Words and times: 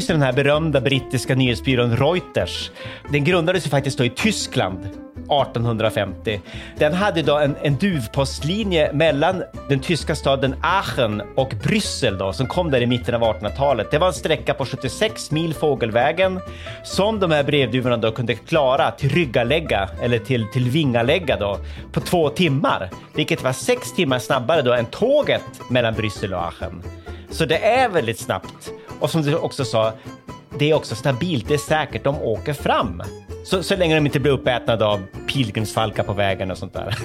Finns 0.00 0.10
ju 0.10 0.14
den 0.14 0.22
här 0.22 0.32
berömda 0.32 0.80
brittiska 0.80 1.34
nyhetsbyrån 1.34 1.96
Reuters. 1.96 2.70
Den 3.12 3.24
grundades 3.24 3.66
ju 3.66 3.70
faktiskt 3.70 3.98
då 3.98 4.04
i 4.04 4.10
Tyskland 4.10 4.78
1850. 4.78 6.40
Den 6.78 6.92
hade 6.92 7.22
då 7.22 7.38
en, 7.38 7.56
en 7.62 7.76
duvpostlinje 7.76 8.92
mellan 8.92 9.42
den 9.68 9.80
tyska 9.80 10.14
staden 10.14 10.54
Aachen 10.62 11.22
och 11.36 11.52
Bryssel 11.62 12.18
då, 12.18 12.32
som 12.32 12.46
kom 12.46 12.70
där 12.70 12.80
i 12.80 12.86
mitten 12.86 13.14
av 13.14 13.22
1800-talet. 13.22 13.90
Det 13.90 13.98
var 13.98 14.06
en 14.06 14.12
sträcka 14.12 14.54
på 14.54 14.64
76 14.64 15.30
mil 15.30 15.54
fågelvägen 15.54 16.40
som 16.84 17.20
de 17.20 17.30
här 17.30 17.44
brevduvorna 17.44 17.96
då 17.96 18.12
kunde 18.12 18.34
klara 18.34 18.90
till 18.90 19.10
ryggalägga 19.10 19.88
eller 20.02 20.18
till, 20.18 20.46
till 20.52 20.70
vingalägga 20.70 21.36
då 21.36 21.58
på 21.92 22.00
två 22.00 22.28
timmar, 22.28 22.90
vilket 23.14 23.42
var 23.42 23.52
sex 23.52 23.92
timmar 23.92 24.18
snabbare 24.18 24.62
då 24.62 24.72
än 24.72 24.86
tåget 24.86 25.70
mellan 25.70 25.94
Bryssel 25.94 26.34
och 26.34 26.40
Aachen. 26.40 26.82
Så 27.30 27.44
det 27.44 27.58
är 27.58 27.88
väldigt 27.88 28.18
snabbt. 28.18 28.72
Och 29.00 29.10
som 29.10 29.22
du 29.22 29.36
också 29.36 29.64
sa, 29.64 29.92
det 30.58 30.70
är 30.70 30.74
också 30.74 30.94
stabilt, 30.94 31.48
det 31.48 31.54
är 31.54 31.58
säkert, 31.58 32.04
de 32.04 32.16
åker 32.22 32.52
fram. 32.52 33.02
Så, 33.44 33.62
så 33.62 33.76
länge 33.76 33.94
de 33.94 34.06
inte 34.06 34.20
blir 34.20 34.32
uppätna 34.32 34.86
av 34.86 35.00
pilgrimsfalkar 35.28 36.02
på 36.02 36.12
vägen 36.12 36.50
och 36.50 36.58
sånt 36.58 36.72
där. 36.72 36.98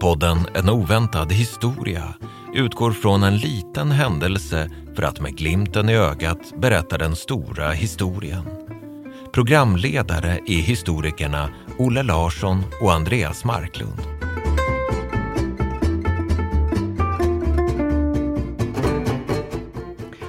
Podden 0.00 0.38
En 0.54 0.68
oväntad 0.68 1.32
historia 1.32 2.14
utgår 2.54 2.90
från 2.90 3.22
en 3.22 3.36
liten 3.36 3.90
händelse 3.90 4.70
för 4.94 5.02
att 5.02 5.20
med 5.20 5.36
glimten 5.36 5.88
i 5.88 5.94
ögat 5.94 6.52
berätta 6.60 6.98
den 6.98 7.16
stora 7.16 7.70
historien. 7.70 8.55
Programledare 9.36 10.40
är 10.46 10.62
historikerna 10.62 11.48
Olle 11.78 12.02
Larsson 12.02 12.64
och 12.80 12.92
Andreas 12.92 13.44
Marklund. 13.44 14.00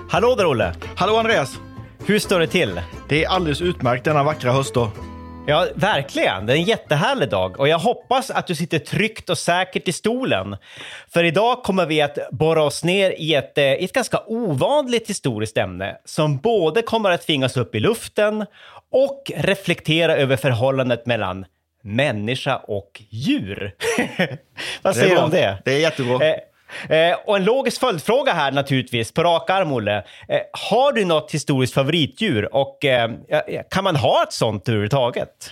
Hallå 0.09 0.36
där 0.36 0.45
Olle! 0.45 0.75
Hallå 0.95 1.16
Andreas! 1.16 1.59
Hur 2.05 2.19
står 2.19 2.39
det 2.39 2.47
till? 2.47 2.81
Det 3.09 3.23
är 3.23 3.30
alldeles 3.30 3.61
utmärkt 3.61 4.05
denna 4.05 4.23
vackra 4.23 4.52
höstdag. 4.52 4.91
Ja, 5.49 5.67
verkligen. 5.75 6.45
Det 6.45 6.53
är 6.53 6.58
en 6.58 6.64
jättehärlig 6.64 7.30
dag 7.30 7.59
och 7.59 7.67
jag 7.67 7.80
hoppas 7.80 8.31
att 8.31 8.47
du 8.47 8.55
sitter 8.55 8.80
tryggt 8.80 9.30
och 9.30 9.38
säkert 9.38 9.88
i 9.88 9.92
stolen. 9.92 10.58
För 11.09 11.23
idag 11.23 11.64
kommer 11.64 11.86
vi 11.86 12.02
att 12.02 12.17
borra 12.31 12.64
oss 12.64 12.83
ner 12.83 13.11
i 13.17 13.33
ett, 13.33 13.58
eh, 13.58 13.64
ett 13.64 13.94
ganska 13.94 14.19
ovanligt 14.25 15.09
historiskt 15.09 15.58
ämne 15.58 15.97
som 16.05 16.38
både 16.38 16.81
kommer 16.81 17.11
att 17.11 17.25
tvingas 17.25 17.58
upp 17.58 17.75
i 17.75 17.80
luften 17.80 18.45
och 18.91 19.31
reflektera 19.35 20.16
över 20.16 20.35
förhållandet 20.35 21.05
mellan 21.05 21.45
människa 21.83 22.57
och 22.57 23.02
djur. 23.09 23.75
Vad 24.81 24.95
säger 24.95 25.15
du 25.15 25.21
om 25.21 25.30
det? 25.30 25.58
Det 25.65 25.73
är 25.73 25.80
jättebra. 25.80 26.27
Eh, 26.27 26.36
Eh, 26.89 27.17
och 27.25 27.37
en 27.37 27.43
logisk 27.43 27.80
följdfråga 27.80 28.33
här 28.33 28.52
naturligtvis, 28.52 29.11
på 29.11 29.23
rak 29.23 29.49
arm 29.49 29.71
Olle. 29.71 30.03
Eh, 30.27 30.42
har 30.70 30.93
du 30.93 31.05
något 31.05 31.31
historiskt 31.31 31.73
favoritdjur 31.73 32.55
och 32.55 32.86
eh, 32.86 33.11
kan 33.70 33.83
man 33.83 33.95
ha 33.95 34.23
ett 34.23 34.33
sånt 34.33 34.70
överhuvudtaget? 34.70 35.52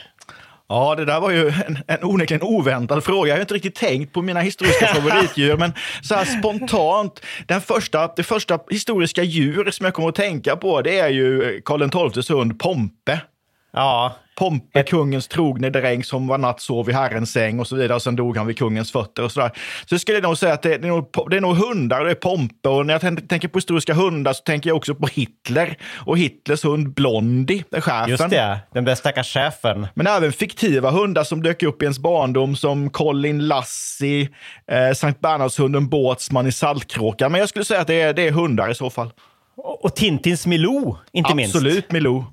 Ja, 0.67 0.95
det 0.95 1.05
där 1.05 1.19
var 1.19 1.31
ju 1.31 1.47
en, 1.47 1.77
en 1.87 2.03
onekligen 2.03 2.43
oväntad 2.43 3.03
fråga. 3.03 3.29
Jag 3.29 3.35
har 3.35 3.41
inte 3.41 3.53
riktigt 3.53 3.75
tänkt 3.75 4.13
på 4.13 4.21
mina 4.21 4.39
historiska 4.39 4.87
favoritdjur, 4.87 5.57
men 5.57 5.73
så 6.01 6.15
här 6.15 6.25
spontant. 6.25 7.21
Den 7.45 7.61
första, 7.61 8.07
det 8.15 8.23
första 8.23 8.59
historiska 8.69 9.23
djur 9.23 9.71
som 9.71 9.83
jag 9.83 9.93
kommer 9.93 10.09
att 10.09 10.15
tänka 10.15 10.55
på, 10.55 10.81
det 10.81 10.99
är 10.99 11.09
ju 11.09 11.61
Karl 11.65 12.11
XIIs 12.11 12.29
hund 12.29 12.59
Pompe. 12.59 13.21
Ja, 13.73 14.15
Pompe, 14.35 14.83
kungens 14.83 15.27
trogne 15.27 15.69
dräng 15.69 16.03
som 16.03 16.27
var 16.27 16.37
natt 16.37 16.61
sov 16.61 16.89
i 16.89 16.93
herrens 16.93 17.31
säng 17.31 17.59
och 17.59 17.67
så 17.67 17.75
vidare. 17.75 17.95
Och 17.95 18.01
sen 18.01 18.15
dog 18.15 18.37
han 18.37 18.47
vid 18.47 18.57
kungens 18.57 18.91
fötter 18.91 19.23
och 19.23 19.31
sådär. 19.31 19.51
Så 19.85 19.93
jag 19.93 20.01
skulle 20.01 20.19
nog 20.21 20.37
säga 20.37 20.53
att 20.53 20.61
det, 20.61 20.73
är 20.73 20.79
nog, 20.79 21.09
det 21.29 21.37
är 21.37 21.41
nog 21.41 21.55
hundar 21.57 21.99
och 21.99 22.05
det 22.05 22.11
är 22.11 22.15
Pompe. 22.15 22.69
Och 22.69 22.85
när 22.85 22.93
jag 22.93 23.01
tän- 23.01 23.27
tänker 23.27 23.47
på 23.47 23.57
historiska 23.57 23.93
hundar 23.93 24.33
så 24.33 24.43
tänker 24.43 24.69
jag 24.69 24.77
också 24.77 24.95
på 24.95 25.07
Hitler 25.07 25.77
och 26.05 26.17
Hitlers 26.17 26.65
hund 26.65 26.93
Blondie, 26.93 27.63
chefen. 27.71 28.09
just 28.09 28.29
det. 28.29 28.59
Den 28.73 28.85
där 28.85 28.95
stackars 28.95 29.33
chefen. 29.33 29.87
Men 29.93 30.07
även 30.07 30.31
fiktiva 30.33 30.91
hundar 30.91 31.23
som 31.23 31.43
dök 31.43 31.63
upp 31.63 31.81
i 31.81 31.85
ens 31.85 31.99
barndom 31.99 32.55
som 32.55 32.89
Colin 32.89 33.47
Lassie, 33.47 34.29
eh, 34.71 34.93
Sankt 34.95 35.21
Bernhardshunden 35.21 35.87
Båtsman 35.89 36.47
i 36.47 36.51
Saltkråkan. 36.51 37.31
Men 37.31 37.39
jag 37.39 37.49
skulle 37.49 37.65
säga 37.65 37.81
att 37.81 37.87
det 37.87 38.01
är, 38.01 38.13
det 38.13 38.27
är 38.27 38.31
hundar 38.31 38.69
i 38.71 38.75
så 38.75 38.89
fall. 38.89 39.11
Och, 39.57 39.95
Tintins 39.95 40.45
Milou, 40.45 40.97
inte 41.11 41.35
minst. 41.35 41.55
Absolut, 41.55 41.91
Milou. 41.91 42.23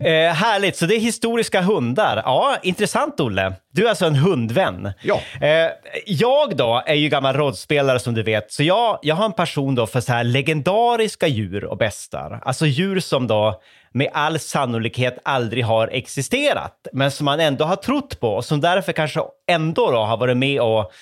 Eh, 0.00 0.34
härligt, 0.34 0.76
så 0.76 0.86
det 0.86 0.94
är 0.94 1.00
historiska 1.00 1.60
hundar. 1.60 2.22
Ja, 2.24 2.56
intressant 2.62 3.20
Olle. 3.20 3.52
Du 3.72 3.84
är 3.84 3.88
alltså 3.88 4.06
en 4.06 4.14
hundvän. 4.14 4.92
Ja. 5.02 5.20
Eh, 5.40 5.70
jag 6.06 6.56
då 6.56 6.82
är 6.86 6.94
ju 6.94 7.08
gammal 7.08 7.34
rollspelare 7.36 7.98
som 7.98 8.14
du 8.14 8.22
vet, 8.22 8.52
så 8.52 8.62
jag, 8.62 8.98
jag 9.02 9.14
har 9.14 9.24
en 9.24 9.32
passion 9.32 9.74
då 9.74 9.86
för 9.86 10.00
så 10.00 10.12
här 10.12 10.24
legendariska 10.24 11.26
djur 11.26 11.64
och 11.64 11.76
bestar. 11.76 12.40
Alltså 12.44 12.66
djur 12.66 13.00
som 13.00 13.26
då 13.26 13.60
med 13.92 14.08
all 14.12 14.38
sannolikhet 14.38 15.18
aldrig 15.24 15.64
har 15.64 15.88
existerat, 15.88 16.86
men 16.92 17.10
som 17.10 17.24
man 17.24 17.40
ändå 17.40 17.64
har 17.64 17.76
trott 17.76 18.20
på 18.20 18.28
och 18.28 18.44
som 18.44 18.60
därför 18.60 18.92
kanske 18.92 19.20
ändå 19.50 19.90
då 19.90 19.98
har 19.98 20.16
varit 20.16 20.36
med 20.36 20.60
och 20.60 20.92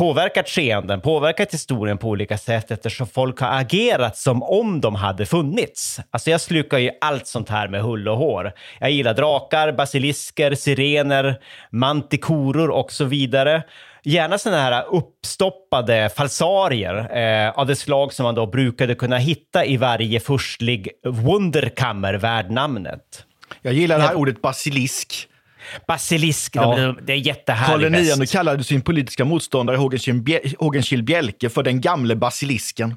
påverkat 0.00 0.48
skeenden, 0.48 1.00
påverkat 1.00 1.54
historien 1.54 1.98
på 1.98 2.08
olika 2.08 2.38
sätt 2.38 2.70
eftersom 2.70 3.06
folk 3.06 3.40
har 3.40 3.60
agerat 3.60 4.16
som 4.16 4.42
om 4.42 4.80
de 4.80 4.94
hade 4.94 5.26
funnits. 5.26 6.00
Alltså 6.10 6.30
jag 6.30 6.40
slukar 6.40 6.78
ju 6.78 6.90
allt 7.00 7.26
sånt 7.26 7.48
här 7.48 7.68
med 7.68 7.82
hull 7.82 8.08
och 8.08 8.16
hår. 8.16 8.52
Jag 8.78 8.90
gillar 8.90 9.14
drakar, 9.14 9.72
basilisker, 9.72 10.54
sirener, 10.54 11.40
mantikoror 11.70 12.70
och 12.70 12.92
så 12.92 13.04
vidare. 13.04 13.62
Gärna 14.02 14.38
sådana 14.38 14.62
här 14.62 14.84
uppstoppade 14.90 16.10
falsarier 16.16 17.16
eh, 17.16 17.58
av 17.58 17.66
det 17.66 17.76
slag 17.76 18.12
som 18.12 18.24
man 18.24 18.34
då 18.34 18.46
brukade 18.46 18.94
kunna 18.94 19.18
hitta 19.18 19.64
i 19.64 19.76
varje 19.76 20.20
furstlig 20.20 20.88
wunderkammer 21.04 22.14
värd 22.14 22.50
namnet. 22.50 23.24
Jag 23.62 23.74
gillar 23.74 23.98
det 23.98 24.04
här 24.04 24.14
ordet 24.14 24.42
basilisk. 24.42 25.26
Basilisk, 25.86 26.56
Ja. 26.56 26.76
de, 26.76 26.98
det 27.06 27.12
är 27.12 27.16
jättehärligt. 27.16 27.92
Karl 27.94 28.20
IX 28.22 28.32
kallade 28.32 28.64
sin 28.64 28.80
politiska 28.82 29.24
motståndare 29.24 29.76
Hågenskild 29.76 30.28
Bje- 30.28 30.54
Hågenskild 30.58 31.04
Bjelke 31.04 31.48
för 31.48 31.62
den 31.62 31.80
gamle 31.80 32.16
basilisken. 32.16 32.94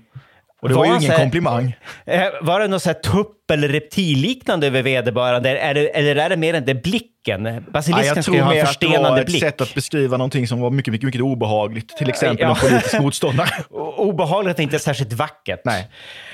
Och 0.61 0.69
det 0.69 0.75
var, 0.75 0.85
Var 0.85 0.93
ju 0.93 0.97
ingen 0.99 1.11
här- 1.11 1.19
komplimang. 1.19 1.75
Eh, 2.05 2.23
Var 2.41 2.59
det 2.59 2.67
något 2.67 2.81
så 2.83 2.89
här 2.89 2.93
tupp 2.93 3.51
eller 3.51 3.67
reptilliknande 3.69 4.67
över 4.67 4.81
vederbörande? 4.83 5.49
Är 5.59 5.73
det, 5.73 5.87
eller 5.87 6.15
är 6.15 6.29
det 6.29 6.37
mer 6.37 6.53
än 6.53 6.65
det 6.65 6.75
blicken? 7.23 7.45
Ja, 7.45 7.61
Basilisken 7.71 8.15
jag 8.15 8.23
ska 8.23 8.31
ju 8.31 8.37
tror 8.37 8.45
ha 8.45 8.53
en 8.53 8.67
att 8.67 8.79
det 8.79 8.87
var 8.87 8.91
förstelnande 8.91 9.21
ett 9.21 9.27
blick. 9.27 9.39
sätt 9.43 9.61
att 9.61 9.75
beskriva 9.75 10.17
någonting 10.17 10.47
som 10.47 10.59
var 10.61 10.69
mycket, 10.69 10.91
mycket, 10.91 11.05
mycket 11.05 11.21
obehagligt. 11.21 11.97
Till 11.97 12.09
exempel 12.09 12.37
Ja. 12.41 12.49
en 12.49 12.55
politisk 12.55 12.99
motståndare. 12.99 13.49
Obehagligt 13.97 14.59
är 14.59 14.63
inte 14.63 14.79
särskilt 14.79 15.13
vackert. 15.13 15.61
Nej. 15.65 15.87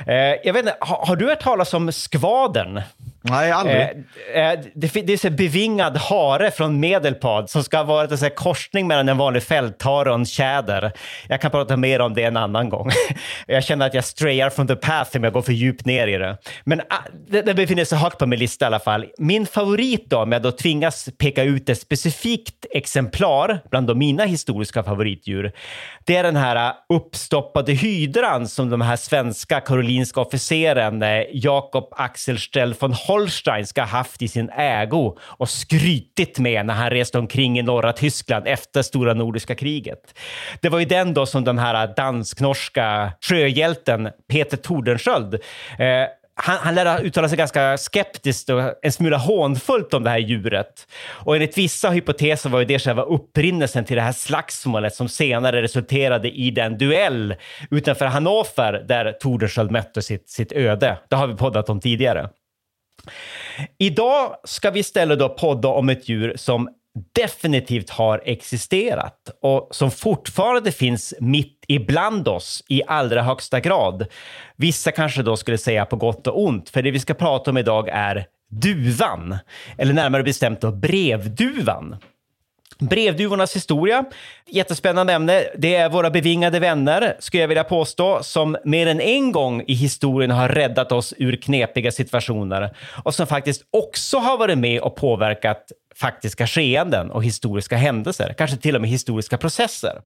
Eh, 0.08 0.14
jag 0.16 0.54
vet 0.54 0.58
inte, 0.58 0.76
har, 0.80 1.06
har 1.06 1.16
du 1.16 1.30
hört 1.30 1.40
talas 1.42 1.74
om 1.74 1.92
skvadern? 1.92 2.82
Nej, 3.22 3.52
aldrig. 3.52 3.78
Eh, 4.36 4.52
eh, 4.52 4.60
det, 4.76 4.94
det 4.94 5.14
är 5.14 5.18
så 5.18 5.30
här 5.30 5.36
bevingad 5.36 5.98
hare 5.98 6.52
från 6.52 6.80
Medelpad 6.80 7.50
som 7.50 7.64
ska 7.64 7.78
ha 7.78 7.84
varit 7.84 8.22
en 8.22 8.30
korsning 8.36 8.88
mellan 8.88 9.10
en 9.10 9.18
vanlig 9.18 9.44
fälthare 9.44 10.10
och 10.10 10.16
en 10.16 10.26
tjäder. 10.26 10.92
Jag 11.28 11.42
kan 11.42 11.52
prata 11.52 11.78
mer 11.78 12.02
om 12.02 12.14
det 12.14 12.24
en 12.24 12.38
annan 12.38 12.70
gång. 12.70 12.90
jag 13.48 13.64
känner 13.64 13.86
att 13.86 13.94
jag 13.94 14.04
strayar 14.04 14.50
from 14.50 14.68
the 14.68 14.76
path 14.76 15.18
om 15.18 15.24
jag 15.24 15.34
går 15.34 15.42
för 15.42 15.52
djupt 15.54 15.86
ner 15.86 16.08
i 16.08 16.18
det. 16.18 16.38
Men 16.64 16.82
ah, 16.82 16.96
det, 17.28 17.42
det 17.42 17.54
befinner 17.54 17.86
sig 17.86 17.98
högt 17.98 18.18
på 18.18 18.26
min 18.26 18.40
lista 18.40 18.66
i 18.66 18.68
alla 18.68 18.80
fall. 18.80 19.06
Min 19.18 19.46
favorit 19.46 20.10
då, 20.10 20.18
om 20.18 20.32
jag 20.32 20.42
då 20.42 20.52
tvingas 20.52 20.79
tvingas 20.80 21.10
peka 21.18 21.44
ut 21.44 21.70
ett 21.70 21.82
specifikt 21.82 22.66
exemplar 22.72 23.60
bland 23.70 23.88
de 23.88 23.98
mina 23.98 24.26
historiska 24.26 24.84
favoritdjur, 24.84 25.52
det 26.06 26.16
är 26.16 26.24
den 26.24 26.36
här 26.36 26.56
äh, 26.56 26.74
uppstoppade 26.98 27.74
hydran 27.74 28.48
som 28.48 28.70
de 28.70 28.82
här 28.82 28.96
svenska 28.96 29.60
karolinska 29.62 30.22
officeren 30.22 31.04
äh, 31.04 31.24
Jakob 31.34 31.94
Axel 31.98 32.40
Strell 32.40 32.74
von 32.80 32.94
Holstein 32.94 33.68
ska 33.68 33.82
ha 33.82 33.88
haft 33.88 34.22
i 34.22 34.28
sin 34.28 34.50
ägo 34.50 35.18
och 35.22 35.50
skrytit 35.50 36.40
med 36.40 36.66
när 36.66 36.74
han 36.74 36.90
reste 36.90 37.20
omkring 37.20 37.60
i 37.60 37.62
norra 37.62 37.94
Tyskland 37.94 38.48
efter 38.48 38.82
stora 38.82 39.14
nordiska 39.14 39.56
kriget. 39.56 40.20
Det 40.62 40.70
var 40.70 40.80
ju 40.80 40.86
den 40.86 41.14
då 41.14 41.26
som 41.26 41.44
den 41.44 41.60
här 41.60 41.88
äh, 41.88 41.94
dansk-norska 41.96 43.12
sjöhjälten 43.22 44.10
Peter 44.32 44.58
Tordenskjöld 44.58 45.34
eh, 45.34 46.19
han, 46.42 46.58
han 46.58 46.76
lär 46.76 46.86
ha 46.86 47.00
uttalat 47.00 47.30
sig 47.30 47.38
ganska 47.38 47.78
skeptiskt 47.78 48.50
och 48.50 48.62
en 48.82 48.92
smula 48.92 49.18
hånfullt 49.18 49.94
om 49.94 50.04
det 50.04 50.10
här 50.10 50.18
djuret. 50.18 50.88
Och 51.08 51.36
enligt 51.36 51.58
vissa 51.58 51.90
hypoteser 51.90 52.50
var 52.50 52.60
ju 52.60 52.66
det 52.66 52.80
själva 52.80 53.04
upprinnelsen 53.04 53.86
till 53.86 53.96
det 53.96 54.02
här 54.02 54.12
slagsmålet 54.12 54.96
som 54.96 55.10
senare 55.10 55.62
resulterade 55.62 56.32
i 56.32 56.52
den 56.52 56.78
duell 56.78 57.36
utanför 57.72 58.06
Hannover 58.06 58.86
där 58.88 59.12
Tordenskjöld 59.12 59.72
mötte 59.72 60.02
sitt, 60.02 60.30
sitt 60.30 60.52
öde. 60.52 60.98
Det 61.10 61.16
har 61.16 61.28
vi 61.28 61.36
poddat 61.36 61.70
om 61.70 61.80
tidigare. 61.80 62.30
Idag 63.78 64.36
ska 64.44 64.72
vi 64.72 64.80
istället 64.80 65.20
då 65.20 65.30
podda 65.30 65.68
om 65.68 65.90
ett 65.90 66.10
djur 66.10 66.34
som 66.36 66.70
definitivt 67.16 67.90
har 67.90 68.22
existerat 68.26 69.30
och 69.42 69.68
som 69.72 69.92
fortfarande 69.92 70.72
finns 70.72 71.14
mitt 71.20 71.66
ibland 71.68 72.28
oss 72.28 72.64
i 72.68 72.82
allra 72.88 73.22
högsta 73.22 73.60
grad. 73.60 74.06
Vissa 74.56 74.92
kanske 74.92 75.24
då 75.24 75.38
skulle 75.38 75.58
säga 75.58 75.86
på 75.86 75.96
gott 75.96 76.28
och 76.28 76.44
ont, 76.44 76.70
för 76.70 76.82
det 76.82 76.92
vi 76.92 77.00
ska 77.00 77.14
prata 77.14 77.52
om 77.52 77.58
idag 77.58 77.90
är 77.90 78.26
duvan, 78.50 79.38
eller 79.78 79.94
närmare 79.94 80.24
bestämt 80.24 80.62
då 80.62 80.72
brevduvan. 80.72 81.96
Brevduvornas 82.80 83.56
historia, 83.56 84.06
jättespännande 84.48 85.14
ämne. 85.14 85.44
Det 85.58 85.76
är 85.76 85.90
våra 85.90 86.10
bevingade 86.10 86.60
vänner, 86.60 87.16
skulle 87.20 87.42
jag 87.44 87.48
vilja 87.48 87.64
påstå, 87.64 88.24
som 88.24 88.58
mer 88.64 88.88
än 88.88 89.02
en 89.02 89.32
gång 89.32 89.64
i 89.68 89.74
historien 89.74 90.32
har 90.32 90.50
räddat 90.50 90.92
oss 90.92 91.14
ur 91.18 91.36
knepiga 91.36 91.92
situationer 91.92 92.76
och 93.04 93.16
som 93.16 93.28
faktiskt 93.28 93.62
också 93.72 94.18
har 94.18 94.38
varit 94.38 94.58
med 94.58 94.82
och 94.82 94.96
påverkat 94.96 95.72
faktiska 96.00 96.48
skeenden 96.48 97.12
och 97.12 97.24
historiska 97.24 97.78
händelser, 97.78 98.34
kanske 98.38 98.58
till 98.58 98.76
och 98.76 98.82
med 98.82 98.90
historiska 98.90 99.38
processer. 99.38 100.02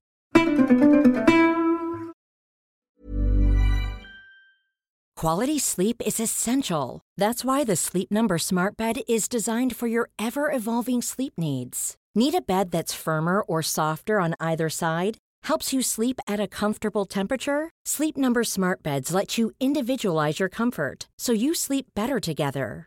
Quality 5.20 5.60
sleep 5.60 6.02
is 6.06 6.20
essential. 6.20 7.00
That's 7.20 7.44
why 7.44 7.64
the 7.64 7.76
Sleep 7.76 8.10
Number 8.10 8.38
Smart 8.38 8.76
Bed 8.76 8.96
is 9.08 9.28
designed 9.28 9.76
for 9.76 9.88
your 9.88 10.10
ever 10.18 10.52
evolving 10.56 11.02
sleep 11.02 11.32
needs. 11.36 11.94
Need 12.14 12.34
a 12.34 12.42
bed 12.46 12.70
that's 12.70 12.94
firmer 12.94 13.40
or 13.40 13.62
softer 13.62 14.20
on 14.20 14.34
either 14.38 14.68
side? 14.68 15.16
Helps 15.44 15.72
you 15.72 15.82
sleep 15.82 16.20
at 16.26 16.40
a 16.40 16.48
comfortable 16.48 17.04
temperature? 17.06 17.70
Sleep 17.86 18.16
Number 18.16 18.44
Smart 18.44 18.82
Beds 18.82 19.14
let 19.14 19.38
you 19.38 19.52
individualize 19.60 20.40
your 20.40 20.50
comfort 20.50 21.08
so 21.18 21.32
you 21.32 21.54
sleep 21.54 21.86
better 21.94 22.20
together. 22.20 22.86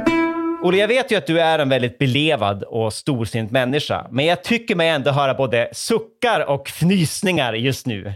Olle, 0.63 0.77
jag 0.77 0.87
vet 0.87 1.11
ju 1.11 1.15
att 1.15 1.27
du 1.27 1.39
är 1.39 1.59
en 1.59 1.69
väldigt 1.69 1.97
belevad 1.97 2.63
och 2.63 2.93
storsint 2.93 3.51
människa, 3.51 4.07
men 4.11 4.25
jag 4.25 4.43
tycker 4.43 4.75
mig 4.75 4.89
ändå 4.89 5.11
höra 5.11 5.33
både 5.33 5.69
suckar 5.71 6.49
och 6.49 6.69
fnysningar 6.69 7.53
just 7.53 7.85
nu. 7.85 8.13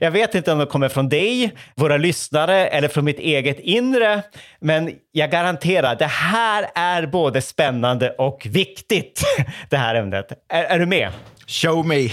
Jag 0.00 0.10
vet 0.10 0.34
inte 0.34 0.52
om 0.52 0.58
de 0.58 0.66
kommer 0.66 0.88
från 0.88 1.08
dig, 1.08 1.52
våra 1.74 1.96
lyssnare 1.96 2.66
eller 2.66 2.88
från 2.88 3.04
mitt 3.04 3.18
eget 3.18 3.60
inre, 3.60 4.22
men 4.60 4.92
jag 5.12 5.30
garanterar, 5.30 5.96
det 5.96 6.04
här 6.04 6.66
är 6.74 7.06
både 7.06 7.42
spännande 7.42 8.10
och 8.10 8.46
viktigt, 8.50 9.22
det 9.68 9.76
här 9.76 9.94
ämnet. 9.94 10.32
Är, 10.48 10.64
är 10.64 10.78
du 10.78 10.86
med? 10.86 11.10
Show 11.46 11.86
me! 11.86 12.04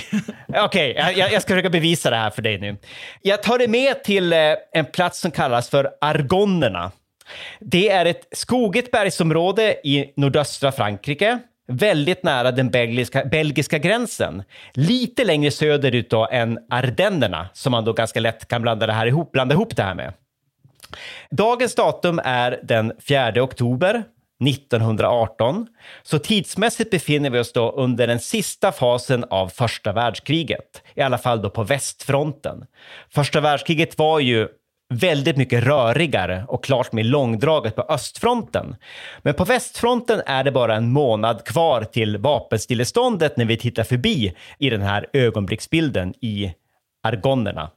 Okej, 0.47 0.91
okay, 0.91 1.13
jag, 1.17 1.31
jag, 1.31 1.41
ska 1.41 1.53
försöka 1.53 1.69
bevisa 1.69 2.09
det 2.09 2.15
här 2.15 2.29
för 2.29 2.41
dig 2.41 2.59
nu. 2.59 2.77
Jag 3.21 3.43
tar 3.43 3.57
dig 3.57 3.67
med 3.67 4.03
till 4.03 4.33
eh, 4.33 4.39
en 4.73 4.85
plats 4.85 5.19
som 5.19 5.31
kallas 5.31 5.69
för 5.69 5.89
Argonnerna. 6.01 6.91
Det 7.59 7.89
är 7.89 8.05
ett 8.05 8.27
skogigt 8.31 8.91
bergsområde 8.91 9.87
i 9.87 10.13
nordöstra 10.15 10.71
Frankrike, 10.71 11.39
väldigt 11.67 12.23
nära 12.23 12.51
den 12.51 12.69
belgiska, 12.69 13.25
belgiska 13.25 13.77
gränsen. 13.77 14.43
Lite 14.73 15.23
längre 15.25 15.51
söderut 15.51 16.09
då 16.09 16.27
än 16.31 16.59
Ardennerna, 16.69 17.49
som 17.53 17.71
man 17.71 17.85
då 17.85 17.93
ganska 17.93 18.19
lätt 18.19 18.47
kan 18.47 18.61
blanda, 18.61 18.87
det 18.87 18.93
här 18.93 19.05
ihop, 19.05 19.31
blanda 19.31 19.55
ihop 19.55 19.75
det 19.75 19.83
här 19.83 19.95
med. 19.95 20.13
Dagens 21.31 21.75
datum 21.75 22.21
är 22.23 22.59
den 22.63 22.93
4 23.07 23.43
oktober 23.43 24.03
1918. 24.49 25.67
Så 26.03 26.19
tidsmässigt 26.19 26.91
befinner 26.91 27.29
vi 27.29 27.39
oss 27.39 27.53
då 27.53 27.71
under 27.71 28.07
den 28.07 28.19
sista 28.19 28.71
fasen 28.71 29.25
av 29.29 29.47
första 29.47 29.93
världskriget, 29.93 30.83
i 30.95 31.01
alla 31.01 31.17
fall 31.17 31.41
då 31.41 31.49
på 31.49 31.63
västfronten. 31.63 32.65
Första 33.09 33.41
världskriget 33.41 33.97
var 33.97 34.19
ju 34.19 34.47
väldigt 34.91 35.37
mycket 35.37 35.63
rörigare 35.63 36.45
och 36.47 36.63
klart 36.63 36.91
mer 36.91 37.03
långdraget 37.03 37.75
på 37.75 37.81
östfronten. 37.81 38.75
Men 39.21 39.33
på 39.33 39.43
västfronten 39.43 40.21
är 40.25 40.43
det 40.43 40.51
bara 40.51 40.75
en 40.75 40.91
månad 40.91 41.43
kvar 41.45 41.83
till 41.83 42.17
vapenstilleståndet 42.17 43.37
när 43.37 43.45
vi 43.45 43.57
tittar 43.57 43.83
förbi 43.83 44.33
i 44.59 44.69
den 44.69 44.81
här 44.81 45.07
ögonblicksbilden 45.13 46.13
i 46.21 46.53
Argonnerna. 47.03 47.71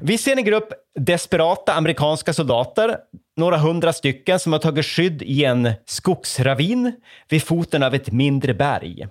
Vi 0.00 0.18
ser 0.18 0.36
en 0.36 0.44
grupp 0.44 0.68
desperata 0.94 1.72
amerikanska 1.74 2.32
soldater, 2.32 2.96
några 3.36 3.56
hundra 3.56 3.92
stycken 3.92 4.38
som 4.38 4.52
har 4.52 4.60
tagit 4.60 4.86
skydd 4.86 5.22
i 5.22 5.44
en 5.44 5.72
skogsravin 5.86 6.92
vid 7.28 7.42
foten 7.42 7.82
av 7.82 7.94
ett 7.94 8.12
mindre 8.12 8.54
berg. 8.54 9.06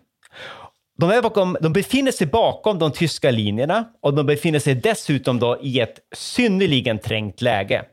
De, 1.01 1.09
är 1.09 1.21
bakom, 1.21 1.57
de 1.61 1.73
befinner 1.73 2.11
sig 2.11 2.27
bakom 2.27 2.79
de 2.79 2.91
tyska 2.91 3.31
linjerna 3.31 3.85
och 4.01 4.13
de 4.13 4.25
befinner 4.25 4.59
sig 4.59 4.75
dessutom 4.75 5.39
då 5.39 5.57
i 5.61 5.79
ett 5.79 5.99
synnerligen 6.15 6.99
trängt 6.99 7.41
läge. 7.41 7.85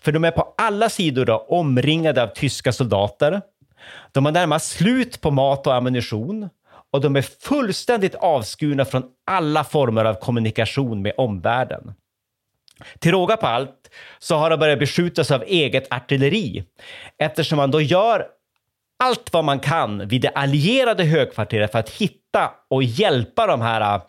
För 0.00 0.12
de 0.12 0.24
är 0.24 0.30
på 0.30 0.54
alla 0.58 0.88
sidor 0.88 1.24
då 1.24 1.36
omringade 1.36 2.22
av 2.22 2.26
tyska 2.26 2.72
soldater. 2.72 3.42
De 4.12 4.24
har 4.24 4.32
närmast 4.32 4.70
slut 4.70 5.20
på 5.20 5.30
mat 5.30 5.66
och 5.66 5.74
ammunition 5.74 6.48
och 6.92 7.00
de 7.00 7.16
är 7.16 7.22
fullständigt 7.22 8.14
avskurna 8.14 8.84
från 8.84 9.04
alla 9.26 9.64
former 9.64 10.04
av 10.04 10.14
kommunikation 10.14 11.02
med 11.02 11.12
omvärlden. 11.16 11.94
Till 12.98 13.10
råga 13.10 13.36
på 13.36 13.46
allt 13.46 13.90
så 14.18 14.36
har 14.36 14.50
de 14.50 14.56
börjat 14.56 14.78
beskjutas 14.78 15.30
av 15.30 15.42
eget 15.42 15.92
artilleri 15.92 16.64
eftersom 17.18 17.56
man 17.56 17.70
då 17.70 17.80
gör 17.80 18.26
allt 19.02 19.32
vad 19.32 19.44
man 19.44 19.60
kan 19.60 20.08
vid 20.08 20.20
det 20.20 20.28
allierade 20.28 21.04
högkvarteret 21.04 21.72
för 21.72 21.78
att 21.78 21.90
hitta 21.90 22.50
och 22.70 22.82
hjälpa 22.82 23.46
de 23.46 23.60
här 23.60 23.94
äh, 23.94 24.02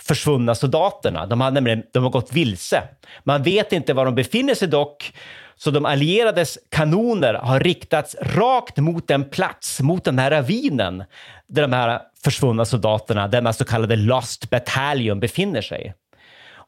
försvunna 0.00 0.54
soldaterna. 0.54 1.26
De 1.26 1.40
har 1.40 1.50
nämligen 1.50 1.82
de 1.92 2.02
har 2.02 2.10
gått 2.10 2.32
vilse. 2.32 2.82
Man 3.24 3.42
vet 3.42 3.72
inte 3.72 3.94
var 3.94 4.04
de 4.04 4.14
befinner 4.14 4.54
sig 4.54 4.68
dock, 4.68 5.12
så 5.56 5.70
de 5.70 5.86
allierades 5.86 6.58
kanoner 6.68 7.34
har 7.34 7.60
riktats 7.60 8.16
rakt 8.20 8.76
mot 8.76 9.08
den 9.08 9.30
plats, 9.30 9.80
mot 9.80 10.04
den 10.04 10.18
här 10.18 10.30
ravinen, 10.30 11.04
där 11.48 11.62
de 11.62 11.72
här 11.72 12.00
försvunna 12.24 12.64
soldaterna, 12.64 13.28
denna 13.28 13.52
så 13.52 13.64
kallade 13.64 13.96
Lost 13.96 14.50
Battalion, 14.50 15.20
befinner 15.20 15.62
sig. 15.62 15.94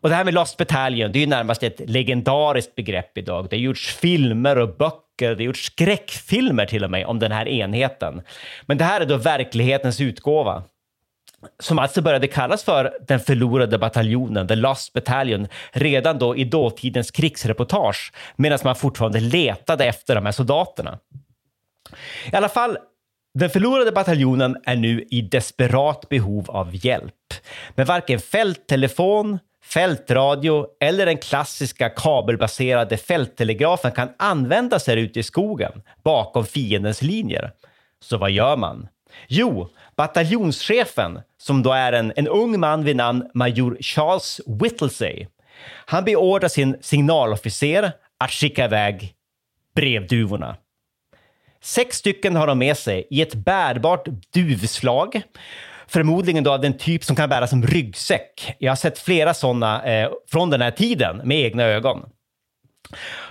Och 0.05 0.11
det 0.11 0.17
här 0.17 0.25
med 0.25 0.35
Lost 0.35 0.57
Battalion, 0.57 1.13
det 1.13 1.19
är 1.19 1.21
ju 1.21 1.27
närmast 1.27 1.63
ett 1.63 1.81
legendariskt 1.91 2.75
begrepp 2.75 3.19
idag. 3.19 3.47
Det 3.51 3.57
har 3.57 3.61
gjorts 3.61 3.95
filmer 3.95 4.59
och 4.59 4.77
böcker 4.77 5.01
det 5.19 5.27
har 5.35 5.41
gjorts 5.41 5.65
skräckfilmer 5.65 6.67
till 6.67 6.85
och 6.85 6.91
med 6.91 7.07
om 7.07 7.19
den 7.19 7.33
här 7.33 7.49
enheten. 7.49 8.23
Men 8.67 8.79
det 8.79 8.85
här 8.85 9.01
är 9.01 9.07
då 9.07 9.17
verklighetens 9.17 10.01
utgåva 10.01 10.63
som 11.59 11.79
alltså 11.79 12.03
började 12.03 12.27
kallas 12.27 12.65
för 12.65 12.99
den 13.09 13.21
förlorade 13.21 13.79
bataljonen, 13.79 14.49
the 14.49 14.57
lost 14.57 14.93
battalion, 14.93 15.49
redan 15.73 16.19
då 16.19 16.37
i 16.37 16.45
dåtidens 16.45 17.11
krigsreportage, 17.11 18.13
medan 18.37 18.59
man 18.65 18.77
fortfarande 18.77 19.21
letade 19.21 19.85
efter 19.85 20.15
de 20.15 20.25
här 20.25 20.33
soldaterna. 20.33 20.99
I 22.33 22.37
alla 22.37 22.49
fall, 22.49 22.79
Den 23.39 23.51
förlorade 23.51 23.93
bataljonen 23.93 24.57
är 24.65 24.77
nu 24.77 25.05
i 25.11 25.23
desperat 25.23 26.09
behov 26.09 26.51
av 26.51 26.87
hjälp. 26.87 27.15
Men 27.75 27.87
varken 27.87 28.21
fälttelefon, 28.21 29.39
fältradio 29.65 30.67
eller 30.81 31.07
den 31.07 31.19
klassiska 31.19 31.89
kabelbaserade 31.89 32.97
fälttelegrafen 32.97 33.93
kan 33.93 34.09
användas 34.19 34.87
här 34.87 34.97
ute 34.97 35.21
i 35.21 35.23
skogen 35.23 35.83
bakom 36.05 36.47
fiendens 36.47 37.03
linjer. 37.03 37.51
Så 38.01 38.19
vad 38.19 38.31
gör 38.31 38.57
man? 38.57 38.89
Jo, 39.29 39.69
bataljonschefen, 39.97 41.21
som 41.39 41.63
då 41.63 41.73
är 41.73 41.93
en, 41.93 42.13
en 42.17 42.29
ung 42.29 42.61
man 42.61 42.85
vid 42.85 42.97
namn 42.97 43.31
major 43.35 43.77
Charles 43.81 44.41
Whittlesey, 44.47 45.27
han 45.87 46.05
beordrar 46.05 46.49
sin 46.49 46.77
signalofficer 46.81 47.93
att 48.19 48.31
skicka 48.31 48.65
iväg 48.65 49.15
brevduvorna. 49.75 50.57
Sex 51.63 51.97
stycken 51.97 52.37
har 52.37 52.47
de 52.47 52.59
med 52.59 52.77
sig 52.77 53.07
i 53.11 53.23
ett 53.23 53.35
bärbart 53.35 54.09
duvslag. 54.31 55.23
Förmodligen 55.87 56.45
då 56.45 56.53
av 56.53 56.61
den 56.61 56.79
typ 56.79 57.05
som 57.05 57.17
kan 57.17 57.29
bäras 57.29 57.51
som 57.51 57.67
ryggsäck. 57.67 58.57
Jag 58.59 58.71
har 58.71 58.77
sett 58.77 58.99
flera 58.99 59.35
sådana 59.35 59.85
eh, 59.85 60.11
från 60.31 60.51
den 60.51 60.61
här 60.61 60.71
tiden 60.71 61.21
med 61.25 61.41
egna 61.41 61.63
ögon. 61.63 62.03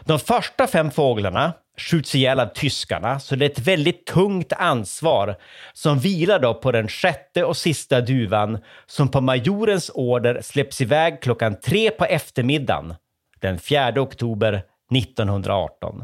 De 0.05 0.19
första 0.19 0.67
fem 0.67 0.91
fåglarna 0.91 1.53
skjuts 1.77 2.15
ihjäl 2.15 2.39
av 2.39 2.45
tyskarna, 2.45 3.19
så 3.19 3.35
det 3.35 3.45
är 3.45 3.49
ett 3.49 3.59
väldigt 3.59 4.05
tungt 4.05 4.53
ansvar 4.53 5.35
som 5.73 5.99
vilar 5.99 6.39
då 6.39 6.53
på 6.53 6.71
den 6.71 6.87
sjätte 6.87 7.43
och 7.43 7.57
sista 7.57 8.01
duvan 8.01 8.57
som 8.85 9.09
på 9.09 9.21
majorens 9.21 9.91
order 9.93 10.41
släpps 10.41 10.81
iväg 10.81 11.21
klockan 11.21 11.59
tre 11.59 11.91
på 11.91 12.05
eftermiddagen 12.05 12.93
den 13.39 13.59
4 13.59 14.01
oktober 14.01 14.63
1918. 14.95 16.03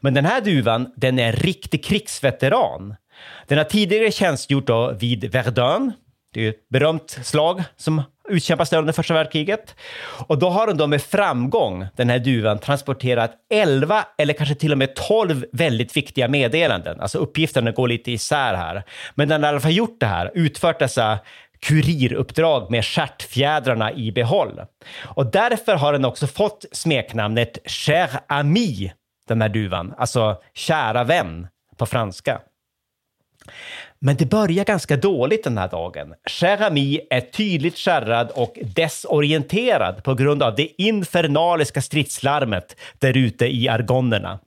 Men 0.00 0.14
den 0.14 0.24
här 0.24 0.40
duvan, 0.40 0.92
den 0.96 1.18
är 1.18 1.26
en 1.26 1.32
riktig 1.32 1.84
krigsveteran. 1.84 2.94
Den 3.46 3.58
har 3.58 3.64
tidigare 3.64 4.10
tjänstgjort 4.10 4.66
då 4.66 4.92
vid 4.92 5.32
Verdun. 5.32 5.92
Det 6.34 6.46
är 6.46 6.48
ett 6.48 6.68
berömt 6.68 7.18
slag 7.22 7.62
som 7.76 8.02
utkämpas 8.28 8.70
där 8.70 8.78
under 8.78 8.92
första 8.92 9.14
världskriget. 9.14 9.74
Och 10.26 10.38
då 10.38 10.50
har 10.50 10.66
den 10.66 10.76
då 10.76 10.86
med 10.86 11.02
framgång, 11.02 11.86
den 11.96 12.10
här 12.10 12.18
duvan, 12.18 12.58
transporterat 12.58 13.32
11 13.50 14.04
eller 14.18 14.34
kanske 14.34 14.54
till 14.54 14.72
och 14.72 14.78
med 14.78 14.94
12 14.94 15.44
väldigt 15.52 15.96
viktiga 15.96 16.28
meddelanden. 16.28 17.00
Alltså 17.00 17.18
uppgifterna 17.18 17.70
går 17.70 17.88
lite 17.88 18.12
isär 18.12 18.54
här. 18.54 18.82
Men 19.14 19.28
den 19.28 19.42
har 19.42 19.48
i 19.48 19.52
alla 19.52 19.60
fall 19.60 19.72
gjort 19.72 20.00
det 20.00 20.06
här, 20.06 20.30
utfört 20.34 20.78
dessa 20.78 21.18
kuriruppdrag 21.60 22.70
med 22.70 22.84
stjärtfjädrarna 22.84 23.92
i 23.92 24.12
behåll. 24.12 24.60
Och 25.04 25.26
därför 25.26 25.74
har 25.74 25.92
den 25.92 26.04
också 26.04 26.26
fått 26.26 26.64
smeknamnet 26.72 27.58
Cher 27.64 28.10
Ami, 28.26 28.92
den 29.28 29.42
här 29.42 29.48
duvan, 29.48 29.94
alltså 29.98 30.42
kära 30.54 31.04
vän 31.04 31.48
på 31.78 31.86
franska. 31.86 32.40
Men 33.98 34.16
det 34.16 34.26
börjar 34.26 34.64
ganska 34.64 34.96
dåligt 34.96 35.44
den 35.44 35.58
här 35.58 35.68
dagen. 35.68 36.14
Cher 36.30 36.58
är 37.10 37.20
tydligt 37.20 37.78
skärrad 37.78 38.30
och 38.34 38.58
desorienterad 38.62 40.04
på 40.04 40.14
grund 40.14 40.42
av 40.42 40.54
det 40.54 40.82
infernaliska 40.82 41.82
stridslarmet 41.82 42.76
där 42.98 43.16
ute 43.16 43.46
i 43.46 43.68
argonnerna. 43.68 44.38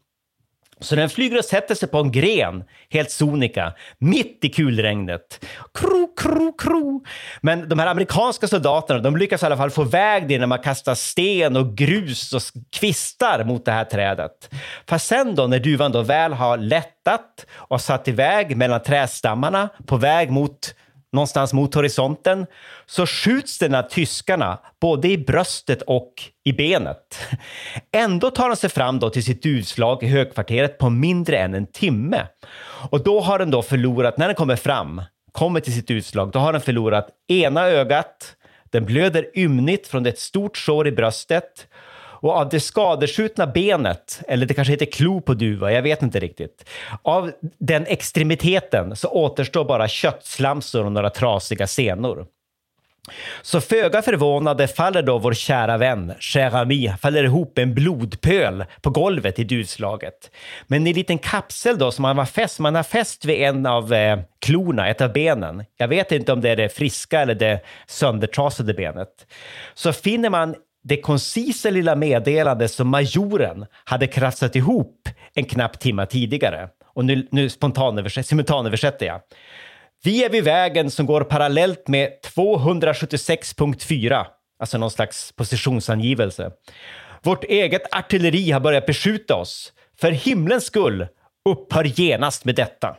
Så 0.83 0.95
den 0.95 1.09
flyger 1.09 1.37
och 1.37 1.45
sätter 1.45 1.75
sig 1.75 1.89
på 1.89 1.97
en 1.97 2.11
gren, 2.11 2.63
helt 2.89 3.11
sonika, 3.11 3.73
mitt 3.97 4.39
i 4.41 4.49
kulregnet. 4.49 5.45
Kro, 5.73 6.13
kro, 6.17 6.53
kro. 6.53 7.03
Men 7.41 7.69
de 7.69 7.79
här 7.79 7.87
amerikanska 7.87 8.47
soldaterna, 8.47 8.99
de 8.99 9.17
lyckas 9.17 9.43
i 9.43 9.45
alla 9.45 9.57
fall 9.57 9.71
få 9.71 9.83
väg 9.83 10.27
det 10.27 10.39
när 10.39 10.47
man 10.47 10.59
kastar 10.59 10.95
sten 10.95 11.55
och 11.55 11.77
grus 11.77 12.33
och 12.33 12.41
kvistar 12.71 13.43
mot 13.43 13.65
det 13.65 13.71
här 13.71 13.85
trädet. 13.85 14.49
Fast 14.87 15.07
sen 15.07 15.35
då, 15.35 15.47
när 15.47 15.59
duvan 15.59 15.91
då 15.91 16.01
väl 16.01 16.33
har 16.33 16.57
lättat 16.57 17.45
och 17.53 17.81
satt 17.81 18.07
iväg 18.07 18.57
mellan 18.57 18.83
trädstammarna 18.83 19.69
på 19.85 19.97
väg 19.97 20.31
mot 20.31 20.75
någonstans 21.13 21.53
mot 21.53 21.73
horisonten, 21.73 22.45
så 22.85 23.05
skjuts 23.05 23.59
den 23.59 23.75
av 23.75 23.83
tyskarna 23.83 24.59
både 24.81 25.07
i 25.07 25.17
bröstet 25.17 25.81
och 25.81 26.13
i 26.43 26.53
benet. 26.53 27.19
Ändå 27.91 28.29
tar 28.29 28.47
den 28.47 28.57
sig 28.57 28.69
fram 28.69 28.99
då 28.99 29.09
till 29.09 29.23
sitt 29.23 29.45
utslag 29.45 30.03
i 30.03 30.07
högkvarteret 30.07 30.77
på 30.77 30.89
mindre 30.89 31.37
än 31.37 31.53
en 31.53 31.67
timme. 31.67 32.27
Och 32.89 33.03
då 33.03 33.19
har 33.19 33.39
den 33.39 33.51
då 33.51 33.61
förlorat, 33.61 34.17
när 34.17 34.27
den 34.27 34.35
kommer 34.35 34.55
fram, 34.55 35.01
kommer 35.31 35.59
till 35.59 35.73
sitt 35.73 35.91
utslag, 35.91 36.31
då 36.31 36.39
har 36.39 36.51
den 36.51 36.61
förlorat 36.61 37.09
ena 37.27 37.67
ögat, 37.67 38.35
den 38.71 38.85
blöder 38.85 39.25
ymnigt 39.33 39.87
från 39.87 40.05
ett 40.05 40.19
stort 40.19 40.57
sår 40.57 40.87
i 40.87 40.91
bröstet 40.91 41.67
och 42.23 42.31
av 42.31 42.49
det 42.49 42.59
skadeskjutna 42.59 43.47
benet, 43.47 44.21
eller 44.27 44.45
det 44.45 44.53
kanske 44.53 44.73
heter 44.73 44.85
klo 44.85 45.21
på 45.21 45.33
duva, 45.33 45.71
jag 45.71 45.81
vet 45.81 46.01
inte 46.01 46.19
riktigt. 46.19 46.69
Av 47.01 47.31
den 47.59 47.85
extremiteten 47.87 48.95
så 48.95 49.07
återstår 49.07 49.65
bara 49.65 49.87
köttslamsor 49.87 50.85
och 50.85 50.91
några 50.91 51.09
trasiga 51.09 51.67
senor. 51.67 52.25
Så 53.41 53.61
föga 53.61 54.01
förvånade 54.01 54.67
faller 54.67 55.01
då 55.01 55.17
vår 55.17 55.33
kära 55.33 55.77
vän, 55.77 56.13
cher 56.19 56.55
ami, 56.55 56.93
faller 57.01 57.23
ihop 57.23 57.57
en 57.57 57.73
blodpöl 57.73 58.65
på 58.81 58.89
golvet 58.89 59.39
i 59.39 59.43
duvslaget. 59.43 60.31
Men 60.67 60.87
i 60.87 60.89
en 60.89 60.95
liten 60.95 61.17
kapsel 61.17 61.77
då 61.77 61.91
som 61.91 62.01
man 62.01 62.17
har 62.17 62.25
fäst, 62.25 62.59
man 62.59 62.75
har 62.75 62.83
fäst 62.83 63.25
vid 63.25 63.41
en 63.41 63.65
av 63.65 63.93
eh, 63.93 64.19
klorna, 64.39 64.89
ett 64.89 65.01
av 65.01 65.13
benen. 65.13 65.63
Jag 65.77 65.87
vet 65.87 66.11
inte 66.11 66.33
om 66.33 66.41
det 66.41 66.49
är 66.49 66.55
det 66.55 66.69
friska 66.69 67.19
eller 67.19 67.35
det 67.35 67.59
söndertrasade 67.87 68.73
benet. 68.73 69.27
Så 69.73 69.93
finner 69.93 70.29
man 70.29 70.55
det 70.83 71.01
koncisa 71.01 71.69
lilla 71.69 71.95
meddelande 71.95 72.67
som 72.67 72.87
majoren 72.87 73.65
hade 73.83 74.07
krafsat 74.07 74.55
ihop 74.55 75.09
en 75.33 75.45
knapp 75.45 75.79
timme 75.79 76.05
tidigare. 76.05 76.69
Och 76.93 77.05
nu, 77.05 77.27
nu 77.31 77.49
simultanöversätter 78.23 79.05
jag. 79.05 79.21
Vi 80.03 80.23
är 80.23 80.29
vid 80.29 80.43
vägen 80.43 80.91
som 80.91 81.05
går 81.05 81.21
parallellt 81.21 81.87
med 81.87 82.09
276.4, 82.35 84.25
alltså 84.59 84.77
någon 84.77 84.91
slags 84.91 85.31
positionsangivelse. 85.31 86.51
Vårt 87.21 87.43
eget 87.43 87.95
artilleri 87.95 88.51
har 88.51 88.59
börjat 88.59 88.85
beskjuta 88.85 89.35
oss. 89.35 89.73
För 89.99 90.11
himlens 90.11 90.65
skull, 90.65 91.07
upphör 91.49 91.83
genast 91.83 92.45
med 92.45 92.55
detta. 92.55 92.95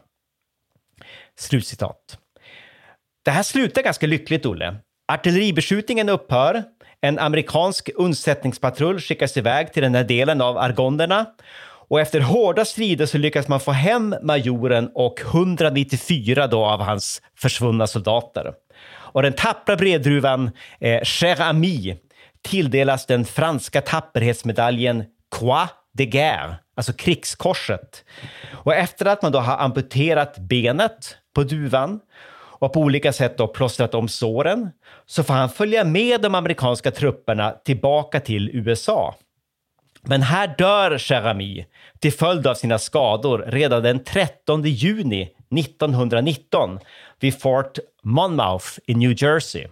Slutcitat. 1.39 2.19
Det 3.25 3.31
här 3.31 3.43
slutar 3.43 3.83
ganska 3.83 4.07
lyckligt, 4.07 4.47
Olle. 4.47 4.77
Artilleribeskjutningen 5.13 6.09
upphör. 6.09 6.65
En 7.01 7.19
amerikansk 7.19 7.91
undsättningspatrull 7.95 9.01
skickas 9.01 9.37
iväg 9.37 9.73
till 9.73 9.83
den 9.83 9.95
här 9.95 10.05
delen 10.05 10.41
av 10.41 10.59
argonderna 10.59 11.27
och 11.89 12.01
efter 12.01 12.21
hårda 12.21 12.65
strider 12.65 13.07
så 13.07 13.19
lyckas 13.19 13.49
man 13.49 13.61
få 13.61 13.73
hem 13.73 14.15
majoren 14.23 14.91
och 14.95 15.21
194 15.21 16.47
då 16.47 16.65
av 16.65 16.81
hans 16.81 17.23
försvunna 17.39 17.87
soldater. 17.87 18.53
Och 18.87 19.23
den 19.23 19.33
tappra 19.33 19.77
bredruvan 19.77 20.51
eh, 20.81 21.05
Cher 21.05 21.41
Ami 21.41 21.97
tilldelas 22.43 23.07
den 23.07 23.25
franska 23.25 23.81
tapperhetsmedaljen 23.81 25.05
Croix 25.31 25.71
de 25.93 26.07
Guerre, 26.07 26.57
alltså 26.77 26.93
krigskorset. 26.93 28.05
Och 28.53 28.75
efter 28.75 29.07
att 29.07 29.23
man 29.23 29.33
då 29.33 29.39
har 29.39 29.59
amputerat 29.59 30.39
benet 30.39 31.17
på 31.35 31.43
duvan 31.43 32.01
och 32.59 32.73
på 32.73 32.81
olika 32.81 33.13
sätt 33.13 33.39
då 33.39 33.47
plåstrat 33.47 33.95
om 33.95 34.09
såren 34.09 34.71
så 35.07 35.25
får 35.25 35.35
han 35.35 35.51
följa 35.51 35.85
med 35.85 36.21
de 36.21 36.35
amerikanska 36.35 36.91
trupperna 36.91 37.51
tillbaka 37.51 38.21
till 38.21 38.51
USA. 38.53 39.15
Men 40.03 40.23
här 40.23 40.55
dör 40.59 40.99
Cherami 40.99 41.67
till 41.99 42.13
följd 42.13 42.47
av 42.47 42.55
sina 42.55 42.79
skador 42.79 43.45
redan 43.47 43.83
den 43.83 44.05
13 44.05 44.63
juni 44.63 45.31
1919 45.57 46.79
vid 47.21 47.41
Fort 47.41 47.79
Monmouth 48.03 48.67
i 48.87 48.95
New 48.95 49.23
Jersey. 49.23 49.67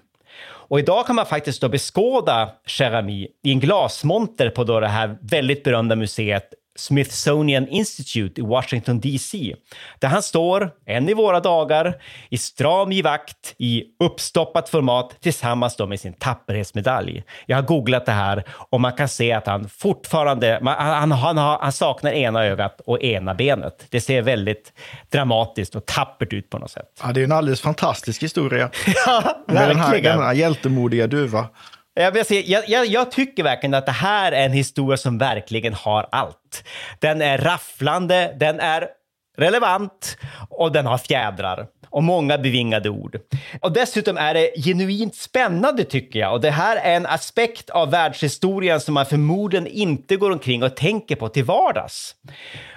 Och 0.44 0.78
idag 0.78 1.06
kan 1.06 1.16
man 1.16 1.26
faktiskt 1.26 1.60
då 1.60 1.68
beskåda 1.68 2.50
Cherami 2.66 3.28
i 3.44 3.52
en 3.52 3.60
glasmonter 3.60 4.50
på 4.50 4.64
då 4.64 4.80
det 4.80 4.88
här 4.88 5.18
väldigt 5.20 5.64
berömda 5.64 5.96
museet 5.96 6.54
Smithsonian 6.76 7.68
Institute 7.68 8.40
i 8.40 8.44
Washington 8.44 9.00
DC, 9.00 9.54
där 9.98 10.08
han 10.08 10.22
står, 10.22 10.70
än 10.86 11.08
i 11.08 11.14
våra 11.14 11.40
dagar, 11.40 11.94
i 12.28 12.38
stram 12.38 12.92
givakt 12.92 13.54
i 13.58 13.84
uppstoppat 14.04 14.68
format 14.68 15.16
tillsammans 15.20 15.78
med 15.78 16.00
sin 16.00 16.12
tapperhetsmedalj. 16.12 17.24
Jag 17.46 17.56
har 17.56 17.62
googlat 17.62 18.06
det 18.06 18.12
här 18.12 18.44
och 18.48 18.80
man 18.80 18.92
kan 18.92 19.08
se 19.08 19.32
att 19.32 19.46
han 19.46 19.68
fortfarande, 19.68 20.60
han, 20.64 21.12
han, 21.12 21.38
han 21.38 21.72
saknar 21.72 22.12
ena 22.12 22.44
ögat 22.44 22.80
och 22.86 23.02
ena 23.02 23.34
benet. 23.34 23.86
Det 23.90 24.00
ser 24.00 24.22
väldigt 24.22 24.72
dramatiskt 25.10 25.74
och 25.74 25.86
tappert 25.86 26.32
ut 26.32 26.50
på 26.50 26.58
något 26.58 26.70
sätt. 26.70 27.00
Ja, 27.02 27.12
det 27.12 27.20
är 27.20 27.24
en 27.24 27.32
alldeles 27.32 27.60
fantastisk 27.60 28.22
historia. 28.22 28.70
ja, 29.06 29.44
Med 29.46 29.68
den 29.68 29.80
här, 29.80 30.00
den 30.00 30.22
här 30.22 30.32
hjältemodiga 30.32 31.06
duva. 31.06 31.48
Jag, 31.94 32.26
säga, 32.26 32.42
jag, 32.46 32.68
jag, 32.68 32.86
jag, 32.86 33.10
tycker 33.10 33.42
verkligen 33.42 33.74
att 33.74 33.86
det 33.86 33.92
här 33.92 34.32
är 34.32 34.44
en 34.46 34.52
historia 34.52 34.96
som 34.96 35.18
verkligen 35.18 35.74
har 35.74 36.08
allt. 36.12 36.64
Den 36.98 37.22
är 37.22 37.38
rafflande, 37.38 38.36
den 38.40 38.60
är 38.60 38.88
relevant 39.36 40.18
och 40.50 40.72
den 40.72 40.86
har 40.86 40.98
fjädrar 40.98 41.66
och 41.90 42.02
många 42.02 42.38
bevingade 42.38 42.88
ord. 42.88 43.18
Och 43.60 43.72
dessutom 43.72 44.16
är 44.16 44.34
det 44.34 44.50
genuint 44.64 45.14
spännande 45.14 45.84
tycker 45.84 46.20
jag 46.20 46.32
och 46.32 46.40
det 46.40 46.50
här 46.50 46.76
är 46.76 46.96
en 46.96 47.06
aspekt 47.06 47.70
av 47.70 47.90
världshistorien 47.90 48.80
som 48.80 48.94
man 48.94 49.06
förmodligen 49.06 49.66
inte 49.66 50.16
går 50.16 50.30
omkring 50.30 50.62
och 50.62 50.76
tänker 50.76 51.16
på 51.16 51.28
till 51.28 51.44
vardags. 51.44 52.14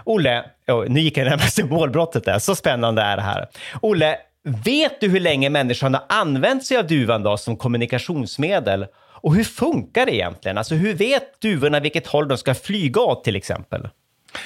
Olle, 0.04 0.46
oh, 0.68 0.86
nu 0.88 1.00
gick 1.00 1.18
jag 1.18 1.26
närmast 1.26 1.64
målbrottet 1.64 2.26
där, 2.26 2.40
så 2.40 2.56
spännande 2.56 3.02
är 3.02 3.16
det 3.16 3.24
här. 3.24 3.48
Olle, 3.82 4.18
vet 4.66 5.02
du 5.02 5.10
hur 5.10 5.20
länge 5.20 5.50
människan 5.50 5.94
har 5.94 6.04
använt 6.10 6.66
sig 6.66 6.78
av 6.78 6.88
duvan 6.88 7.24
då 7.24 7.38
som 7.38 7.58
kommunikationsmedel 7.58 8.86
och 9.26 9.36
hur 9.36 9.44
funkar 9.44 10.06
det 10.06 10.16
egentligen? 10.16 10.58
Alltså 10.58 10.76
hur 10.76 10.94
vet 10.94 11.42
duvorna 11.42 11.80
vilket 11.80 12.08
håll 12.08 12.28
de 12.28 12.38
ska 12.38 12.54
flyga 12.54 13.02
åt 13.02 13.24
till 13.24 13.36
exempel? 13.36 13.90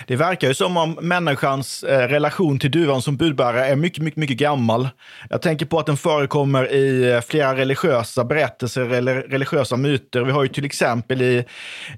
Det 0.07 0.15
verkar 0.15 0.47
ju 0.47 0.53
som 0.53 0.77
om 0.77 0.97
människans 1.01 1.83
eh, 1.83 2.07
relation 2.07 2.59
till 2.59 2.71
duvan 2.71 3.01
som 3.01 3.17
budbärare 3.17 3.65
är 3.65 3.75
mycket, 3.75 4.03
mycket, 4.03 4.17
mycket 4.17 4.37
gammal. 4.37 4.89
Jag 5.29 5.41
tänker 5.41 5.65
på 5.65 5.79
att 5.79 5.85
den 5.85 5.97
förekommer 5.97 6.73
i 6.73 7.11
eh, 7.11 7.21
flera 7.21 7.55
religiösa 7.55 8.23
berättelser 8.23 8.89
eller 8.89 9.15
religiösa 9.15 9.77
myter. 9.77 10.21
Vi 10.21 10.31
har 10.31 10.43
ju 10.43 10.49
till 10.49 10.65
exempel 10.65 11.21
i 11.21 11.45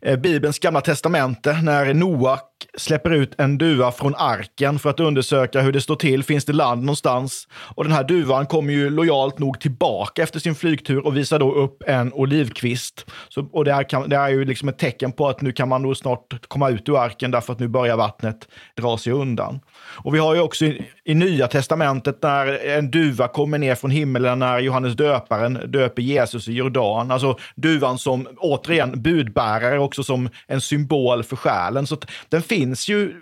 eh, 0.01 0.15
Bibelns 0.17 0.59
gamla 0.59 0.81
testamente 0.81 1.61
när 1.61 1.93
Noak 1.93 2.47
släpper 2.77 3.09
ut 3.09 3.33
en 3.37 3.57
duva 3.57 3.91
från 3.91 4.15
arken 4.15 4.79
för 4.79 4.89
att 4.89 4.99
undersöka 4.99 5.61
hur 5.61 5.71
det 5.71 5.81
står 5.81 5.95
till. 5.95 6.23
Finns 6.23 6.45
det 6.45 6.53
land 6.53 6.83
någonstans? 6.83 7.47
Och 7.75 7.83
den 7.83 7.93
här 7.93 8.03
duvan 8.03 8.45
kommer 8.45 8.73
ju 8.73 8.89
lojalt 8.89 9.39
nog 9.39 9.59
tillbaka 9.59 10.23
efter 10.23 10.39
sin 10.39 10.55
flygtur 10.55 11.05
och 11.05 11.17
visar 11.17 11.39
då 11.39 11.53
upp 11.53 11.83
en 11.87 12.13
olivkvist. 12.13 13.05
Så, 13.29 13.49
och 13.51 13.65
det, 13.65 13.73
här 13.73 13.89
kan, 13.89 14.09
det 14.09 14.17
här 14.17 14.25
är 14.25 14.29
ju 14.29 14.45
liksom 14.45 14.69
ett 14.69 14.77
tecken 14.77 15.11
på 15.11 15.27
att 15.27 15.41
nu 15.41 15.51
kan 15.51 15.69
man 15.69 15.81
nog 15.81 15.97
snart 15.97 16.47
komma 16.47 16.69
ut 16.69 16.89
ur 16.89 17.03
arken 17.03 17.31
därför 17.31 17.53
att 17.53 17.59
nu 17.59 17.67
börjar 17.67 17.80
vattnet 17.89 18.47
dra 18.75 18.97
sig 18.97 19.13
undan. 19.13 19.59
Och 20.03 20.15
vi 20.15 20.19
har 20.19 20.35
ju 20.35 20.41
också 20.41 20.65
i, 20.65 20.85
i 21.03 21.15
Nya 21.15 21.47
Testamentet 21.47 22.17
när 22.21 22.67
en 22.67 22.91
duva 22.91 23.27
kommer 23.27 23.57
ner 23.57 23.75
från 23.75 23.91
himlen 23.91 24.39
när 24.39 24.59
Johannes 24.59 24.95
döparen 24.95 25.59
döper 25.67 26.01
Jesus 26.01 26.47
i 26.47 26.53
Jordan. 26.53 27.11
Alltså 27.11 27.37
duvan 27.55 27.97
som 27.97 28.27
återigen 28.37 29.01
budbärare, 29.01 29.79
också 29.79 30.03
som 30.03 30.29
en 30.47 30.61
symbol 30.61 31.23
för 31.23 31.35
själen. 31.35 31.87
Så 31.87 31.97
den 32.29 32.41
finns 32.41 32.89
ju 32.89 33.13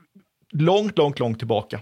långt, 0.52 0.98
långt, 0.98 1.20
långt 1.20 1.38
tillbaka. 1.38 1.80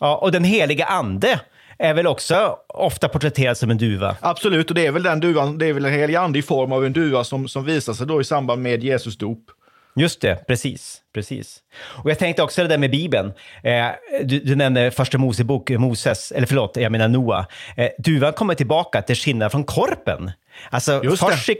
Ja, 0.00 0.16
och 0.16 0.32
den 0.32 0.44
heliga 0.44 0.84
ande 0.84 1.40
är 1.78 1.94
väl 1.94 2.06
också 2.06 2.56
ofta 2.68 3.08
porträtterad 3.08 3.56
som 3.56 3.70
en 3.70 3.78
duva? 3.78 4.16
Absolut, 4.20 4.70
och 4.70 4.74
det 4.74 4.86
är 4.86 4.92
väl 4.92 5.02
den 5.02 5.20
duvan, 5.20 5.58
det 5.58 5.66
är 5.66 5.72
väl 5.72 5.84
en 5.84 5.92
helig 5.92 6.14
ande 6.14 6.38
i 6.38 6.42
form 6.42 6.72
av 6.72 6.84
en 6.84 6.92
duva 6.92 7.24
som, 7.24 7.48
som 7.48 7.64
visar 7.64 7.92
sig 7.92 8.06
då 8.06 8.20
i 8.20 8.24
samband 8.24 8.62
med 8.62 8.84
Jesus 8.84 9.18
dop. 9.18 9.50
Just 9.96 10.20
det, 10.20 10.46
precis. 10.46 11.00
precis. 11.14 11.58
Och 11.74 12.10
jag 12.10 12.18
tänkte 12.18 12.42
också 12.42 12.62
det 12.62 12.68
där 12.68 12.78
med 12.78 12.90
Bibeln. 12.90 13.32
Eh, 13.62 13.86
du, 14.24 14.38
du 14.38 14.54
nämnde 14.56 14.90
första 14.90 15.18
Mosebok, 15.18 15.70
Moses, 15.70 16.32
eller 16.32 16.46
förlåt, 16.46 16.76
jag 16.76 16.92
menar 16.92 17.08
Noa. 17.08 17.46
Eh, 17.76 17.88
duvan 17.98 18.32
kommer 18.32 18.54
tillbaka 18.54 19.02
till 19.02 19.16
skillnad 19.16 19.52
från 19.52 19.64
korpen. 19.64 20.30
Alltså, 20.70 21.02
först, 21.16 21.50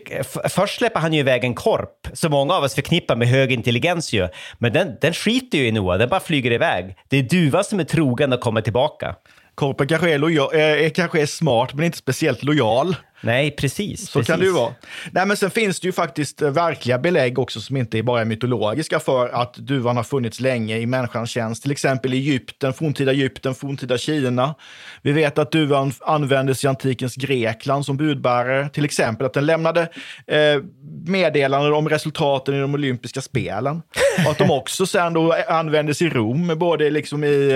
först 0.49 0.79
släpper 0.79 1.01
han 1.01 1.12
ju 1.12 1.21
iväg 1.21 1.45
en 1.45 1.55
korp, 1.55 2.09
som 2.12 2.31
många 2.31 2.55
av 2.55 2.65
oss 2.65 2.75
förknippar 2.75 3.17
med 3.17 3.29
hög 3.29 3.53
intelligens 3.53 4.12
ju. 4.12 4.29
Men 4.59 4.73
den, 4.73 4.97
den 5.01 5.12
skiter 5.12 5.59
ju 5.59 5.67
i 5.67 5.73
Noa, 5.73 5.97
den 5.97 6.09
bara 6.09 6.21
flyger 6.21 6.51
iväg. 6.51 6.97
Det 7.09 7.17
är 7.17 7.23
duvan 7.23 7.65
som 7.65 7.81
är 7.81 7.85
trogen 7.85 8.33
och 8.33 8.41
kommer 8.41 8.61
tillbaka. 8.61 9.15
Korpen 9.55 9.89
kanske 9.89 10.11
är, 10.11 10.19
lojal, 10.19 10.55
är, 10.55 10.89
kanske 10.89 11.23
är 11.23 11.27
smart, 11.27 11.75
men 11.75 11.85
inte 11.85 11.99
speciellt 11.99 12.43
lojal. 12.43 12.97
Nej, 13.23 13.50
precis. 13.50 14.11
Så 14.11 14.19
precis. 14.19 14.26
kan 14.26 14.41
det 14.41 14.47
ju 14.47 14.52
vara. 14.52 14.75
Nej, 15.11 15.26
men 15.26 15.37
sen 15.37 15.50
finns 15.50 15.81
det 15.81 15.87
ju 15.87 15.93
faktiskt 15.93 16.43
eh, 16.43 16.50
verkliga 16.50 16.99
belägg 16.99 17.38
också 17.38 17.61
som 17.61 17.76
inte 17.76 18.02
bara 18.02 18.21
är 18.21 18.25
mytologiska 18.25 19.00
för 19.00 19.29
att 19.29 19.55
duvan 19.55 19.97
har 19.97 20.05
funnits 20.05 20.41
länge 20.41 20.79
i 20.79 20.87
människans 20.87 21.31
tjänst. 21.31 21.62
Till 21.62 21.73
exempel 21.73 22.14
i 22.14 22.17
Egypten, 22.17 22.73
forntida 22.73 23.12
Egypten, 23.12 23.55
forntida 23.55 23.99
Kina. 23.99 24.55
Vi 25.02 25.12
vet 25.12 25.38
att 25.38 25.52
duvan 25.52 25.93
användes 26.00 26.64
i 26.64 26.67
antikens 26.67 27.17
Grekland 27.17 27.87
som 27.87 27.97
budbärare. 27.97 28.69
Till 28.69 28.85
exempel 28.85 29.26
att 29.26 29.35
den 29.35 29.47
lämnade 29.47 29.81
eh, 30.26 30.62
meddelanden 31.07 31.73
om 31.73 31.88
resultaten 31.88 32.55
i 32.55 32.61
de 32.61 32.75
olympiska 32.75 33.21
spelen. 33.21 33.83
Och 34.25 34.31
att 34.31 34.38
de 34.38 34.50
också 34.50 34.87
sen 34.87 35.12
då 35.12 35.35
användes 35.49 36.02
i 36.02 36.09
Rom, 36.09 36.55
både 36.57 36.91
liksom 36.91 37.25
i, 37.25 37.52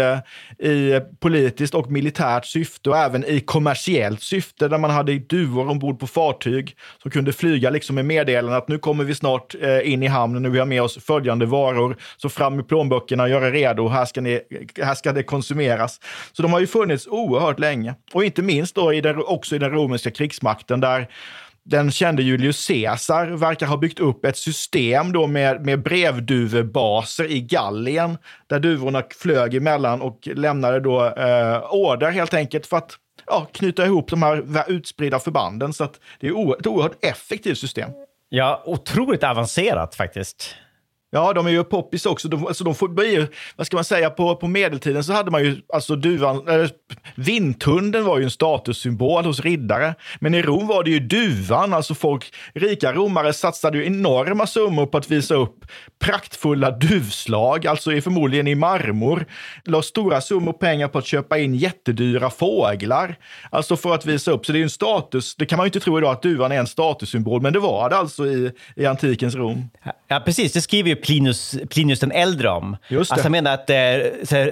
eh, 0.59 0.69
i 0.69 1.01
politiskt 1.21 1.75
och 1.75 1.91
militärt 1.91 2.47
syfte 2.47 2.91
och 2.91 2.97
även 2.97 3.25
i 3.25 3.41
kommersiellt 3.41 4.23
syfte 4.23 4.69
där 4.69 4.79
man 4.79 4.91
hade 4.91 5.19
duvor 5.19 5.56
duvor 5.57 5.71
ombord 5.71 6.01
på 6.01 6.07
fartyg 6.07 6.77
som 7.03 7.11
kunde 7.11 7.33
flyga 7.33 7.71
liksom 7.71 7.95
med 7.95 8.05
meddelanden 8.05 8.55
att 8.55 8.69
nu 8.69 8.79
kommer 8.79 9.05
vi 9.05 9.15
snart 9.15 9.55
eh, 9.61 9.93
in 9.93 10.03
i 10.03 10.07
hamnen 10.07 10.47
och 10.47 10.55
vi 10.55 10.59
har 10.59 10.67
med 10.67 10.83
oss 10.83 11.05
följande 11.05 11.47
varor. 11.47 11.97
Så 12.17 12.29
fram 12.29 12.57
med 12.57 12.69
plånböckerna, 12.69 13.29
gör 13.29 13.43
er 13.43 13.53
redo, 13.53 13.89
här 13.89 14.05
ska, 14.05 14.21
ni, 14.21 14.41
här 14.83 14.95
ska 14.95 15.13
det 15.13 15.23
konsumeras. 15.23 16.01
Så 16.33 16.43
de 16.43 16.53
har 16.53 16.61
ju 16.61 16.67
funnits 16.67 17.07
oerhört 17.07 17.59
länge. 17.59 17.95
Och 18.13 18.25
inte 18.25 18.43
minst 18.43 18.75
då 18.75 18.93
i 18.93 19.01
den, 19.01 19.23
också 19.27 19.57
i 19.57 19.59
den 19.59 19.71
romerska 19.71 20.11
krigsmakten 20.11 20.81
där 20.81 21.09
den 21.65 21.91
kände 21.91 22.23
Julius 22.23 22.67
Caesar 22.67 23.27
verkar 23.27 23.67
ha 23.67 23.77
byggt 23.77 24.01
upp 24.01 24.25
ett 24.25 24.37
system 24.37 25.13
då 25.13 25.27
med, 25.27 25.65
med 25.67 25.83
brevduvebaser 25.83 27.31
i 27.31 27.41
Gallien 27.41 28.19
där 28.47 28.61
duvorna 28.61 29.03
flög 29.21 29.55
emellan 29.55 30.03
och 30.03 30.29
lämnade 30.35 30.81
då 30.81 31.05
eh, 31.07 31.75
order 31.75 32.11
helt 32.11 32.35
enkelt 32.35 32.67
för 32.67 32.77
att 32.77 32.99
ja, 33.27 33.47
knyta 33.53 33.87
ihop 33.87 34.11
de 34.11 34.23
här 34.23 34.65
utspridda 34.69 35.19
förbanden. 35.19 35.73
Så 35.73 35.85
att 35.85 36.01
det 36.21 36.27
är 36.27 36.59
ett 36.61 36.67
oerhört 36.67 37.05
effektivt 37.05 37.59
system. 37.59 37.91
Ja, 38.29 38.63
otroligt 38.67 39.25
avancerat 39.25 39.95
faktiskt. 39.95 40.55
Ja, 41.11 41.33
de 41.33 41.47
är 41.47 41.51
ju 41.51 41.65
poppis 41.65 42.07
också. 42.07 42.29
De, 42.29 42.47
alltså 42.47 42.65
de 42.65 42.75
får 42.75 42.89
blir, 42.89 43.29
vad 43.57 43.67
ska 43.67 43.77
man 43.77 43.85
säga, 43.85 44.11
på, 44.11 44.37
på 44.37 44.49
medeltiden 44.49 45.05
så 45.05 45.13
hade 45.13 45.31
man 45.31 45.45
ju, 45.45 45.57
alltså 45.73 45.97
duvan, 45.97 46.49
äh, 46.49 46.69
vindhunden 47.15 48.05
var 48.05 48.19
ju 48.19 48.25
en 48.25 48.31
statussymbol 48.31 49.25
hos 49.25 49.41
riddare. 49.41 49.95
Men 50.21 50.35
i 50.35 50.43
Rom 50.43 50.67
var 50.67 50.85
det 50.85 50.91
ju 50.91 51.01
duvan, 51.01 51.75
alltså 51.75 51.95
folk, 51.95 52.35
rika 52.55 52.93
romare 52.93 53.33
satsade 53.33 53.79
ju 53.79 53.87
enorma 53.87 54.47
summor 54.47 54.87
på 54.87 54.99
att 54.99 55.11
visa 55.11 55.35
upp 55.35 55.65
praktfulla 55.99 56.71
duvslag, 56.71 57.67
alltså 57.67 57.93
i, 57.93 58.01
förmodligen 58.01 58.47
i 58.47 58.55
marmor. 58.55 59.27
La 59.65 59.83
stora 59.83 60.21
summor 60.21 60.53
pengar 60.53 60.89
på 60.89 60.99
att 60.99 61.07
köpa 61.07 61.39
in 61.39 61.55
jättedyra 61.55 62.31
fåglar, 62.31 63.17
alltså 63.51 63.77
för 63.77 63.95
att 63.95 64.07
visa 64.07 64.31
upp. 64.31 64.47
Så 64.47 64.53
det 64.53 64.57
är 64.57 64.61
ju 64.61 64.65
en 64.65 64.71
status, 64.71 65.37
det 65.37 65.47
kan 65.47 65.57
man 65.57 65.65
ju 65.65 65.69
inte 65.69 65.81
tro 65.81 65.99
idag 65.99 66.13
att 66.13 66.23
duvan 66.23 66.53
är 66.53 66.59
en 66.59 66.67
statussymbol, 66.67 67.43
men 67.43 67.53
det 67.53 67.59
var 67.59 67.91
det 67.91 67.97
alltså 67.97 68.27
i, 68.27 68.53
i 68.77 68.87
antikens 68.87 69.35
Rom. 69.35 69.69
Ja, 70.09 70.21
precis. 70.25 70.53
Det 70.53 70.61
skriver 70.61 70.89
ju 70.89 70.97
Plinius, 70.97 71.57
Plinius 71.71 72.01
den 72.01 72.13
äldre 72.13 72.49
om. 72.49 72.77
Just 72.89 73.11
det. 73.11 73.15
Alltså, 73.15 73.25
han 73.25 73.33
menar 73.33 73.55
att 73.55 73.71
eh, 73.71 73.77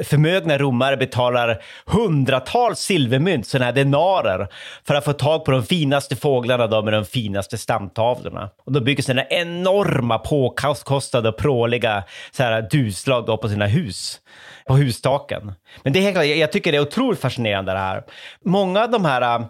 förmögna 0.04 0.58
romare 0.58 0.96
betalar 0.96 1.62
hundratals 1.86 2.78
silvermynt, 2.78 3.46
sådana 3.46 3.64
här 3.64 3.72
denarer, 3.72 4.48
för 4.86 4.94
att 4.94 5.04
få 5.04 5.12
tag 5.12 5.44
på 5.44 5.50
de 5.50 5.62
finaste 5.62 6.16
fåglarna 6.16 6.66
då, 6.66 6.82
med 6.82 6.92
de 6.92 7.04
finaste 7.04 7.58
stamtavlorna. 7.58 8.50
Och 8.66 8.72
då 8.72 8.80
bygger 8.80 9.02
sådana 9.02 9.24
enorma 9.24 10.18
påkostade 10.18 11.28
och 11.28 11.36
pråliga 11.36 12.04
så 12.30 12.42
här, 12.42 12.68
duslag 12.70 13.26
då 13.26 13.36
på 13.36 13.48
sina 13.48 13.66
hus 13.66 14.20
på 14.66 14.76
hustaken. 14.76 15.52
Men 15.82 15.92
det 15.92 15.98
är 15.98 16.02
helt 16.02 16.14
klart, 16.14 16.26
jag 16.26 16.52
tycker 16.52 16.72
det 16.72 16.78
är 16.78 16.82
otroligt 16.82 17.20
fascinerande 17.20 17.72
det 17.72 17.78
här. 17.78 18.02
Många 18.44 18.82
av 18.82 18.90
de 18.90 19.04
här 19.04 19.38
äh, 19.38 19.46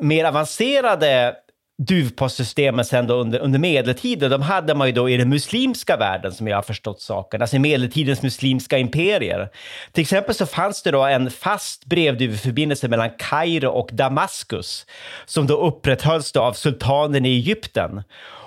mer 0.00 0.24
avancerade 0.24 1.34
duvpostsystemen 1.78 2.84
sen 2.84 3.06
då 3.06 3.14
under, 3.14 3.38
under 3.38 3.58
medeltiden, 3.58 4.30
de 4.30 4.42
hade 4.42 4.74
man 4.74 4.86
ju 4.86 4.92
då 4.92 5.10
i 5.10 5.16
den 5.16 5.28
muslimska 5.28 5.96
världen 5.96 6.32
som 6.32 6.48
jag 6.48 6.56
har 6.56 6.62
förstått 6.62 7.00
saken, 7.00 7.40
alltså 7.40 7.56
i 7.56 7.58
medeltidens 7.58 8.22
muslimska 8.22 8.78
imperier. 8.78 9.48
Till 9.92 10.02
exempel 10.02 10.34
så 10.34 10.46
fanns 10.46 10.82
det 10.82 10.90
då 10.90 11.04
en 11.04 11.30
fast 11.30 11.84
brevduveförbindelse 11.84 12.88
mellan 12.88 13.10
Kairo 13.18 13.68
och 13.68 13.88
Damaskus 13.92 14.86
som 15.26 15.46
då 15.46 15.66
upprätthölls 15.66 16.32
då 16.32 16.40
av 16.40 16.52
sultanen 16.52 17.26
i 17.26 17.28
Egypten. 17.28 18.02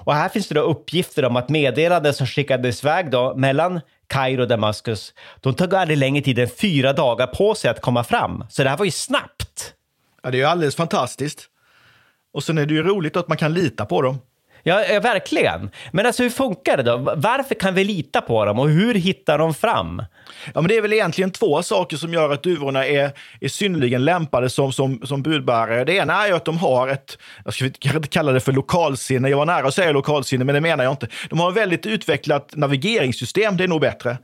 Och 0.09 0.15
här 0.15 0.29
finns 0.29 0.47
det 0.47 0.55
då 0.55 0.61
uppgifter 0.61 1.25
om 1.25 1.35
att 1.35 1.49
meddelanden 1.49 2.13
som 2.13 2.27
skickades 2.27 2.83
iväg 2.83 3.11
då 3.11 3.35
mellan 3.35 3.81
Kairo 4.07 4.41
och 4.41 4.47
Damaskus, 4.47 5.13
de 5.39 5.53
tog 5.53 5.75
aldrig 5.75 5.97
längre 5.97 6.21
tid 6.21 6.39
än 6.39 6.49
fyra 6.49 6.93
dagar 6.93 7.27
på 7.27 7.55
sig 7.55 7.71
att 7.71 7.81
komma 7.81 8.03
fram. 8.03 8.45
Så 8.49 8.63
det 8.63 8.69
här 8.69 8.77
var 8.77 8.85
ju 8.85 8.91
snabbt. 8.91 9.73
Ja, 10.23 10.31
det 10.31 10.37
är 10.37 10.39
ju 10.39 10.45
alldeles 10.45 10.75
fantastiskt. 10.75 11.49
Och 12.33 12.43
sen 12.43 12.57
är 12.57 12.65
det 12.65 12.73
ju 12.73 12.83
roligt 12.83 13.17
att 13.17 13.27
man 13.27 13.37
kan 13.37 13.53
lita 13.53 13.85
på 13.85 14.01
dem. 14.01 14.17
Ja, 14.63 14.83
ja, 14.85 14.99
verkligen. 14.99 15.69
Men 15.91 16.05
alltså 16.05 16.23
hur 16.23 16.29
funkar 16.29 16.77
det 16.77 16.83
då? 16.83 16.97
Varför 17.15 17.55
kan 17.55 17.73
vi 17.73 17.83
lita 17.83 18.21
på 18.21 18.45
dem 18.45 18.59
och 18.59 18.69
hur 18.69 18.93
hittar 18.93 19.37
de 19.37 19.53
fram? 19.53 20.03
Ja, 20.53 20.61
men 20.61 20.67
det 20.67 20.77
är 20.77 20.81
väl 20.81 20.93
egentligen 20.93 21.31
två 21.31 21.63
saker 21.63 21.97
som 21.97 22.13
gör 22.13 22.29
att 22.33 22.43
duvorna 22.43 22.85
är, 22.85 23.11
är 23.41 23.47
synnerligen 23.47 24.05
lämpade 24.05 24.49
som, 24.49 24.73
som, 24.73 25.01
som 25.03 25.23
budbärare. 25.23 25.83
Det 25.83 25.93
ena 25.93 26.23
är 26.23 26.27
ju 26.27 26.33
att 26.33 26.45
de 26.45 26.57
har 26.57 26.87
ett, 26.87 27.17
jag 27.45 27.53
ska 27.53 27.65
inte 27.65 28.07
kalla 28.07 28.31
det 28.31 28.39
för 28.39 28.51
lokalsinne, 28.51 29.29
jag 29.29 29.37
var 29.37 29.45
nära 29.45 29.67
att 29.67 29.73
säga 29.73 29.91
lokalsinne, 29.91 30.45
men 30.45 30.55
det 30.55 30.61
menar 30.61 30.83
jag 30.83 30.93
inte. 30.93 31.07
De 31.29 31.39
har 31.39 31.49
ett 31.51 31.57
väldigt 31.57 31.85
utvecklat 31.85 32.55
navigeringssystem, 32.55 33.57
det 33.57 33.63
är 33.63 33.67
nog 33.67 33.81
bättre. 33.81 34.09
Det 34.09 34.17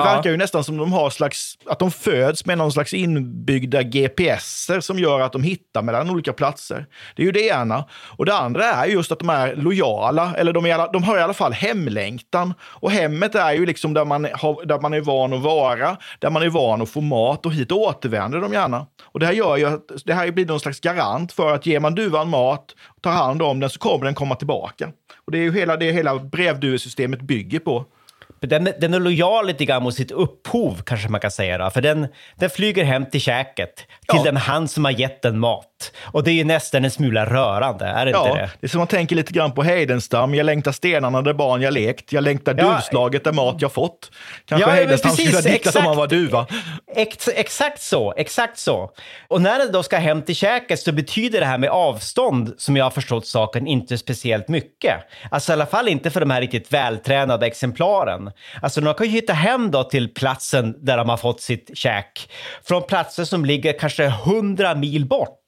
ja. 0.00 0.04
verkar 0.04 0.30
ju 0.30 0.36
nästan 0.36 0.64
som 0.64 0.76
de 0.76 0.92
har 0.92 1.10
slags, 1.10 1.58
att 1.66 1.78
de 1.78 1.90
föds 1.90 2.46
med 2.46 2.58
någon 2.58 2.72
slags 2.72 2.94
inbyggda 2.94 3.82
GPSer 3.82 4.80
som 4.80 4.98
gör 4.98 5.20
att 5.20 5.32
de 5.32 5.42
hittar 5.42 5.82
mellan 5.82 6.10
olika 6.10 6.32
platser. 6.32 6.86
Det 7.16 7.22
är 7.22 7.26
ju 7.26 7.32
det 7.32 7.46
ena. 7.46 7.84
Och 8.16 8.26
det 8.26 8.34
andra 8.34 8.64
är 8.64 8.86
just 8.86 9.12
att 9.12 9.18
de 9.18 9.30
är 9.30 9.56
lojala 9.56 9.81
sociala, 9.82 10.34
eller 10.36 10.52
de, 10.52 10.72
alla, 10.72 10.86
de 10.92 11.02
har 11.02 11.18
i 11.18 11.20
alla 11.20 11.34
fall 11.34 11.52
hemlängtan. 11.52 12.54
Och 12.62 12.90
hemmet 12.90 13.34
är 13.34 13.52
ju 13.52 13.66
liksom 13.66 13.94
där 13.94 14.04
man, 14.04 14.28
har, 14.32 14.66
där 14.66 14.80
man 14.80 14.94
är 14.94 15.00
van 15.00 15.32
att 15.32 15.40
vara, 15.40 15.96
där 16.18 16.30
man 16.30 16.42
är 16.42 16.48
van 16.48 16.82
att 16.82 16.90
få 16.90 17.00
mat 17.00 17.46
och 17.46 17.52
hit 17.52 17.72
återvänder 17.72 18.40
de 18.40 18.52
gärna. 18.52 18.86
Och 19.04 19.20
det 19.20 19.26
här 19.26 19.32
gör 19.32 19.56
ju 19.56 19.66
att 19.66 19.82
det 20.04 20.14
här 20.14 20.30
blir 20.30 20.46
någon 20.46 20.60
slags 20.60 20.80
garant 20.80 21.32
för 21.32 21.54
att 21.54 21.66
ger 21.66 21.80
man 21.80 21.94
duvan 21.94 22.28
mat, 22.28 22.64
tar 23.02 23.10
hand 23.10 23.42
om 23.42 23.60
den, 23.60 23.70
så 23.70 23.78
kommer 23.78 24.04
den 24.04 24.14
komma 24.14 24.34
tillbaka. 24.34 24.88
Och 25.26 25.32
det 25.32 25.38
är 25.38 25.42
ju 25.42 25.52
hela 25.52 25.76
det 25.76 25.92
hela 25.92 26.14
brevduvesystemet 26.18 27.20
bygger 27.20 27.58
på. 27.58 27.84
Den, 28.40 28.64
den 28.80 28.94
är 28.94 29.00
lojal 29.00 29.46
lite 29.46 29.64
grann 29.64 29.82
mot 29.82 29.94
sitt 29.94 30.10
upphov, 30.10 30.82
kanske 30.86 31.08
man 31.08 31.20
kan 31.20 31.30
säga. 31.30 31.58
Då. 31.58 31.70
För 31.70 31.80
den, 31.80 32.06
den 32.36 32.50
flyger 32.50 32.84
hem 32.84 33.06
till 33.10 33.20
käket, 33.20 33.76
till 33.76 33.86
Ja. 34.06 34.22
den 34.22 34.36
han 34.36 34.68
som 34.68 34.84
har 34.84 34.92
gett 34.92 35.22
den 35.22 35.38
mat. 35.38 35.71
Och 36.02 36.24
det 36.24 36.30
är 36.30 36.34
ju 36.34 36.44
nästan 36.44 36.84
en 36.84 36.90
smula 36.90 37.24
rörande, 37.26 37.84
är 37.84 38.04
det 38.04 38.10
Ja, 38.10 38.28
inte 38.28 38.40
det? 38.40 38.50
det 38.60 38.66
är 38.66 38.68
som 38.68 38.78
man 38.78 38.86
tänker 38.86 39.16
lite 39.16 39.32
grann 39.32 39.52
på 39.52 39.62
Heidenstam. 39.62 40.34
Jag 40.34 40.44
längtar 40.46 40.72
stenarna 40.72 41.22
där 41.22 41.32
barn 41.32 41.62
jag 41.62 41.74
lekt. 41.74 42.12
Jag 42.12 42.24
längtar 42.24 42.54
Ja. 42.58 42.64
duvslaget 42.74 43.24
där 43.24 43.32
mat 43.32 43.56
jag 43.58 43.72
fått. 43.72 44.10
Kanske 44.46 44.68
Ja, 44.70 44.74
Heidenstam 44.74 45.10
precis, 45.10 45.26
skulle 45.28 45.42
ha 45.48 45.52
diktat 45.56 45.76
om 45.76 45.84
han 45.86 45.96
var 45.96 46.06
duva. 46.06 46.46
Ex, 46.96 47.28
exakt 47.28 47.82
så, 47.82 48.14
exakt 48.16 48.58
så. 48.58 48.90
Och 49.28 49.42
när 49.42 49.58
den 49.58 49.72
då 49.72 49.82
ska 49.82 49.96
hem 49.96 50.22
till 50.22 50.34
käket 50.36 50.80
så 50.80 50.92
betyder 50.92 51.40
det 51.40 51.46
här 51.46 51.58
med 51.58 51.70
avstånd, 51.70 52.54
som 52.58 52.76
jag 52.76 52.84
har 52.84 52.90
förstått 52.90 53.26
saken, 53.26 53.66
inte 53.66 53.98
speciellt 53.98 54.48
mycket. 54.48 54.94
Alltså 55.30 55.52
i 55.52 55.54
alla 55.54 55.66
fall 55.66 55.88
inte 55.88 56.10
för 56.10 56.20
de 56.20 56.30
här 56.30 56.40
riktigt 56.40 56.72
vältränade 56.72 57.46
exemplaren. 57.46 58.30
Alltså 58.62 58.80
de 58.80 58.94
kan 58.94 59.06
ju 59.06 59.12
hitta 59.12 59.32
hem 59.32 59.70
då 59.70 59.84
till 59.84 60.14
platsen 60.14 60.74
där 60.84 60.96
de 60.96 61.08
har 61.08 61.16
fått 61.16 61.40
sitt 61.40 61.70
käk 61.78 62.30
från 62.68 62.82
platser 62.82 63.24
som 63.24 63.44
ligger 63.44 63.78
kanske 63.78 64.04
100 64.04 64.74
mil 64.74 65.06
bort 65.06 65.38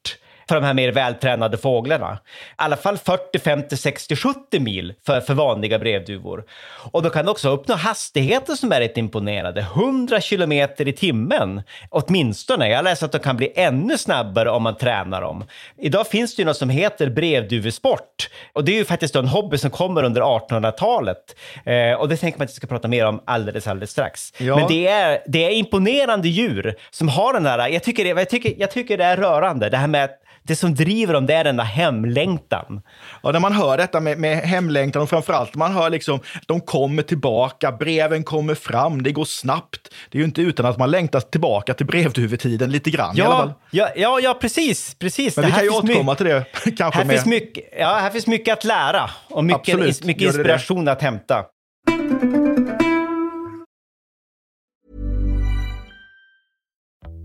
för 0.49 0.55
de 0.55 0.65
här 0.65 0.75
mer 0.75 0.93
vältränade 0.93 1.59
fåglarna. 1.59 2.19
I 2.25 2.55
alla 2.57 2.77
fall 2.77 2.99
40, 2.99 3.39
50, 3.39 3.77
60, 3.77 4.17
70 4.17 4.61
mil 4.61 4.95
för, 5.07 5.21
för 5.21 5.35
vanliga 5.35 5.79
brevduvor. 5.79 6.45
Och 6.91 7.03
de 7.03 7.11
kan 7.11 7.29
också 7.29 7.49
uppnå 7.51 7.75
hastigheter 7.75 8.55
som 8.55 8.73
är 8.73 8.81
rätt 8.81 8.97
imponerande. 8.97 9.61
100 9.61 10.21
kilometer 10.21 10.89
i 10.89 10.93
timmen 10.93 11.63
åtminstone. 11.91 12.69
Jag 12.69 12.85
läser 12.85 13.07
att 13.07 13.13
de 13.13 13.19
kan 13.19 13.37
bli 13.37 13.53
ännu 13.57 13.99
snabbare 13.99 14.51
om 14.51 14.63
man 14.63 14.77
tränar 14.77 15.21
dem. 15.21 15.45
Idag 15.79 16.07
finns 16.07 16.37
det 16.37 16.43
ju 16.43 16.47
något 16.47 16.57
som 16.57 16.71
heter 16.71 17.11
brevduvesport. 17.11 18.31
Och 18.53 18.65
det 18.65 18.73
är 18.73 18.77
ju 18.77 18.85
faktiskt 18.85 19.17
en 19.17 19.29
hobby 19.29 19.59
som 19.59 19.71
kommer 19.71 20.03
under 20.03 20.21
1800-talet. 20.21 21.37
Eh, 21.65 21.93
och 21.93 22.09
det 22.09 22.17
tänker 22.17 22.39
man 22.39 22.45
att 22.45 22.51
vi 22.51 22.55
ska 22.55 22.67
prata 22.67 22.89
mer 22.89 23.07
om 23.07 23.23
alldeles, 23.25 23.67
alldeles 23.67 23.91
strax. 23.91 24.33
Ja. 24.39 24.57
Men 24.57 24.69
det 24.69 24.87
är, 24.87 25.23
det 25.27 25.45
är 25.45 25.51
imponerande 25.51 26.29
djur 26.29 26.75
som 26.91 27.09
har 27.09 27.33
den 27.33 27.47
här, 27.47 27.69
jag 27.69 27.83
tycker, 27.83 28.05
det, 28.05 28.11
jag, 28.11 28.31
tycker, 28.31 28.55
jag 28.59 28.71
tycker 28.71 28.99
det 28.99 29.05
är 29.05 29.17
rörande, 29.17 29.69
det 29.69 29.77
här 29.77 29.87
med 29.87 30.05
att 30.05 30.21
det 30.47 30.57
som 30.57 30.75
driver 30.75 31.15
dem 31.15 31.27
det 31.27 31.35
är 31.35 31.45
den 31.45 31.57
där 31.57 31.65
hemlängtan. 31.65 32.81
Och 33.23 33.33
när 33.33 33.41
man 33.41 33.53
hör 33.53 33.77
detta 33.77 34.01
med, 34.01 34.19
med 34.19 34.39
hemlängtan 34.39 35.03
och 35.03 35.09
framförallt 35.09 35.55
man 35.55 35.73
hör 35.73 35.91
liksom 35.91 36.21
de 36.47 36.61
kommer 36.61 37.03
tillbaka, 37.03 37.73
breven 37.73 38.25
kommer 38.25 38.55
fram, 38.55 39.03
det 39.03 39.13
går 39.13 39.25
snabbt. 39.25 39.95
Det 40.11 40.19
är 40.19 40.21
ju 40.21 40.25
inte 40.25 40.43
utan 40.43 40.67
att 40.67 40.79
man 40.79 40.91
längtar 40.91 41.21
tillbaka 41.21 41.75
till 41.75 41.87
brevduvetiden 41.87 42.73
lite 42.73 42.91
grann 42.91 43.19
i 43.19 43.21
alla 43.21 43.37
fall. 43.37 43.53
Ja, 43.71 43.89
ja, 43.89 43.93
ja, 43.97 44.21
ja 44.21 44.35
precis. 44.41 44.95
precis. 44.95 45.37
Men 45.37 45.43
Det 45.43 45.47
vi 45.47 45.53
här 45.53 45.59
kan 45.59 45.65
ju 45.65 45.79
återkomma 45.79 46.15
till 46.15 46.27
det 46.27 46.45
kanske 46.77 46.99
Här 46.99 47.05
med... 47.05 47.17
finns, 47.17 47.27
mycket, 47.27 47.65
ja, 47.79 47.95
här 47.95 48.11
finns 48.11 48.27
mycket 48.27 48.53
att 48.53 48.65
lära 48.65 49.11
och 49.31 49.45
mycket, 49.45 49.75
Absolut, 49.75 50.05
mycket 50.05 50.23
inspiration 50.23 50.89
att 50.89 51.03
hämta. 51.03 51.45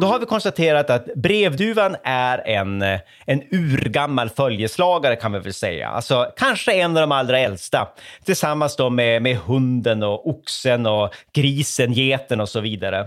Då 0.00 0.06
har 0.06 0.18
vi 0.18 0.26
konstaterat 0.26 0.90
att 0.90 1.14
brevduvan 1.14 1.96
är 2.04 2.48
en, 2.48 2.82
eh, 2.82 3.00
en 3.26 3.42
urgammal 3.50 4.30
följeslagare 4.30 5.16
kan 5.16 5.32
vi 5.32 5.38
väl 5.38 5.54
säga. 5.54 5.88
Alltså 5.88 6.32
kanske 6.36 6.72
en 6.72 6.96
av 6.96 7.00
de 7.00 7.12
allra 7.12 7.38
äldsta. 7.38 7.88
Tillsammans 8.24 8.76
då 8.76 8.90
med, 8.90 9.22
med 9.22 9.36
hunden 9.36 10.02
och 10.02 10.28
oxen 10.28 10.86
och 10.86 11.14
grisen, 11.32 11.92
geten 11.92 12.40
och 12.40 12.48
så 12.48 12.60
vidare. 12.60 13.06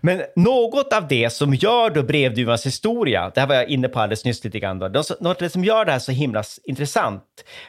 Men 0.00 0.22
något 0.36 0.92
av 0.92 1.08
det 1.08 1.30
som 1.30 1.54
gör 1.54 1.90
då 1.90 2.02
brevduvans 2.02 2.66
historia, 2.66 3.30
det 3.34 3.40
här 3.40 3.48
var 3.48 3.54
jag 3.54 3.68
inne 3.68 3.88
på 3.88 4.00
alldeles 4.00 4.24
nyss 4.24 4.44
lite 4.44 4.58
grann, 4.58 4.78
då, 4.78 4.88
något 4.88 5.24
av 5.24 5.36
det 5.38 5.50
som 5.50 5.64
gör 5.64 5.84
det 5.84 5.92
här 5.92 5.98
så 5.98 6.12
himla 6.12 6.44
intressant, 6.64 7.24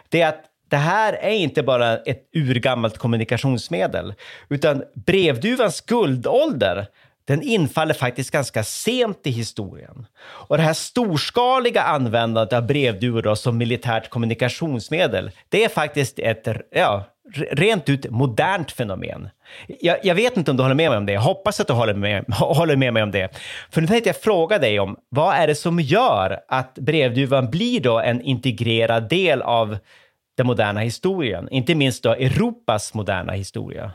det 0.10 0.22
är 0.22 0.28
att 0.28 0.44
det 0.70 0.78
här 0.78 1.14
är 1.14 1.32
inte 1.32 1.64
bara 1.64 1.98
ett 1.98 2.30
urgammalt 2.36 2.98
kommunikationsmedel, 2.98 4.14
utan 4.50 4.84
brevduvans 5.06 5.82
guldålder 5.82 6.88
den 7.26 7.42
infaller 7.42 7.94
faktiskt 7.94 8.32
ganska 8.32 8.64
sent 8.64 9.20
i 9.24 9.32
historien. 9.32 10.06
Och 10.22 10.58
det 10.58 10.64
här 10.64 10.74
storskaliga 10.74 11.82
användandet 11.82 12.54
av 12.54 12.68
brevduvor 12.68 13.36
som 13.36 13.58
militärt 13.58 14.10
kommunikationsmedel, 14.10 15.32
det 15.50 15.64
är 15.64 15.70
faktiskt 15.70 16.20
ett 16.20 16.48
ja, 16.72 17.04
rent 17.52 17.90
ut 17.90 18.10
modernt 18.10 18.72
fenomen. 18.72 19.30
Jag, 19.68 19.98
jag, 20.04 20.16
vet 20.16 20.38
inte 20.38 20.52
om 20.52 20.58
du 20.58 20.64
håller 20.64 20.76
med 20.76 20.90
mig 20.90 20.98
om 20.98 21.06
det. 21.06 21.14
Jag 21.14 21.22
hoppas 21.22 21.60
att 21.60 21.68
du 21.68 21.74
håller 21.74 21.94
med, 21.94 22.26
håller 22.34 22.76
med 22.76 22.94
mig 22.94 23.04
om 23.04 23.12
det. 23.12 23.40
För 23.72 23.82
nu 23.82 23.88
tänkte 23.88 24.10
jag 24.10 24.22
fråga 24.22 24.60
dig 24.60 24.80
om 24.80 24.98
vad 25.10 25.36
är 25.36 25.48
det 25.48 25.56
som 25.56 25.80
gör 25.80 26.40
att 26.48 26.74
brevduvan 26.74 27.50
blir 27.50 27.82
då 27.82 28.00
en 28.00 28.22
integrerad 28.22 29.10
del 29.10 29.42
av 29.42 29.78
den 30.38 30.48
moderna 30.48 30.80
historien, 30.80 31.50
inte 31.50 31.76
minst 31.76 32.04
då 32.04 32.12
Europas 32.12 32.94
moderna 32.94 33.34
historia. 33.34 33.92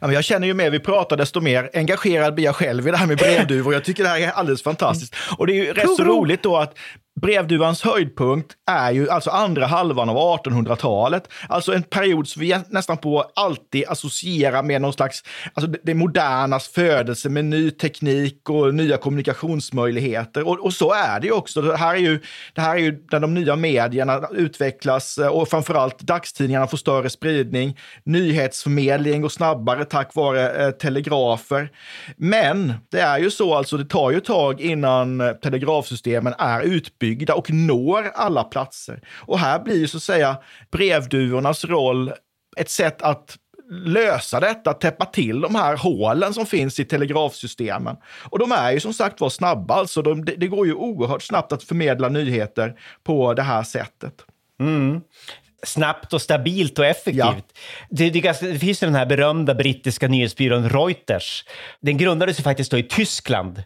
Jag 0.00 0.24
känner 0.24 0.46
ju 0.46 0.54
mer 0.54 0.70
vi 0.70 0.80
pratar, 0.80 1.16
desto 1.16 1.40
mer 1.40 1.70
engagerad 1.74 2.34
blir 2.34 2.44
jag 2.44 2.56
själv 2.56 2.88
i 2.88 2.90
det 2.90 2.96
här 2.96 3.06
med 3.06 3.18
brevduvor. 3.18 3.74
Jag 3.74 3.84
tycker 3.84 4.02
det 4.02 4.08
här 4.08 4.20
är 4.20 4.30
alldeles 4.30 4.62
fantastiskt. 4.62 5.16
Och 5.38 5.46
det 5.46 5.52
är 5.52 5.64
ju 5.64 5.72
rätt 5.72 5.96
så 5.96 6.04
roligt 6.04 6.42
då 6.42 6.56
att 6.56 6.78
brevduvans 7.20 7.82
höjdpunkt 7.82 8.52
är 8.66 8.90
ju 8.90 9.10
alltså 9.10 9.30
andra 9.30 9.66
halvan 9.66 10.08
av 10.08 10.16
1800-talet. 10.16 11.28
Alltså 11.48 11.72
en 11.72 11.82
period 11.82 12.28
som 12.28 12.40
vi 12.40 12.56
nästan 12.68 12.96
på 12.96 13.30
alltid 13.34 13.84
associerar 13.88 14.62
med 14.62 14.82
någon 14.82 14.92
slags, 14.92 15.22
alltså 15.54 15.72
det, 15.82 15.94
modernas 15.94 16.68
födelse 16.68 17.28
med 17.28 17.44
ny 17.44 17.70
teknik 17.70 18.50
och 18.50 18.74
nya 18.74 18.96
kommunikationsmöjligheter. 18.96 20.48
Och, 20.48 20.64
och 20.64 20.72
så 20.72 20.92
är 20.92 21.20
det 21.20 21.26
ju 21.26 21.32
också. 21.32 21.62
Det 21.62 21.76
här 21.76 21.94
är 21.94 21.98
ju, 21.98 22.20
det 22.54 22.60
här 22.60 22.74
är 22.74 22.80
ju 22.80 22.90
där 22.90 23.20
de 23.20 23.34
nya 23.34 23.56
medierna 23.56 24.28
utvecklas 24.32 25.18
och 25.18 25.48
framförallt 25.48 25.98
dagstidningarna 25.98 26.66
får 26.66 26.78
större 26.78 27.10
spridning. 27.10 27.78
Nyhetsförmedling 28.04 29.20
går 29.20 29.28
snabbare 29.28 29.84
tack 29.84 30.14
vare 30.14 30.66
eh, 30.66 30.70
telegrafer. 30.70 31.70
Men 32.16 32.74
det 32.90 33.00
är 33.00 33.18
ju 33.18 33.30
så 33.30 33.54
alltså, 33.54 33.76
det 33.76 33.84
tar 33.84 34.10
ju 34.10 34.16
ett 34.16 34.24
tag 34.24 34.60
innan 34.60 35.22
telegrafsystemen 35.42 36.34
är 36.38 36.60
utbyggda 36.60 37.05
och 37.34 37.50
når 37.50 38.10
alla 38.14 38.44
platser. 38.44 39.00
Och 39.14 39.38
här 39.38 39.58
blir 39.58 39.76
ju 39.76 39.88
så 39.88 39.96
att 39.96 40.02
säga 40.02 40.36
brevduvornas 40.70 41.64
roll 41.64 42.12
ett 42.56 42.70
sätt 42.70 43.02
att 43.02 43.36
lösa 43.70 44.40
detta, 44.40 44.72
täppa 44.72 45.04
till 45.04 45.40
de 45.40 45.54
här 45.54 45.76
hålen 45.76 46.34
som 46.34 46.46
finns 46.46 46.80
i 46.80 46.84
telegrafsystemen. 46.84 47.96
Och 48.30 48.38
de 48.38 48.52
är 48.52 48.72
ju 48.72 48.80
som 48.80 48.92
sagt 48.92 49.20
var 49.20 49.28
snabba, 49.28 49.74
alltså 49.74 50.02
de, 50.02 50.24
det, 50.24 50.46
går 50.46 50.66
ju 50.66 50.74
oerhört 50.74 51.22
snabbt 51.22 51.52
att 51.52 51.62
förmedla 51.62 52.08
nyheter 52.08 52.74
på 53.04 53.34
det 53.34 53.42
här 53.42 53.62
sättet. 53.62 54.14
Mm. 54.60 55.00
Snabbt 55.66 56.12
och 56.12 56.22
stabilt 56.22 56.78
och 56.78 56.86
effektivt. 56.86 57.16
Ja. 57.16 57.34
Det, 57.90 58.10
det, 58.10 58.20
ganska, 58.20 58.46
det 58.46 58.58
finns 58.58 58.82
ju 58.82 58.86
den 58.86 58.94
här 58.94 59.06
berömda 59.06 59.54
brittiska 59.54 60.08
nyhetsbyrån 60.08 60.68
Reuters. 60.68 61.44
Den 61.80 61.98
grundades 61.98 62.38
ju 62.38 62.42
faktiskt 62.42 62.70
då 62.70 62.78
i 62.78 62.82
Tyskland 62.82 63.62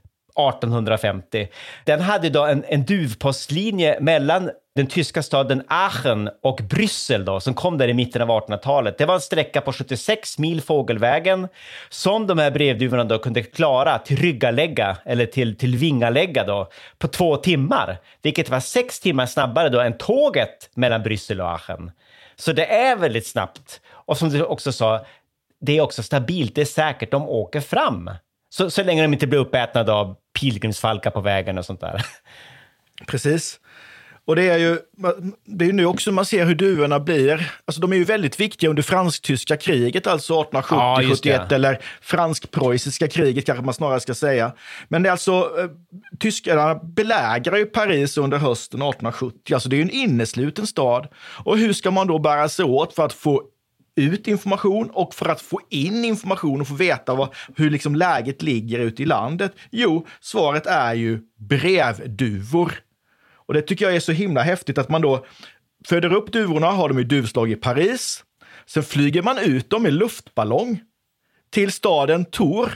1850. 0.48 1.48
Den 1.84 2.00
hade 2.00 2.30
då 2.30 2.44
en, 2.44 2.64
en 2.68 2.84
duvpostlinje 2.84 4.00
mellan 4.00 4.50
den 4.76 4.86
tyska 4.86 5.22
staden 5.22 5.62
Aachen 5.68 6.30
och 6.42 6.60
Bryssel 6.70 7.24
då, 7.24 7.40
som 7.40 7.54
kom 7.54 7.78
där 7.78 7.88
i 7.88 7.94
mitten 7.94 8.22
av 8.22 8.28
1800-talet. 8.28 8.98
Det 8.98 9.06
var 9.06 9.14
en 9.14 9.20
sträcka 9.20 9.60
på 9.60 9.72
76 9.72 10.38
mil 10.38 10.62
fågelvägen 10.62 11.48
som 11.88 12.26
de 12.26 12.38
här 12.38 12.50
brevduvorna 12.50 13.04
då 13.04 13.18
kunde 13.18 13.42
klara 13.42 13.98
till 13.98 14.16
ryggalägga 14.16 14.96
eller 15.04 15.26
till, 15.26 15.56
till 15.56 15.76
vingalägga 15.76 16.44
då 16.44 16.70
på 16.98 17.08
två 17.08 17.36
timmar, 17.36 17.98
vilket 18.22 18.50
var 18.50 18.60
sex 18.60 19.00
timmar 19.00 19.26
snabbare 19.26 19.68
då 19.68 19.80
än 19.80 19.98
tåget 19.98 20.70
mellan 20.74 21.02
Bryssel 21.02 21.40
och 21.40 21.48
Aachen. 21.48 21.90
Så 22.36 22.52
det 22.52 22.66
är 22.66 22.96
väldigt 22.96 23.26
snabbt. 23.26 23.80
Och 23.90 24.18
som 24.18 24.28
du 24.28 24.44
också 24.44 24.72
sa, 24.72 25.06
det 25.60 25.76
är 25.78 25.80
också 25.80 26.02
stabilt, 26.02 26.54
det 26.54 26.60
är 26.60 26.64
säkert, 26.64 27.10
de 27.10 27.28
åker 27.28 27.60
fram. 27.60 28.10
Så, 28.48 28.70
så 28.70 28.82
länge 28.82 29.02
de 29.02 29.12
inte 29.12 29.26
blir 29.26 29.38
uppätna 29.38 29.80
av 29.80 30.16
pilgrimsfalkar 30.40 31.10
på 31.10 31.20
vägen 31.20 31.58
och 31.58 31.64
sånt 31.64 31.80
där. 31.80 32.06
Precis. 33.06 33.60
Och 34.24 34.36
det 34.36 34.48
är 34.48 34.58
ju 34.58 34.78
det 35.44 35.64
är 35.64 35.72
nu 35.72 35.86
också 35.86 36.12
man 36.12 36.24
ser 36.24 36.44
hur 36.44 36.54
duvorna 36.54 37.00
blir. 37.00 37.52
Alltså 37.64 37.80
de 37.80 37.92
är 37.92 37.96
ju 37.96 38.04
väldigt 38.04 38.40
viktiga 38.40 38.70
under 38.70 38.82
fransk-tyska 38.82 39.56
kriget, 39.56 40.06
alltså 40.06 40.42
1870-71, 40.42 41.18
ja, 41.22 41.54
eller 41.54 41.78
fransk-preussiska 42.00 43.08
kriget 43.08 43.46
kanske 43.46 43.64
man 43.64 43.74
snarare 43.74 44.00
ska 44.00 44.14
säga. 44.14 44.52
Men 44.88 45.02
det 45.02 45.08
är 45.08 45.10
alltså, 45.10 45.32
eh, 45.32 45.70
tyskarna 46.18 46.74
belägrar 46.74 47.56
ju 47.56 47.66
Paris 47.66 48.18
under 48.18 48.38
hösten 48.38 48.82
1870, 48.82 49.54
alltså 49.54 49.68
det 49.68 49.76
är 49.76 49.78
ju 49.78 49.82
en 49.82 49.90
innesluten 49.90 50.66
stad. 50.66 51.08
Och 51.44 51.58
hur 51.58 51.72
ska 51.72 51.90
man 51.90 52.06
då 52.06 52.18
bära 52.18 52.48
sig 52.48 52.64
åt 52.64 52.94
för 52.94 53.06
att 53.06 53.12
få 53.12 53.42
ut 54.00 54.28
information 54.28 54.90
och 54.90 55.14
för 55.14 55.28
att 55.28 55.40
få 55.40 55.60
in 55.68 56.04
information 56.04 56.60
och 56.60 56.68
få 56.68 56.74
veta 56.74 57.14
vad, 57.14 57.34
hur 57.56 57.70
liksom 57.70 57.94
läget 57.94 58.42
ligger 58.42 58.78
ute 58.78 59.02
i 59.02 59.06
landet? 59.06 59.52
Jo, 59.70 60.06
svaret 60.20 60.66
är 60.66 60.94
ju 60.94 61.20
brevduvor. 61.38 62.72
Och 63.34 63.54
det 63.54 63.62
tycker 63.62 63.84
jag 63.84 63.96
är 63.96 64.00
så 64.00 64.12
himla 64.12 64.42
häftigt 64.42 64.78
att 64.78 64.88
man 64.88 65.02
då 65.02 65.26
föder 65.88 66.12
upp 66.12 66.32
duvorna, 66.32 66.66
har 66.66 66.88
dem 66.88 66.98
i 66.98 67.04
duvslag 67.04 67.50
i 67.50 67.56
Paris. 67.56 68.24
Sen 68.66 68.82
flyger 68.82 69.22
man 69.22 69.38
ut 69.38 69.70
dem 69.70 69.86
i 69.86 69.90
luftballong 69.90 70.80
till 71.50 71.72
staden 71.72 72.24
Tours 72.24 72.70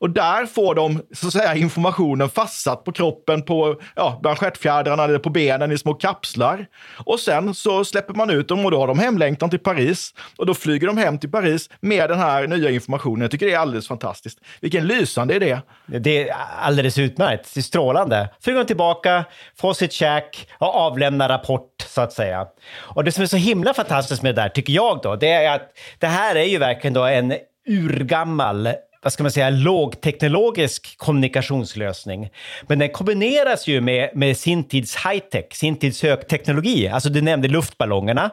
och 0.00 0.10
där 0.10 0.46
får 0.46 0.74
de 0.74 1.02
så 1.14 1.26
att 1.26 1.32
säga, 1.32 1.54
informationen 1.54 2.28
fastsatt 2.28 2.84
på 2.84 2.92
kroppen, 2.92 3.42
på 3.42 3.80
ja, 3.96 4.20
manschettfjädrarna 4.24 5.04
eller 5.04 5.18
på 5.18 5.30
benen 5.30 5.72
i 5.72 5.78
små 5.78 5.94
kapslar. 5.94 6.66
Och 7.04 7.20
sen 7.20 7.54
så 7.54 7.84
släpper 7.84 8.14
man 8.14 8.30
ut 8.30 8.48
dem 8.48 8.64
och 8.64 8.70
då 8.70 8.78
har 8.78 8.86
de 8.86 8.98
hemlängtan 8.98 9.50
till 9.50 9.58
Paris. 9.58 10.14
Och 10.36 10.46
då 10.46 10.54
flyger 10.54 10.86
de 10.86 10.98
hem 10.98 11.18
till 11.18 11.30
Paris 11.30 11.70
med 11.80 12.10
den 12.10 12.18
här 12.18 12.46
nya 12.46 12.70
informationen. 12.70 13.20
Jag 13.20 13.30
tycker 13.30 13.46
det 13.46 13.52
är 13.52 13.58
alldeles 13.58 13.88
fantastiskt. 13.88 14.38
Vilken 14.60 14.86
lysande 14.86 15.34
idé! 15.34 15.58
Det 15.86 16.28
är 16.28 16.36
alldeles 16.60 16.98
utmärkt. 16.98 17.54
Det 17.54 17.60
är 17.60 17.62
strålande. 17.62 18.28
Flyger 18.40 18.58
de 18.58 18.66
tillbaka, 18.66 19.24
får 19.56 19.72
sitt 19.72 19.92
käk 19.92 20.48
och 20.58 20.74
avlämnar 20.74 21.28
rapport 21.28 21.86
så 21.86 22.00
att 22.00 22.12
säga. 22.12 22.46
Och 22.78 23.04
det 23.04 23.12
som 23.12 23.22
är 23.22 23.26
så 23.26 23.36
himla 23.36 23.74
fantastiskt 23.74 24.22
med 24.22 24.34
det 24.34 24.42
där, 24.42 24.48
tycker 24.48 24.72
jag 24.72 25.00
då, 25.02 25.16
det 25.16 25.32
är 25.32 25.54
att 25.54 25.72
det 25.98 26.06
här 26.06 26.36
är 26.36 26.44
ju 26.44 26.58
verkligen 26.58 26.94
då 26.94 27.04
en 27.04 27.34
urgammal 27.68 28.68
vad 29.02 29.12
ska 29.12 29.22
man 29.22 29.32
säga, 29.32 29.50
lågteknologisk 29.50 30.98
kommunikationslösning. 30.98 32.30
Men 32.62 32.78
den 32.78 32.88
kombineras 32.88 33.66
ju 33.66 33.80
med, 33.80 34.10
med 34.14 34.36
sin 34.36 34.64
tids 34.64 34.96
high-tech, 34.96 35.46
sin 35.52 35.76
tids 35.76 36.02
högteknologi. 36.02 36.88
Alltså 36.88 37.08
du 37.08 37.20
nämnde 37.20 37.48
luftballongerna 37.48 38.30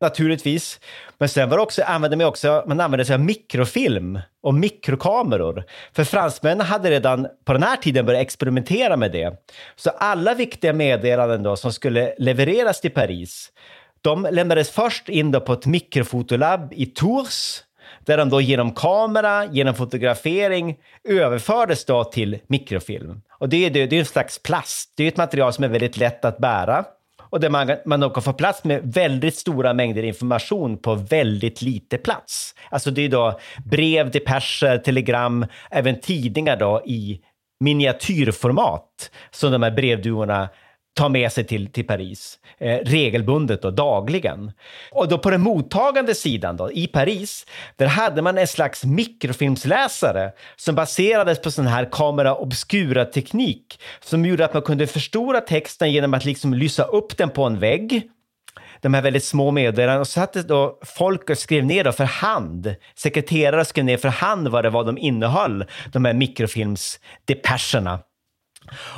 naturligtvis. 0.00 0.80
Men 1.18 1.28
sen 1.28 1.48
var 1.48 1.58
också, 1.58 1.82
använde 1.82 2.16
man 2.16 2.26
också, 2.26 2.64
man 2.66 2.80
använde 2.80 3.04
sig 3.04 3.14
av 3.14 3.20
mikrofilm 3.20 4.18
och 4.42 4.54
mikrokameror. 4.54 5.64
För 5.92 6.04
fransmännen 6.04 6.66
hade 6.66 6.90
redan 6.90 7.28
på 7.44 7.52
den 7.52 7.62
här 7.62 7.76
tiden 7.76 8.06
börjat 8.06 8.22
experimentera 8.22 8.96
med 8.96 9.12
det. 9.12 9.32
Så 9.76 9.90
alla 9.90 10.34
viktiga 10.34 10.72
meddelanden 10.72 11.42
då 11.42 11.56
som 11.56 11.72
skulle 11.72 12.14
levereras 12.18 12.80
till 12.80 12.90
Paris, 12.90 13.52
de 14.00 14.28
lämnades 14.30 14.70
först 14.70 15.08
in 15.08 15.30
då 15.30 15.40
på 15.40 15.52
ett 15.52 15.66
mikrofotolab 15.66 16.72
i 16.76 16.86
Tours 16.86 17.62
där 18.06 18.16
de 18.16 18.30
då 18.30 18.40
genom 18.40 18.72
kamera, 18.72 19.44
genom 19.44 19.74
fotografering 19.74 20.76
överfördes 21.08 21.84
då 21.84 22.04
till 22.04 22.38
mikrofilm. 22.46 23.20
Och 23.38 23.48
det 23.48 23.66
är, 23.66 23.70
det, 23.70 23.86
det 23.86 23.96
är 23.96 24.00
en 24.00 24.06
slags 24.06 24.42
plast. 24.42 24.92
Det 24.96 25.04
är 25.04 25.08
ett 25.08 25.16
material 25.16 25.52
som 25.52 25.64
är 25.64 25.68
väldigt 25.68 25.96
lätt 25.96 26.24
att 26.24 26.38
bära 26.38 26.84
och 27.30 27.40
där 27.40 27.50
man, 27.50 27.76
man 27.84 28.00
då 28.00 28.10
kan 28.10 28.22
få 28.22 28.32
plats 28.32 28.64
med 28.64 28.80
väldigt 28.84 29.36
stora 29.36 29.74
mängder 29.74 30.02
information 30.02 30.78
på 30.78 30.94
väldigt 30.94 31.62
lite 31.62 31.98
plats. 31.98 32.54
Alltså 32.70 32.90
det 32.90 33.02
är 33.02 33.08
då 33.08 33.38
brev, 33.64 34.10
depescher, 34.10 34.78
telegram, 34.78 35.46
även 35.70 36.00
tidningar 36.00 36.56
då 36.56 36.82
i 36.86 37.20
miniatyrformat 37.60 39.10
som 39.30 39.52
de 39.52 39.62
här 39.62 39.70
brevduvorna 39.70 40.48
ta 40.96 41.08
med 41.08 41.32
sig 41.32 41.44
till, 41.44 41.72
till 41.72 41.86
Paris 41.86 42.38
eh, 42.58 42.78
regelbundet 42.84 43.64
och 43.64 43.72
dagligen. 43.72 44.52
Och 44.90 45.08
då 45.08 45.18
på 45.18 45.30
den 45.30 45.40
mottagande 45.40 46.14
sidan 46.14 46.56
då, 46.56 46.72
i 46.72 46.86
Paris, 46.86 47.46
där 47.76 47.86
hade 47.86 48.22
man 48.22 48.38
en 48.38 48.46
slags 48.46 48.84
mikrofilmsläsare 48.84 50.32
som 50.56 50.74
baserades 50.74 51.42
på 51.42 51.50
sån 51.50 51.66
här 51.66 51.88
kamera 51.92 52.34
obscura-teknik 52.34 53.80
som 54.00 54.24
gjorde 54.24 54.44
att 54.44 54.54
man 54.54 54.62
kunde 54.62 54.86
förstora 54.86 55.40
texten 55.40 55.92
genom 55.92 56.14
att 56.14 56.24
liksom 56.24 56.54
lysa 56.54 56.84
upp 56.84 57.16
den 57.16 57.30
på 57.30 57.44
en 57.44 57.58
vägg 57.58 58.10
de 58.80 58.94
här 58.94 59.02
väldigt 59.02 59.24
små 59.24 59.50
meddelandena 59.50 60.00
och 60.00 60.06
så 60.06 60.12
satt 60.12 60.32
då 60.32 60.78
folk 60.82 61.30
och 61.30 61.38
skrev 61.38 61.64
ner 61.64 61.84
då 61.84 61.92
för 61.92 62.04
hand. 62.04 62.74
Sekreterare 62.94 63.64
skrev 63.64 63.84
ner 63.84 63.96
för 63.96 64.08
hand 64.08 64.48
vad 64.48 64.64
det 64.64 64.70
var 64.70 64.84
de 64.84 64.98
innehöll, 64.98 65.64
de 65.92 66.04
här 66.04 66.14
mikrofilmsdepescherna. 66.14 67.98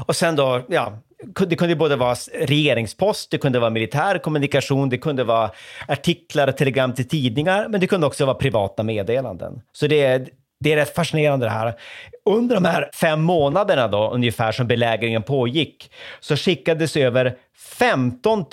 Och 0.06 0.16
sen 0.16 0.36
då, 0.36 0.66
ja, 0.68 0.98
det 1.46 1.56
kunde 1.56 1.76
både 1.76 1.96
vara 1.96 2.14
regeringspost, 2.34 3.30
det 3.30 3.38
kunde 3.38 3.58
vara 3.58 3.70
militär 3.70 4.18
kommunikation, 4.18 4.88
det 4.88 4.98
kunde 4.98 5.24
vara 5.24 5.50
artiklar, 5.88 6.52
telegram 6.52 6.94
till 6.94 7.08
tidningar, 7.08 7.68
men 7.68 7.80
det 7.80 7.86
kunde 7.86 8.06
också 8.06 8.26
vara 8.26 8.34
privata 8.34 8.82
meddelanden. 8.82 9.60
Så 9.72 9.86
det 9.86 10.00
är, 10.00 10.28
det 10.60 10.72
är 10.72 10.76
rätt 10.76 10.94
fascinerande 10.94 11.46
det 11.46 11.50
här. 11.50 11.74
Under 12.24 12.54
de 12.54 12.64
här 12.64 12.90
fem 12.94 13.22
månaderna 13.22 13.88
då, 13.88 14.10
ungefär 14.10 14.52
som 14.52 14.66
belägringen 14.66 15.22
pågick, 15.22 15.90
så 16.20 16.36
skickades 16.36 16.96
över 16.96 17.36
15 17.78 18.44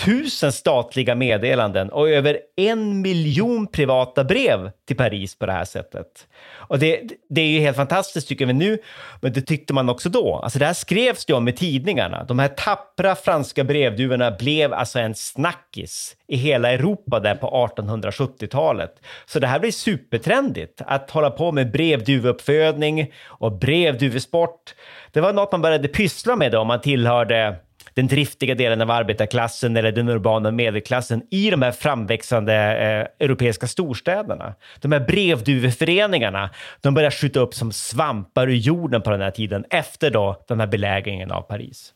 000 0.41 0.51
statliga 0.51 1.15
meddelanden 1.15 1.89
och 1.89 2.09
över 2.09 2.39
en 2.55 3.01
miljon 3.01 3.67
privata 3.67 4.23
brev 4.23 4.71
till 4.87 4.97
Paris 4.97 5.39
på 5.39 5.45
det 5.45 5.51
här 5.51 5.65
sättet. 5.65 6.27
Och 6.67 6.79
det, 6.79 7.01
det 7.29 7.41
är 7.41 7.47
ju 7.47 7.59
helt 7.59 7.77
fantastiskt 7.77 8.27
tycker 8.27 8.45
vi 8.45 8.53
nu, 8.53 8.77
men 9.21 9.33
det 9.33 9.41
tyckte 9.41 9.73
man 9.73 9.89
också 9.89 10.09
då. 10.09 10.35
Alltså 10.35 10.59
det 10.59 10.65
här 10.65 10.73
skrevs 10.73 11.29
ju 11.29 11.33
om 11.33 11.47
i 11.47 11.53
tidningarna. 11.53 12.23
De 12.23 12.39
här 12.39 12.47
tappra 12.47 13.15
franska 13.15 13.63
brevduvorna 13.63 14.31
blev 14.31 14.73
alltså 14.73 14.99
en 14.99 15.15
snackis 15.15 16.15
i 16.27 16.35
hela 16.35 16.71
Europa 16.71 17.19
där 17.19 17.35
på 17.35 17.69
1870-talet. 17.75 18.91
Så 19.25 19.39
det 19.39 19.47
här 19.47 19.59
blir 19.59 19.71
supertrendigt 19.71 20.81
att 20.85 21.11
hålla 21.11 21.29
på 21.29 21.51
med 21.51 21.71
brev 21.71 21.94
Brevduveuppfödning 21.97 23.11
och 23.25 23.51
brevduvesport. 23.51 24.75
Det 25.11 25.21
var 25.21 25.33
något 25.33 25.51
man 25.51 25.61
började 25.61 25.87
pyssla 25.87 26.35
med 26.35 26.51
då 26.51 26.59
om 26.59 26.67
man 26.67 26.81
tillhörde 26.81 27.55
den 27.93 28.07
driftiga 28.07 28.55
delen 28.55 28.81
av 28.81 28.91
arbetarklassen 28.91 29.77
eller 29.77 29.91
den 29.91 30.09
urbana 30.09 30.51
medelklassen 30.51 31.21
i 31.31 31.49
de 31.49 31.61
här 31.61 31.71
framväxande 31.71 32.53
eh, 32.53 33.25
europeiska 33.25 33.67
storstäderna. 33.67 34.55
De 34.81 34.91
här 34.91 34.99
brevduveföreningarna, 34.99 36.49
de 36.81 36.93
började 36.93 37.15
skjuta 37.15 37.39
upp 37.39 37.53
som 37.53 37.71
svampar 37.71 38.47
ur 38.47 38.55
jorden 38.55 39.01
på 39.01 39.09
den 39.09 39.21
här 39.21 39.31
tiden 39.31 39.65
efter 39.69 40.09
då 40.09 40.43
den 40.47 40.59
här 40.59 40.67
belägringen 40.67 41.31
av 41.31 41.41
Paris. 41.41 41.93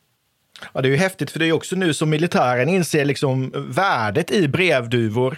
Ja, 0.74 0.82
det 0.82 0.88
är 0.88 0.92
ju 0.92 0.98
häftigt, 0.98 1.32
för 1.32 1.40
det 1.40 1.46
är 1.46 1.52
också 1.52 1.76
nu 1.76 1.94
som 1.94 2.10
militären 2.10 2.70
inser 2.70 3.06
liksom 3.06 3.52
värdet 3.56 4.32
i 4.32 4.48
brevduvor 4.48 5.38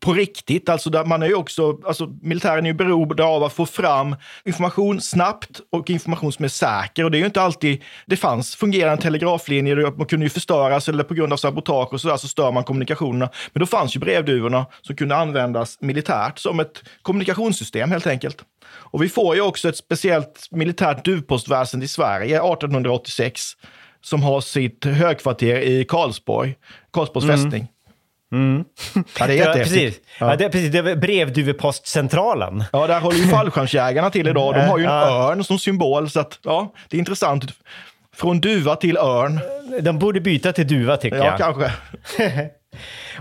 på 0.00 0.12
riktigt. 0.12 0.68
Alltså 0.68 0.90
där 0.90 1.04
man 1.04 1.22
är 1.22 1.26
ju 1.26 1.34
också, 1.34 1.78
alltså 1.86 2.06
militären 2.22 2.66
är 2.66 2.70
ju 2.70 2.74
beroende 2.74 3.24
av 3.24 3.44
att 3.44 3.52
få 3.52 3.66
fram 3.66 4.16
information 4.44 5.00
snabbt 5.00 5.60
och 5.70 5.90
information 5.90 6.32
som 6.32 6.44
är 6.44 6.48
säker. 6.48 7.04
Och 7.04 7.10
det 7.10 7.16
är 7.16 7.20
ju 7.20 7.26
inte 7.26 7.42
alltid 7.42 7.82
det 8.06 8.16
fanns 8.16 8.56
fungerande 8.56 9.02
telegraflinjer, 9.02 9.92
man 9.96 10.06
kunde 10.06 10.26
ju 10.26 10.30
förstöras 10.30 10.88
eller 10.88 11.04
på 11.04 11.14
grund 11.14 11.32
av 11.32 11.36
sabotage 11.36 11.92
och 11.92 12.00
så 12.00 12.08
där 12.08 12.16
så 12.16 12.28
stör 12.28 12.52
man 12.52 12.64
kommunikationerna. 12.64 13.30
Men 13.52 13.60
då 13.60 13.66
fanns 13.66 13.96
ju 13.96 14.00
brevduvorna 14.00 14.66
som 14.82 14.96
kunde 14.96 15.16
användas 15.16 15.78
militärt 15.80 16.38
som 16.38 16.60
ett 16.60 16.82
kommunikationssystem 17.02 17.90
helt 17.90 18.06
enkelt. 18.06 18.44
Och 18.72 19.02
vi 19.02 19.08
får 19.08 19.34
ju 19.34 19.40
också 19.40 19.68
ett 19.68 19.76
speciellt 19.76 20.48
militärt 20.50 21.04
duvpostväsen 21.04 21.82
i 21.82 21.88
Sverige 21.88 22.36
1886 22.36 23.52
som 24.02 24.22
har 24.22 24.40
sitt 24.40 24.84
högkvarter 24.84 25.56
i 25.60 25.84
Karlsborg, 25.84 26.54
Karlsborgs 26.92 27.24
mm. 27.24 27.36
fästning. 27.36 27.68
Mm. 28.32 28.64
Ja, 28.94 29.02
det 29.18 29.22
är 29.22 29.28
Ja, 29.28 29.34
jättehäftigt. 29.34 29.74
precis. 29.80 30.00
Ja. 30.20 30.30
Ja. 30.30 30.36
det, 30.36 30.48
precis. 30.50 30.72
Det 30.72 30.78
är 30.78 30.96
brevduvepostcentralen. 30.96 32.64
Ja, 32.72 32.86
där 32.86 33.00
håller 33.00 33.18
ju 33.18 33.24
fallskärmsjägarna 33.26 34.10
till 34.10 34.28
idag. 34.28 34.54
De 34.54 34.60
har 34.60 34.78
ju 34.78 34.84
en 34.84 34.90
Ja. 34.94 35.30
örn 35.32 35.44
som 35.44 35.58
symbol, 35.58 36.10
så 36.10 36.20
att, 36.20 36.38
ja, 36.42 36.72
det 36.88 36.96
är 36.96 36.98
intressant. 36.98 37.44
Från 38.16 38.40
duva 38.40 38.76
till 38.76 38.96
örn. 38.96 39.40
De 39.80 39.98
borde 39.98 40.20
byta 40.20 40.52
till 40.52 40.66
duva 40.68 40.96
tycker 40.96 41.16
Ja, 41.16 41.24
jag. 41.24 41.38
kanske. 41.38 41.72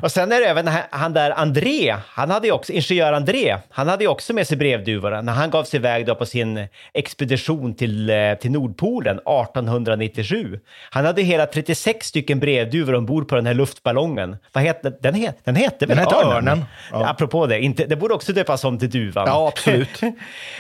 Och 0.02 0.12
sen 0.12 0.32
är 0.32 0.40
det 0.40 0.46
även 0.46 0.68
han- 0.90 1.14
där 1.14 1.32
André, 1.32 1.96
han 2.08 2.30
hade 2.30 2.48
ju 2.48 2.54
också, 2.54 2.72
ingenjör 2.74 3.14
André, 3.14 3.58
han 3.70 3.88
hade 3.88 4.04
ju 4.04 4.08
också 4.10 4.34
med 4.34 4.48
sig 4.48 4.58
brevduvorna 4.58 5.22
när 5.22 5.34
han 5.34 5.50
gav 5.50 5.64
sig 5.64 5.78
iväg 5.80 6.06
då 6.06 6.16
på 6.16 6.26
sin 6.26 6.68
expedition 6.94 7.74
till, 7.76 8.10
eh, 8.10 8.34
till 8.34 8.52
Nordpolen 8.52 9.20
1897. 9.26 10.60
Han 10.92 11.06
hade 11.06 11.22
hela 11.22 11.46
36 11.46 12.08
stycken 12.08 12.40
brevduvor 12.40 12.96
ombord 12.96 13.28
på 13.28 13.36
den 13.36 13.46
här 13.46 13.54
luftballongen. 13.54 14.38
Vad 14.54 14.64
hette 14.64 14.90
den? 15.02 15.14
Het, 15.14 15.38
den 15.44 15.56
hette 15.56 15.86
väl 15.86 15.98
Den 15.98 16.06
hette 16.06 16.16
Örnen. 16.16 16.66
Ja. 16.92 17.00
Ja. 17.00 17.10
Apropå 17.10 17.46
det, 17.46 17.60
inte, 17.60 17.86
det 17.86 17.96
borde 17.96 18.14
också 18.14 18.34
döpas 18.34 18.64
om 18.64 18.80
till 18.80 18.90
Duvan. 18.90 19.28
Ja, 19.28 19.48
absolut. 19.48 20.02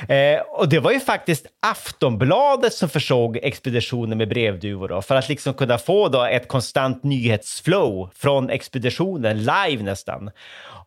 Eh, 0.08 0.39
och 0.41 0.69
det 0.69 0.80
var 0.80 0.91
ju 0.91 0.99
faktiskt 0.99 1.45
Aftonbladet 1.60 2.73
som 2.73 2.89
försåg 2.89 3.38
expeditionen 3.43 4.17
med 4.17 4.30
brevduvor 4.30 4.88
då, 4.88 5.01
för 5.01 5.15
att 5.15 5.30
liksom 5.30 5.54
kunna 5.54 5.77
få 5.77 6.08
då 6.08 6.23
ett 6.23 6.47
konstant 6.47 7.04
nyhetsflow 7.04 8.10
från 8.15 8.49
expeditionen 8.49 8.81
expeditionen 8.82 9.38
live 9.38 9.84
nästan. 9.84 10.32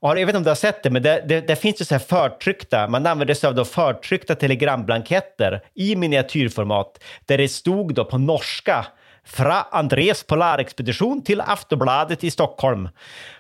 Och 0.00 0.08
jag 0.10 0.14
vet 0.14 0.28
inte 0.28 0.36
om 0.36 0.42
du 0.42 0.50
har 0.50 0.54
sett 0.54 0.82
det, 0.82 0.90
men 0.90 1.02
det, 1.02 1.24
det, 1.28 1.40
det 1.40 1.56
finns 1.56 1.80
ju 1.80 1.84
så 1.84 1.94
här 1.94 1.98
förtryckta, 1.98 2.88
man 2.88 3.06
använder 3.06 3.34
sig 3.34 3.48
av 3.48 3.54
då 3.54 3.64
förtryckta 3.64 4.34
telegramblanketter 4.34 5.60
i 5.74 5.96
miniatyrformat 5.96 6.98
där 7.26 7.38
det 7.38 7.48
stod 7.48 7.94
då 7.94 8.04
på 8.04 8.18
norska 8.18 8.86
Fra 9.26 9.66
Andres 9.70 10.24
polarexpedition 10.24 11.22
till 11.22 11.40
Aftonbladet 11.40 12.24
i 12.24 12.30
Stockholm. 12.30 12.88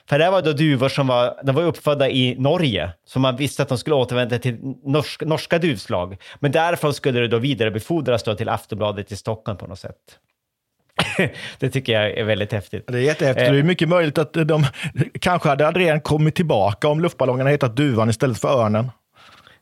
För 0.08 0.18
det 0.18 0.30
var 0.30 0.42
då 0.42 0.52
duvor 0.52 0.88
som 0.88 1.06
var, 1.06 1.40
de 1.42 1.54
var 1.54 1.62
uppfödda 1.62 2.08
i 2.08 2.36
Norge, 2.38 2.90
så 3.06 3.18
man 3.18 3.36
visste 3.36 3.62
att 3.62 3.68
de 3.68 3.78
skulle 3.78 3.96
återvända 3.96 4.38
till 4.38 4.58
norsk, 4.84 5.22
norska 5.22 5.58
duvslag. 5.58 6.16
Men 6.40 6.52
därifrån 6.52 6.94
skulle 6.94 7.20
det 7.20 7.28
då 7.28 7.38
vidarebefordras 7.38 8.22
då 8.22 8.34
till 8.34 8.48
Aftonbladet 8.48 9.12
i 9.12 9.16
Stockholm 9.16 9.58
på 9.58 9.66
något 9.66 9.78
sätt. 9.78 10.18
det 11.58 11.70
tycker 11.70 11.92
jag 11.92 12.10
är 12.10 12.24
väldigt 12.24 12.52
häftigt. 12.52 12.84
Det 12.86 12.98
är 12.98 13.02
jättehäftigt. 13.02 13.50
Det 13.50 13.58
är 13.58 13.62
mycket 13.62 13.88
möjligt 13.88 14.18
att 14.18 14.32
de 14.32 14.66
kanske 15.20 15.48
hade 15.48 15.68
Adrian 15.68 16.00
kommit 16.00 16.34
tillbaka 16.34 16.88
om 16.88 17.00
luftballongerna 17.00 17.50
hetat 17.50 17.76
Duvan 17.76 18.10
istället 18.10 18.40
för 18.40 18.48
Örnen. 18.48 18.90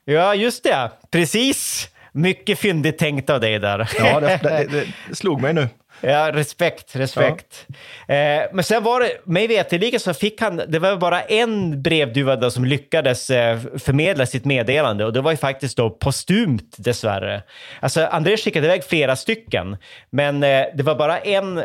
Ja, 0.05 0.35
just 0.35 0.64
det. 0.64 0.90
Precis. 1.11 1.88
Mycket 2.12 2.59
fyndigt 2.59 2.99
tänkt 2.99 3.31
av 3.31 3.40
dig 3.40 3.59
där. 3.59 3.90
Ja, 3.99 4.21
det, 4.21 4.40
det, 4.42 4.66
det, 4.71 4.85
det 5.09 5.14
slog 5.14 5.40
mig 5.40 5.55
nu. 5.55 5.68
Ja, 6.03 6.33
respekt, 6.33 6.97
respekt. 6.97 7.67
Eh, 8.09 8.43
men 8.53 8.65
sen 8.65 8.83
var 8.83 9.01
det, 9.01 9.21
mig 9.25 9.47
veterligen 9.47 10.01
så 10.01 10.15
fick 10.15 10.41
han, 10.41 10.62
det 10.69 10.79
var 10.79 10.97
bara 10.97 11.23
en 11.23 11.83
brevduva 11.83 12.37
då 12.37 12.51
som 12.51 12.65
lyckades 12.65 13.31
eh, 13.31 13.59
förmedla 13.79 14.27
sitt 14.27 14.45
meddelande 14.45 15.05
och 15.05 15.12
det 15.12 15.21
var 15.21 15.31
ju 15.31 15.37
faktiskt 15.37 15.77
då 15.77 15.91
postumt 15.91 16.77
dessvärre. 16.77 17.43
Alltså 17.81 18.07
André 18.07 18.37
skickade 18.37 18.67
iväg 18.67 18.85
flera 18.85 19.17
stycken, 19.17 19.77
men 20.11 20.43
eh, 20.43 20.65
det 20.75 20.83
var 20.83 20.95
bara 20.95 21.19
en, 21.19 21.59
eh, 21.59 21.65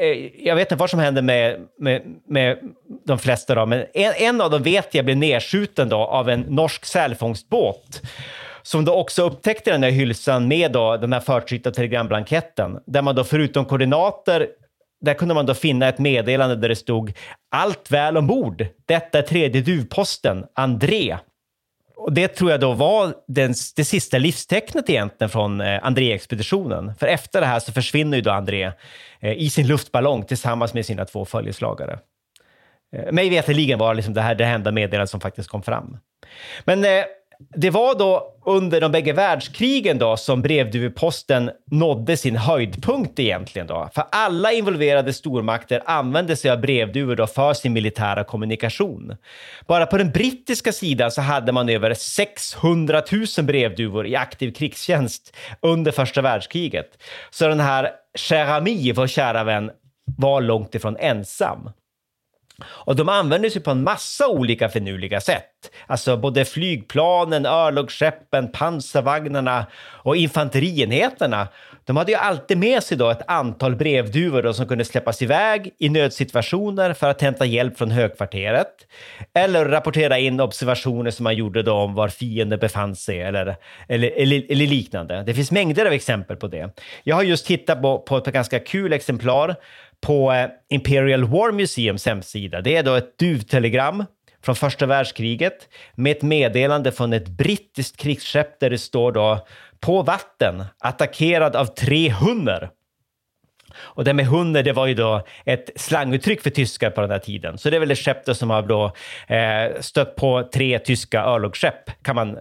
eh, 0.00 0.28
jag 0.38 0.56
vet 0.56 0.66
inte 0.72 0.80
vad 0.80 0.90
som 0.90 1.00
hände 1.00 1.22
med, 1.22 1.60
med, 1.78 2.02
med 2.28 2.58
de 3.06 3.18
flesta 3.18 3.54
då, 3.54 3.66
men 3.66 3.86
en, 3.94 4.12
en 4.16 4.40
av 4.40 4.50
dem 4.50 4.62
vet 4.62 4.94
jag 4.94 5.04
blev 5.04 5.16
nedskjuten 5.16 5.88
då 5.88 5.96
av 5.96 6.28
en 6.28 6.40
norsk 6.40 6.84
sälfångstbåt 6.84 8.02
som 8.62 8.84
då 8.84 8.94
också 8.94 9.22
upptäckte 9.22 9.70
den 9.70 9.82
här 9.82 9.90
hylsan 9.90 10.48
med 10.48 10.72
då 10.72 10.96
den 10.96 11.12
här 11.12 11.20
förtryckta 11.20 11.70
telegramblanketten, 11.70 12.78
där 12.86 13.02
man 13.02 13.14
då 13.14 13.24
förutom 13.24 13.64
koordinater 13.64 14.46
där 15.02 15.14
kunde 15.14 15.34
man 15.34 15.46
då 15.46 15.54
finna 15.54 15.88
ett 15.88 15.98
meddelande 15.98 16.56
där 16.56 16.68
det 16.68 16.76
stod 16.76 17.12
“Allt 17.50 17.90
väl 17.90 18.16
ombord. 18.16 18.66
Detta 18.86 19.18
är 19.18 19.22
tredje 19.22 19.60
duvposten, 19.60 20.44
André”. 20.54 21.16
Och 21.96 22.12
det 22.12 22.28
tror 22.28 22.50
jag 22.50 22.60
då 22.60 22.72
var 22.72 23.14
den, 23.28 23.54
det 23.76 23.84
sista 23.84 24.18
livstecknet 24.18 24.90
egentligen 24.90 25.30
från 25.30 25.60
eh, 25.60 25.80
André-expeditionen. 25.82 26.94
För 26.94 27.06
efter 27.06 27.40
det 27.40 27.46
här 27.46 27.60
så 27.60 27.72
försvinner 27.72 28.16
ju 28.16 28.22
då 28.22 28.30
André 28.30 28.72
eh, 29.20 29.32
i 29.32 29.50
sin 29.50 29.66
luftballong 29.66 30.24
tillsammans 30.24 30.74
med 30.74 30.86
sina 30.86 31.04
två 31.04 31.24
följeslagare. 31.24 31.98
Eh, 32.96 33.12
mig 33.12 33.30
veterligen 33.30 33.78
var 33.78 33.94
liksom 33.94 34.14
det 34.14 34.20
här 34.20 34.34
det 34.34 34.44
enda 34.44 34.72
meddelandet 34.72 35.10
som 35.10 35.20
faktiskt 35.20 35.48
kom 35.48 35.62
fram. 35.62 35.98
Men 36.64 36.84
eh, 36.84 37.04
det 37.56 37.70
var 37.70 37.94
då 37.94 38.28
under 38.46 38.80
de 38.80 38.92
bägge 38.92 39.12
världskrigen 39.12 39.98
då 39.98 40.16
som 40.16 40.42
brevduveposten 40.42 41.50
nådde 41.70 42.16
sin 42.16 42.36
höjdpunkt 42.36 43.18
egentligen 43.18 43.66
då. 43.66 43.90
För 43.94 44.04
alla 44.12 44.52
involverade 44.52 45.12
stormakter 45.12 45.82
använde 45.86 46.36
sig 46.36 46.50
av 46.50 46.60
brevduvor 46.60 47.16
då 47.16 47.26
för 47.26 47.54
sin 47.54 47.72
militära 47.72 48.24
kommunikation. 48.24 49.16
Bara 49.66 49.86
på 49.86 49.98
den 49.98 50.10
brittiska 50.10 50.72
sidan 50.72 51.10
så 51.10 51.20
hade 51.20 51.52
man 51.52 51.68
över 51.68 51.94
600 51.94 53.02
000 53.38 53.46
brevduvor 53.46 54.06
i 54.06 54.16
aktiv 54.16 54.52
krigstjänst 54.52 55.36
under 55.62 55.92
första 55.92 56.22
världskriget. 56.22 57.02
Så 57.30 57.48
den 57.48 57.60
här 57.60 57.90
cher 58.18 58.46
ami, 58.46 58.92
vår 58.92 59.06
kära 59.06 59.44
vän, 59.44 59.70
var 60.16 60.40
långt 60.40 60.74
ifrån 60.74 60.96
ensam. 60.96 61.70
Och 62.66 62.96
de 62.96 63.08
använder 63.08 63.50
sig 63.50 63.62
på 63.62 63.70
en 63.70 63.82
massa 63.82 64.28
olika 64.28 64.68
finurliga 64.68 65.20
sätt. 65.20 65.44
Alltså 65.86 66.16
både 66.16 66.44
flygplanen, 66.44 67.46
örlogsskeppen, 67.46 68.52
pansarvagnarna 68.52 69.66
och 70.02 70.16
infanterienheterna. 70.16 71.48
De 71.84 71.96
hade 71.96 72.12
ju 72.12 72.18
alltid 72.18 72.58
med 72.58 72.82
sig 72.82 72.96
då 72.96 73.10
ett 73.10 73.22
antal 73.26 73.76
brevduvor 73.76 74.42
då 74.42 74.52
som 74.52 74.68
kunde 74.68 74.84
släppas 74.84 75.22
iväg 75.22 75.70
i 75.78 75.88
nödsituationer 75.88 76.92
för 76.92 77.10
att 77.10 77.22
hämta 77.22 77.44
hjälp 77.44 77.78
från 77.78 77.90
högkvarteret. 77.90 78.72
Eller 79.34 79.64
rapportera 79.64 80.18
in 80.18 80.40
observationer 80.40 81.10
som 81.10 81.24
man 81.24 81.36
gjorde 81.36 81.62
då 81.62 81.72
om 81.72 81.94
var 81.94 82.08
fienden 82.08 82.58
befann 82.58 82.96
sig 82.96 83.22
eller, 83.22 83.56
eller, 83.88 84.10
eller, 84.10 84.52
eller 84.52 84.66
liknande. 84.66 85.22
Det 85.22 85.34
finns 85.34 85.50
mängder 85.50 85.86
av 85.86 85.92
exempel 85.92 86.36
på 86.36 86.46
det. 86.46 86.70
Jag 87.02 87.16
har 87.16 87.22
just 87.22 87.46
tittat 87.46 87.82
på, 87.82 87.98
på 87.98 88.16
ett 88.16 88.26
ganska 88.26 88.58
kul 88.58 88.92
exemplar 88.92 89.56
på 90.06 90.32
eh, 90.32 90.48
Imperial 90.70 91.24
War 91.24 91.52
Museums 91.52 92.06
hemsida. 92.06 92.60
Det 92.60 92.76
är 92.76 92.82
då 92.82 92.94
ett 92.94 93.18
duvtelegram 93.18 94.04
från 94.44 94.56
första 94.56 94.86
världskriget 94.86 95.68
med 95.94 96.16
ett 96.16 96.22
meddelande 96.22 96.92
från 96.92 97.12
ett 97.12 97.28
brittiskt 97.28 97.96
krigsskepp 97.96 98.60
där 98.60 98.70
det 98.70 98.78
står 98.78 99.12
då 99.12 99.46
på 99.80 100.02
vatten 100.02 100.64
attackerad 100.78 101.56
av 101.56 101.66
tre 101.66 102.10
hunner. 102.10 102.70
Och 103.76 104.04
det 104.04 104.14
med 104.14 104.26
hunner, 104.26 104.62
det 104.62 104.72
var 104.72 104.86
ju 104.86 104.94
då 104.94 105.26
ett 105.44 105.70
slanguttryck 105.76 106.42
för 106.42 106.50
tyskar 106.50 106.90
på 106.90 107.00
den 107.00 107.10
här 107.10 107.18
tiden. 107.18 107.58
Så 107.58 107.70
det 107.70 107.76
är 107.76 107.80
väl 107.80 107.90
ett 107.90 107.98
skepp 107.98 108.24
då 108.24 108.34
som 108.34 108.50
har 108.50 108.62
då 108.62 108.92
eh, 109.26 109.80
stött 109.80 110.16
på 110.16 110.48
tre 110.54 110.78
tyska 110.78 111.22
örlogsskepp, 111.22 112.02
kan, 112.02 112.16
man, 112.16 112.38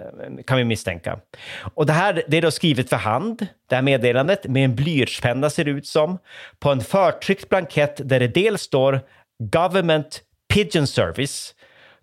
kan 0.48 0.58
vi 0.58 0.64
misstänka. 0.64 1.20
Och 1.74 1.86
det 1.86 1.94
här 1.94 2.24
det 2.28 2.38
är 2.38 2.42
då 2.42 2.52
skrivet 2.52 2.90
för 2.90 2.98
hand, 2.98 3.48
det 3.70 3.76
här 3.76 3.82
meddelandet, 3.82 4.48
med 4.48 4.66
en 4.66 4.76
blyertspenna 4.76 5.50
ser 5.50 5.66
det 5.66 5.72
ut 5.72 5.88
som, 5.88 6.18
på 6.60 6.70
en 6.72 6.82
förtryckt 6.82 7.50
blankett 7.50 8.10
där 8.10 8.20
det 8.20 8.28
dels 8.28 8.62
står 8.62 9.02
Government 9.40 10.22
Pigeon 10.54 10.88
Service 10.88 11.56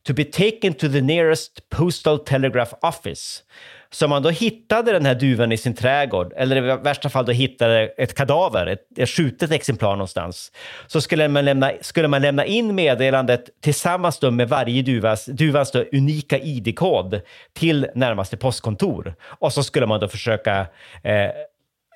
to 0.02 0.14
be 0.14 0.24
taken 0.24 0.74
to 0.74 0.88
the 0.88 1.00
nearest 1.00 1.68
postal 1.70 2.18
telegraph 2.18 2.74
office. 2.82 3.42
Så 3.90 4.04
om 4.06 4.10
man 4.10 4.22
då 4.22 4.30
hittade 4.30 4.92
den 4.92 5.06
här 5.06 5.14
duvan 5.14 5.52
i 5.52 5.56
sin 5.56 5.74
trädgård, 5.74 6.32
eller 6.36 6.56
i 6.56 6.60
värsta 6.60 7.08
fall 7.08 7.26
då 7.26 7.32
hittade 7.32 7.86
ett 7.86 8.14
kadaver, 8.14 8.66
ett, 8.66 8.98
ett 8.98 9.08
skjutet 9.08 9.52
exemplar 9.52 9.90
någonstans, 9.90 10.52
så 10.86 11.00
skulle 11.00 11.28
man 11.28 11.44
lämna, 11.44 11.72
skulle 11.80 12.08
man 12.08 12.22
lämna 12.22 12.44
in 12.44 12.74
meddelandet 12.74 13.50
tillsammans 13.60 14.18
då 14.18 14.30
med 14.30 14.48
varje 14.48 14.82
duvas, 14.82 15.26
duvans 15.26 15.70
då 15.70 15.84
unika 15.92 16.38
ID-kod 16.38 17.20
till 17.52 17.86
närmaste 17.94 18.36
postkontor. 18.36 19.14
Och 19.22 19.52
så 19.52 19.62
skulle 19.62 19.86
man 19.86 20.00
då 20.00 20.08
försöka 20.08 20.66
eh, 21.02 21.30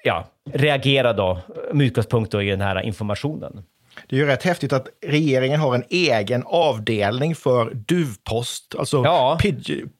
ja, 0.04 0.26
reagera 0.52 1.12
då 1.12 1.38
med 1.72 1.86
utgångspunkt 1.86 2.32
då 2.32 2.42
i 2.42 2.50
den 2.50 2.60
här 2.60 2.82
informationen. 2.82 3.64
Det 4.08 4.16
är 4.16 4.20
ju 4.20 4.26
rätt 4.26 4.42
häftigt 4.42 4.72
att 4.72 4.86
regeringen 5.06 5.60
har 5.60 5.74
en 5.74 5.84
egen 5.90 6.42
avdelning 6.46 7.34
för 7.34 7.70
duvpost, 7.74 8.74
alltså 8.78 9.02
Ja. 9.04 9.38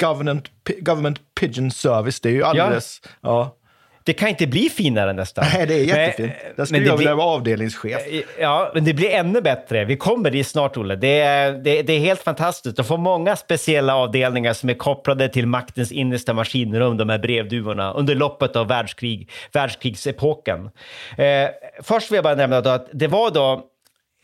government, 0.01 0.45
government 0.81 1.19
Pigeon 1.41 1.71
Service. 1.71 2.21
Det 2.21 2.29
är 2.29 2.33
ju 2.33 2.45
alldeles... 2.45 3.01
Ja. 3.21 3.57
Det 4.05 4.13
kan 4.13 4.29
inte 4.29 4.47
bli 4.47 4.69
finare 4.69 5.13
nästan. 5.13 5.45
Nej, 5.55 5.67
det 5.67 5.75
är 5.75 5.85
jättefint. 5.85 6.33
Men- 6.47 6.53
Där 6.57 6.65
skulle 6.65 6.81
men 6.81 6.89
jag 6.89 6.97
vilja 6.97 7.15
vara 7.15 7.27
avdelningschef. 7.27 8.01
Ja, 8.41 8.71
men 8.75 8.85
det 8.85 8.95
blir 8.95 9.11
ännu 9.11 9.41
bättre. 9.41 9.85
Vi 9.85 9.97
kommer 9.97 10.31
dit 10.31 10.47
snart, 10.47 10.77
Olle. 10.77 10.97
Det 10.97 11.21
är, 11.21 11.53
det, 11.53 11.83
det 11.83 11.93
är 11.93 11.99
helt 11.99 12.21
fantastiskt. 12.23 12.77
De 12.77 12.85
får 12.85 12.99
många 12.99 13.37
speciella 13.37 13.97
avdelningar 13.97 14.53
som 14.53 14.69
är 14.71 14.75
kopplade 14.75 15.29
till 15.29 15.47
maktens 15.47 15.93
innersta 15.93 16.35
maskinrum, 16.35 16.97
de 16.97 17.09
här 17.09 17.19
brevduvorna, 17.19 17.93
under 17.93 18.15
loppet 18.15 18.57
av 18.57 18.69
världskrig, 18.69 19.31
världskrigsepoken. 19.53 20.71
Eh, 21.19 21.49
först 21.83 22.11
vill 22.11 22.17
jag 22.17 22.25
bara 22.25 22.35
nämna 22.35 22.57
att 22.59 22.89
det 22.93 23.07
var 23.09 23.31
då 23.31 23.63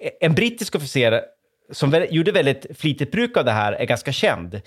Eh, 0.00 0.10
en 0.20 0.34
brittisk 0.34 0.74
officer 0.74 1.22
som 1.72 2.06
gjorde 2.10 2.32
väldigt 2.32 2.66
flitigt 2.78 3.12
bruk 3.12 3.36
av 3.36 3.44
det 3.44 3.52
här, 3.52 3.72
är 3.72 3.84
ganska 3.84 4.12
känd. 4.12 4.54
Eh, 4.54 4.60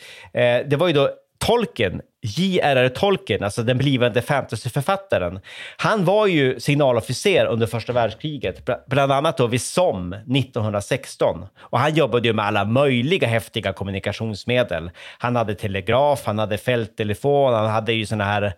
det 0.67 0.75
var 0.77 0.87
ju 0.87 0.93
då 0.93 1.09
tolken 1.37 2.01
J.R.R. 2.23 2.89
Tolkien, 2.89 3.43
alltså 3.43 3.63
den 3.63 3.77
blivande 3.77 4.21
fantasyförfattaren, 4.21 5.39
han 5.77 6.05
var 6.05 6.27
ju 6.27 6.59
signalofficer 6.59 7.45
under 7.45 7.67
första 7.67 7.93
världskriget, 7.93 8.69
bland 8.87 9.11
annat 9.11 9.37
då 9.37 9.47
vid 9.47 9.61
SOM 9.61 10.13
1916. 10.13 11.45
Och 11.59 11.79
han 11.79 11.95
jobbade 11.95 12.27
ju 12.27 12.33
med 12.33 12.45
alla 12.45 12.65
möjliga 12.65 13.27
häftiga 13.27 13.73
kommunikationsmedel. 13.73 14.91
Han 15.17 15.35
hade 15.35 15.55
telegraf, 15.55 16.21
han 16.25 16.39
hade 16.39 16.57
fälttelefon, 16.57 17.53
han 17.53 17.69
hade 17.69 17.93
ju 17.93 18.05
såna 18.05 18.23
här 18.23 18.53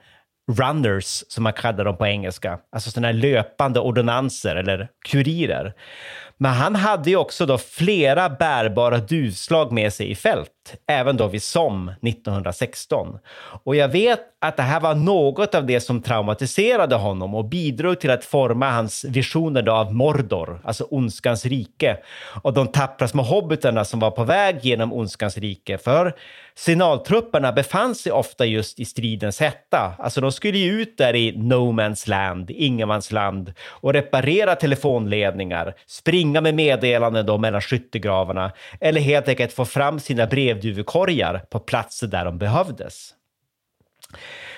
runners, 0.52 1.24
som 1.28 1.44
man 1.44 1.54
kallar 1.54 1.86
dem 1.86 1.98
på 1.98 2.08
engelska, 2.08 2.60
alltså 2.72 2.92
sådana 2.92 3.08
här 3.08 3.14
löpande 3.14 3.80
ordonnanser 3.80 4.56
eller 4.56 4.90
kurirer. 5.10 5.74
Men 6.44 6.52
han 6.52 6.76
hade 6.76 7.10
ju 7.10 7.16
också 7.16 7.46
då 7.46 7.58
flera 7.58 8.30
bärbara 8.30 8.98
duvslag 8.98 9.72
med 9.72 9.94
sig 9.94 10.12
i 10.12 10.16
fält, 10.16 10.76
även 10.88 11.18
då 11.18 11.28
vid 11.28 11.44
SOM 11.44 11.92
1916. 12.02 13.20
Och 13.64 13.76
jag 13.76 13.88
vet 13.88 14.20
att 14.44 14.58
det 14.58 14.64
här 14.64 14.80
var 14.80 14.96
något 14.96 15.56
av 15.56 15.66
det 15.66 15.80
som 15.80 16.02
traumatiserade 16.02 16.96
honom 16.96 17.36
och 17.36 17.46
bidrog 17.46 18.00
till 18.00 18.12
att 18.12 18.26
forma 18.26 18.72
hans 18.72 19.06
visioner 19.06 19.70
av 19.70 19.94
Mordor, 19.94 20.60
alltså 20.64 20.84
ondskans 20.84 21.46
rike, 21.46 21.98
och 22.42 22.54
de 22.54 22.68
tappra 22.68 23.08
små 23.08 23.24
hobbitarna 23.24 23.86
som 23.86 24.00
var 24.00 24.12
på 24.12 24.24
väg 24.24 24.60
genom 24.62 24.94
ondskans 24.94 25.38
rike. 25.38 25.78
För 25.78 26.14
signaltrupperna 26.56 27.52
befann 27.52 27.96
sig 27.96 28.12
ofta 28.12 28.46
just 28.46 28.80
i 28.80 28.86
stridens 28.86 29.40
hetta. 29.40 29.94
Alltså 30.00 30.22
de 30.22 30.32
skulle 30.32 30.58
ju 30.58 30.82
ut 30.82 30.98
där 30.98 31.16
i 31.16 31.38
no 31.38 31.72
man's 31.72 32.10
land, 32.10 32.52
ingenmansland, 32.52 33.54
och 33.68 33.94
reparera 33.94 34.56
telefonledningar, 34.56 35.74
springa 35.88 36.33
med 36.42 36.56
meddelanden 36.56 37.26
då 37.26 37.38
mellan 37.38 37.62
skyttegravarna 37.62 38.52
eller 38.82 39.02
helt 39.02 39.28
enkelt 39.28 39.54
få 39.54 39.66
fram 39.66 40.00
sina 40.00 40.28
brevduvekorgar 40.28 41.46
på 41.50 41.60
platser 41.60 42.08
där 42.08 42.26
de 42.26 42.38
behövdes. 42.38 43.14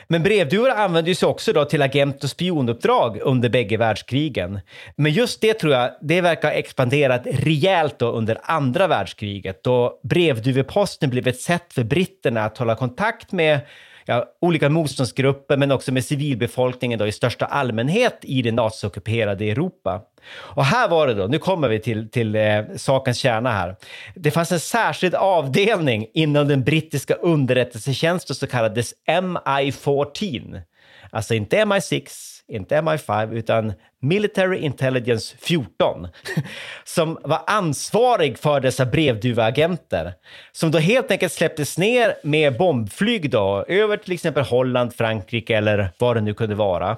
Men 0.07 0.23
brevduvor 0.23 0.69
användes 0.69 1.23
också 1.23 1.53
då 1.53 1.65
till 1.65 1.81
agent 1.81 2.23
och 2.23 2.29
spionuppdrag 2.29 3.19
under 3.21 3.49
bägge 3.49 3.77
världskrigen. 3.77 4.59
Men 4.95 5.11
just 5.11 5.41
det 5.41 5.53
tror 5.53 5.73
jag, 5.73 5.91
det 6.01 6.21
verkar 6.21 6.47
ha 6.47 6.55
expanderat 6.55 7.21
rejält 7.25 7.99
då 7.99 8.11
under 8.11 8.37
andra 8.43 8.87
världskriget 8.87 9.63
då 9.63 9.99
brevduveposten 10.03 11.09
blev 11.09 11.27
ett 11.27 11.41
sätt 11.41 11.73
för 11.73 11.83
britterna 11.83 12.45
att 12.45 12.57
hålla 12.57 12.75
kontakt 12.75 13.31
med 13.31 13.59
ja, 14.05 14.25
olika 14.41 14.69
motståndsgrupper 14.69 15.57
men 15.57 15.71
också 15.71 15.91
med 15.91 16.05
civilbefolkningen 16.05 16.99
då 16.99 17.07
i 17.07 17.11
största 17.11 17.45
allmänhet 17.45 18.19
i 18.21 18.41
det 18.41 18.51
naziockuperade 18.51 19.45
Europa. 19.45 20.01
Och 20.35 20.65
här 20.65 20.89
var 20.89 21.07
det 21.07 21.13
då, 21.13 21.27
nu 21.27 21.39
kommer 21.39 21.69
vi 21.69 21.79
till, 21.79 22.09
till 22.09 22.35
eh, 22.35 22.61
sakens 22.75 23.17
kärna 23.17 23.51
här. 23.51 23.75
Det 24.15 24.31
fanns 24.31 24.51
en 24.51 24.59
särskild 24.59 25.15
avdelning 25.15 26.07
inom 26.13 26.47
den 26.47 26.63
brittiska 26.63 27.13
underrättelsetjänsten 27.13 28.35
som 28.35 28.47
kallades 28.47 28.93
MI-14. 29.07 30.61
Alltså 31.09 31.33
inte 31.33 31.57
MI6, 31.57 32.34
inte 32.51 32.75
MI5, 32.75 33.33
utan 33.33 33.73
Military 34.01 34.57
Intelligence 34.57 35.35
14, 35.39 36.07
som 36.83 37.17
var 37.23 37.41
ansvarig 37.47 38.37
för 38.37 38.59
dessa 38.59 38.85
brevduveagenter, 38.85 40.13
som 40.51 40.71
då 40.71 40.77
helt 40.77 41.11
enkelt 41.11 41.33
släpptes 41.33 41.77
ner 41.77 42.15
med 42.23 42.57
bombflyg 42.57 43.29
då, 43.29 43.65
över 43.67 43.97
till 43.97 44.13
exempel 44.13 44.43
Holland, 44.43 44.93
Frankrike 44.93 45.57
eller 45.57 45.89
vad 45.97 46.15
det 46.15 46.21
nu 46.21 46.33
kunde 46.33 46.55
vara, 46.55 46.97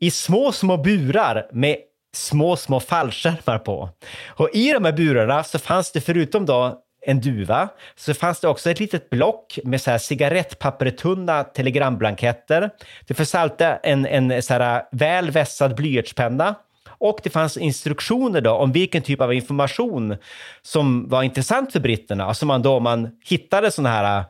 i 0.00 0.10
små, 0.10 0.52
små 0.52 0.76
burar 0.76 1.48
med 1.52 1.76
små, 2.14 2.56
små 2.56 2.80
fallskärmar 2.80 3.58
på. 3.58 3.90
Och 4.26 4.50
i 4.52 4.72
de 4.72 4.84
här 4.84 4.92
burarna 4.92 5.44
så 5.44 5.58
fanns 5.58 5.92
det 5.92 6.00
förutom 6.00 6.46
då 6.46 6.82
en 7.06 7.20
duva, 7.20 7.68
så 7.96 8.14
fanns 8.14 8.40
det 8.40 8.48
också 8.48 8.70
ett 8.70 8.80
litet 8.80 9.10
block 9.10 9.58
med 9.64 9.80
så 9.80 9.90
här 9.90 9.98
cigarettpappertunna 9.98 11.44
telegramblanketter. 11.44 12.70
Det 13.06 13.14
fanns 13.14 13.34
alltid 13.34 13.66
en, 13.82 14.06
en 14.06 14.42
så 14.42 14.54
här 14.54 14.82
väl 14.92 15.30
vässad 15.30 15.74
blyertspenna 15.74 16.54
och 17.02 17.20
det 17.22 17.30
fanns 17.30 17.56
instruktioner 17.56 18.40
då 18.40 18.50
om 18.50 18.72
vilken 18.72 19.02
typ 19.02 19.20
av 19.20 19.34
information 19.34 20.16
som 20.62 21.08
var 21.08 21.22
intressant 21.22 21.72
för 21.72 21.80
britterna. 21.80 22.24
Alltså 22.24 22.46
man 22.46 22.62
då 22.62 22.76
om 22.76 22.82
man 22.82 23.10
hittade 23.24 23.70
sådana 23.70 23.94
här 23.94 24.24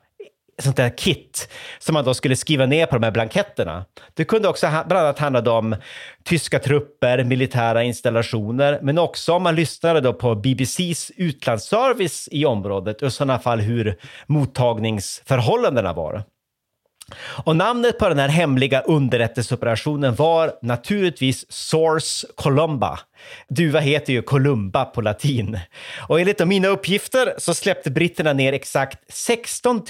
sånt 0.62 0.76
där 0.76 0.98
kit 0.98 1.48
som 1.78 1.94
man 1.94 2.04
då 2.04 2.14
skulle 2.14 2.36
skriva 2.36 2.66
ner 2.66 2.86
på 2.86 2.96
de 2.96 3.02
här 3.02 3.10
blanketterna. 3.10 3.84
Det 4.14 4.24
kunde 4.24 4.48
också 4.48 4.66
bland 4.66 4.92
annat 5.06 5.18
handla 5.18 5.52
om 5.52 5.76
tyska 6.24 6.58
trupper, 6.58 7.24
militära 7.24 7.82
installationer, 7.82 8.78
men 8.82 8.98
också 8.98 9.32
om 9.32 9.42
man 9.42 9.54
lyssnade 9.54 10.00
då 10.00 10.12
på 10.12 10.34
BBCs 10.34 11.10
utlandsservice 11.16 12.28
i 12.30 12.44
området 12.44 13.02
och 13.02 13.08
i 13.08 13.10
sådana 13.10 13.38
fall 13.38 13.60
hur 13.60 13.98
mottagningsförhållandena 14.26 15.92
var. 15.92 16.24
Och 17.44 17.56
namnet 17.56 17.98
på 17.98 18.08
den 18.08 18.18
här 18.18 18.28
hemliga 18.28 18.80
underrättelseoperationen 18.80 20.14
var 20.14 20.52
naturligtvis 20.62 21.52
Source 21.52 22.26
Columba. 22.34 22.98
Duva 23.48 23.80
heter 23.80 24.12
ju 24.12 24.22
Columba 24.22 24.84
på 24.84 25.00
latin. 25.00 25.58
Och 26.08 26.20
enligt 26.20 26.46
mina 26.46 26.68
uppgifter 26.68 27.34
så 27.38 27.54
släppte 27.54 27.90
britterna 27.90 28.32
ner 28.32 28.52
exakt 28.52 28.98
16 29.12 29.82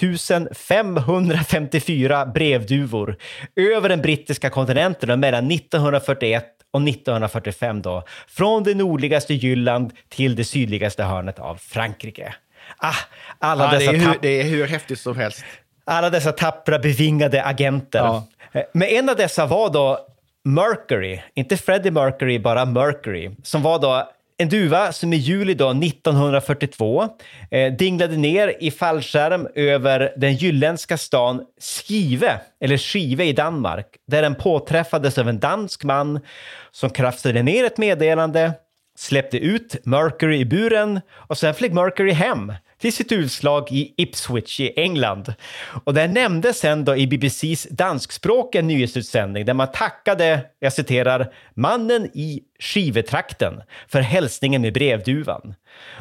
554 0.55 2.27
brevduvor 2.27 3.17
över 3.57 3.89
den 3.89 4.03
brittiska 4.03 4.51
kontinenten 4.51 5.21
mellan 5.21 5.51
1941 5.51 6.47
och 6.73 6.89
1945 6.89 7.83
då, 7.83 8.05
från 8.29 8.63
det 8.63 8.75
nordligaste 8.75 9.35
Jylland 9.35 9.93
till 10.09 10.37
det 10.37 10.45
sydligaste 10.45 11.03
hörnet 11.03 11.39
av 11.39 11.57
Frankrike. 11.57 12.35
Ah, 12.77 12.95
alla 13.39 13.65
ja, 13.65 13.79
dessa 13.79 13.93
det, 13.93 13.99
är 13.99 14.01
hur, 14.01 14.19
det 14.23 14.41
är 14.41 14.45
hur 14.45 14.67
häftigt 14.67 15.01
som 15.01 15.17
helst. 15.17 15.45
Alla 15.85 16.11
dessa 16.11 16.33
tappra 16.33 16.79
bevingade 16.79 17.45
agenter. 17.45 17.99
Ja. 17.99 18.27
Eh, 18.53 18.63
men 18.73 18.89
en 18.89 19.09
av 19.09 19.17
dessa 19.17 19.47
var 19.47 19.71
då 19.71 19.99
Mercury, 20.45 21.21
inte 21.35 21.57
Freddie 21.57 21.91
Mercury, 21.91 22.39
bara 22.39 22.65
Mercury, 22.65 23.31
som 23.43 23.63
var 23.63 23.79
då 23.79 24.09
en 24.43 24.49
duva 24.49 24.93
som 24.93 25.13
i 25.13 25.17
juli 25.17 25.55
då 25.55 25.71
1942 25.71 27.09
eh, 27.51 27.73
dinglade 27.73 28.17
ner 28.17 28.57
i 28.61 28.71
fallskärm 28.71 29.49
över 29.55 30.13
den 30.17 30.35
jylländska 30.35 30.99
stan 30.99 31.43
Skive, 31.61 32.41
eller 32.61 32.77
Skive 32.77 33.25
i 33.25 33.33
Danmark, 33.33 33.87
där 34.07 34.23
den 34.23 34.35
påträffades 34.35 35.19
av 35.19 35.29
en 35.29 35.41
dansk 35.41 35.85
man 35.85 36.21
som 36.71 36.91
kraftade 36.91 37.43
ner 37.43 37.65
ett 37.65 37.79
meddelande, 37.79 38.53
släppte 38.99 39.39
ut 39.39 39.87
Mercury 39.87 40.39
i 40.39 40.45
buren 40.45 41.01
och 41.13 41.39
sen 41.39 41.55
flög 41.55 41.75
Mercury 41.75 42.13
hem 42.13 42.53
till 42.83 42.93
sitt 42.93 43.13
utslag 43.13 43.73
i 43.73 43.95
Ipswich 43.97 44.61
i 44.61 44.81
England. 44.81 45.35
Och 45.85 45.95
det 45.95 46.09
nämndes 46.09 46.59
sen 46.59 46.85
då 46.85 46.97
i 46.97 47.07
BBCs 47.07 47.67
danskspråkiga 47.71 48.63
nyhetsutsändning 48.63 49.45
där 49.45 49.55
man 49.55 49.73
tackade, 49.73 50.41
jag 50.61 50.73
citerar, 50.73 51.33
mannen 51.55 52.11
i 52.15 52.41
Skivetrakten 52.63 53.63
för 53.89 54.01
hälsningen 54.01 54.63
med 54.63 54.73
brevduvan. 54.73 55.55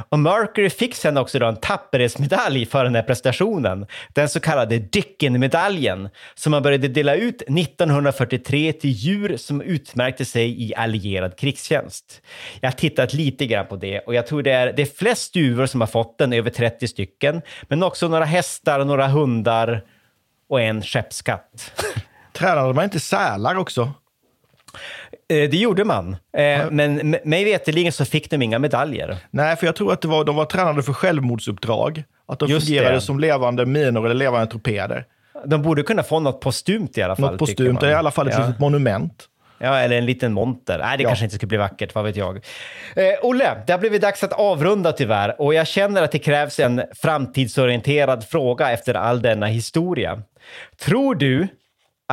Och 0.10 0.20
Mercury 0.20 0.70
fick 0.70 0.96
sen 0.96 1.18
också 1.18 1.40
då 1.40 1.46
en 1.46 1.56
tapperhetsmedalj 1.56 2.66
för 2.66 2.84
den 2.84 2.96
här 2.96 3.04
prestationen, 3.04 3.86
den 4.14 4.30
så 4.30 4.40
kallade 4.40 4.78
Dicken-medaljen, 4.78 6.10
som 6.36 6.52
man 6.52 6.64
började 6.64 6.88
dela 6.88 7.16
ut 7.16 7.42
1943 7.42 8.74
till 8.74 8.90
djur 8.90 9.38
som 9.38 9.62
utmärkte 9.62 10.26
sig 10.26 10.64
i 10.64 10.76
allierad 10.76 11.38
krigstjänst. 11.38 12.22
Jag 12.60 12.70
har 12.70 12.78
tittat 12.78 13.14
lite 13.14 13.46
grann 13.46 13.68
på 13.68 13.76
det 13.76 14.00
och 14.00 14.16
jag 14.16 14.28
tror 14.28 14.44
det 14.44 14.52
är, 14.52 14.74
det 14.74 14.82
är 14.82 14.98
flest 14.98 15.34
duvor 15.34 15.66
som 15.66 15.82
har 15.82 15.88
fått 15.88 16.18
den, 16.18 16.34
över 16.34 16.50
30 16.50 16.88
stycken, 16.88 17.42
men 17.64 17.84
också 17.84 18.08
några 18.08 18.26
hästar, 18.26 18.86
några 18.86 19.08
hundar 19.08 19.84
och 20.50 20.62
en 20.62 20.82
skeppskatt. 20.82 21.72
Tränade 22.34 22.74
man 22.74 22.84
inte 22.84 23.00
sälar 23.00 23.56
också? 23.56 23.94
Eh, 25.32 25.50
det 25.50 25.58
gjorde 25.58 25.84
man, 25.84 26.16
eh, 26.38 26.72
men 26.72 27.16
mig 27.24 27.44
veterligen 27.44 27.92
så 27.92 28.06
fick 28.06 28.30
de 28.30 28.42
inga 28.42 28.60
medaljer. 28.60 29.18
Nej, 29.32 29.56
för 29.56 29.66
jag 29.66 29.76
tror 29.76 29.94
att 29.94 30.02
det 30.02 30.08
var, 30.08 30.26
de 30.26 30.36
var 30.36 30.46
tränade 30.46 30.84
för 30.84 30.94
självmordsuppdrag. 30.94 32.04
Att 32.28 32.40
de 32.40 32.50
Just 32.50 32.68
fungerade 32.68 32.96
det. 32.96 33.02
som 33.02 33.20
levande 33.20 33.66
minor 33.66 34.06
eller 34.06 34.16
levande 34.16 34.52
torpeder. 34.52 35.06
De 35.46 35.62
borde 35.62 35.84
kunna 35.84 36.04
få 36.04 36.20
något 36.20 36.42
postumt 36.42 36.90
i 36.96 37.02
alla 37.02 37.16
fall. 37.16 37.32
Något 37.32 37.40
postumt, 37.40 37.84
i 37.84 37.94
alla 37.94 38.12
fall 38.12 38.28
ett 38.28 38.34
ja. 38.38 38.46
litet 38.46 38.60
monument. 38.60 39.28
Ja, 39.58 39.80
eller 39.80 39.98
en 39.98 40.06
liten 40.06 40.34
monter. 40.34 40.80
Nej, 40.80 40.98
det 40.98 41.04
ja. 41.04 41.10
kanske 41.10 41.26
inte 41.26 41.36
skulle 41.36 41.48
bli 41.48 41.58
vackert, 41.58 41.96
vad 41.96 42.04
vet 42.04 42.16
jag. 42.16 42.36
Eh, 42.96 43.04
Olle, 43.22 43.64
det 43.68 43.74
har 43.74 43.80
blivit 43.80 44.02
dags 44.02 44.24
att 44.24 44.34
avrunda 44.34 44.92
tyvärr 44.92 45.42
och 45.42 45.54
jag 45.54 45.68
känner 45.68 46.02
att 46.02 46.12
det 46.12 46.20
krävs 46.20 46.60
en 46.60 46.84
framtidsorienterad 46.96 48.24
fråga 48.24 48.72
efter 48.72 48.94
all 48.94 49.22
denna 49.22 49.46
historia. 49.46 50.22
Tror 50.86 51.16
du 51.16 51.48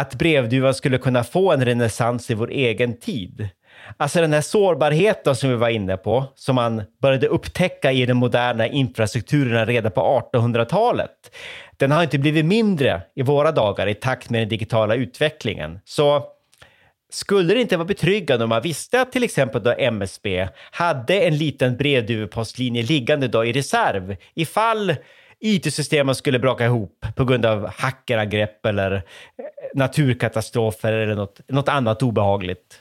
att 0.01 0.14
brevduvan 0.14 0.74
skulle 0.74 0.99
kunna 0.99 1.24
få 1.24 1.53
en 1.53 1.64
renässans 1.64 2.30
i 2.30 2.34
vår 2.34 2.51
egen 2.51 2.99
tid. 2.99 3.49
Alltså 3.96 4.20
den 4.20 4.32
här 4.32 4.40
sårbarheten 4.40 5.36
som 5.36 5.51
vi 5.51 5.57
var 5.57 5.68
inne 5.68 5.96
på, 5.96 6.24
som 6.34 6.55
man 6.55 6.82
började 7.03 7.26
upptäcka 7.26 7.92
i 7.92 8.07
den 8.07 8.16
moderna 8.16 8.66
infrastrukturen 8.66 9.66
redan 9.66 9.92
på 9.92 10.22
1800-talet. 10.32 11.36
Den 11.76 11.90
har 11.90 12.03
inte 12.03 12.18
blivit 12.18 12.44
mindre 12.44 13.03
i 13.16 13.22
våra 13.22 13.53
dagar 13.53 13.86
i 13.86 13.94
takt 13.94 14.30
med 14.30 14.40
den 14.40 14.49
digitala 14.49 14.94
utvecklingen. 14.94 15.80
Så 15.84 16.22
skulle 17.11 17.55
det 17.55 17.61
inte 17.61 17.76
vara 17.76 17.86
betryggande 17.86 18.44
om 18.44 18.49
man 18.49 18.62
visste 18.62 19.01
att 19.01 19.12
till 19.12 19.22
exempel 19.22 19.62
då 19.62 19.74
MSB 19.78 20.49
hade 20.70 21.20
en 21.20 21.36
liten 21.36 21.76
brevduvepostlinje 21.76 22.82
liggande 22.82 23.28
då 23.28 23.44
i 23.44 23.53
reserv 23.53 24.16
ifall 24.34 24.96
IT-systemen 25.40 26.14
skulle 26.14 26.38
braka 26.38 26.64
ihop 26.64 27.07
på 27.14 27.24
grund 27.24 27.46
av 27.46 27.66
hackerangrepp 27.76 28.66
eller 28.66 29.03
naturkatastrofer 29.78 30.92
eller 30.92 31.14
något, 31.14 31.40
något 31.48 31.68
annat 31.68 32.02
obehagligt. 32.02 32.80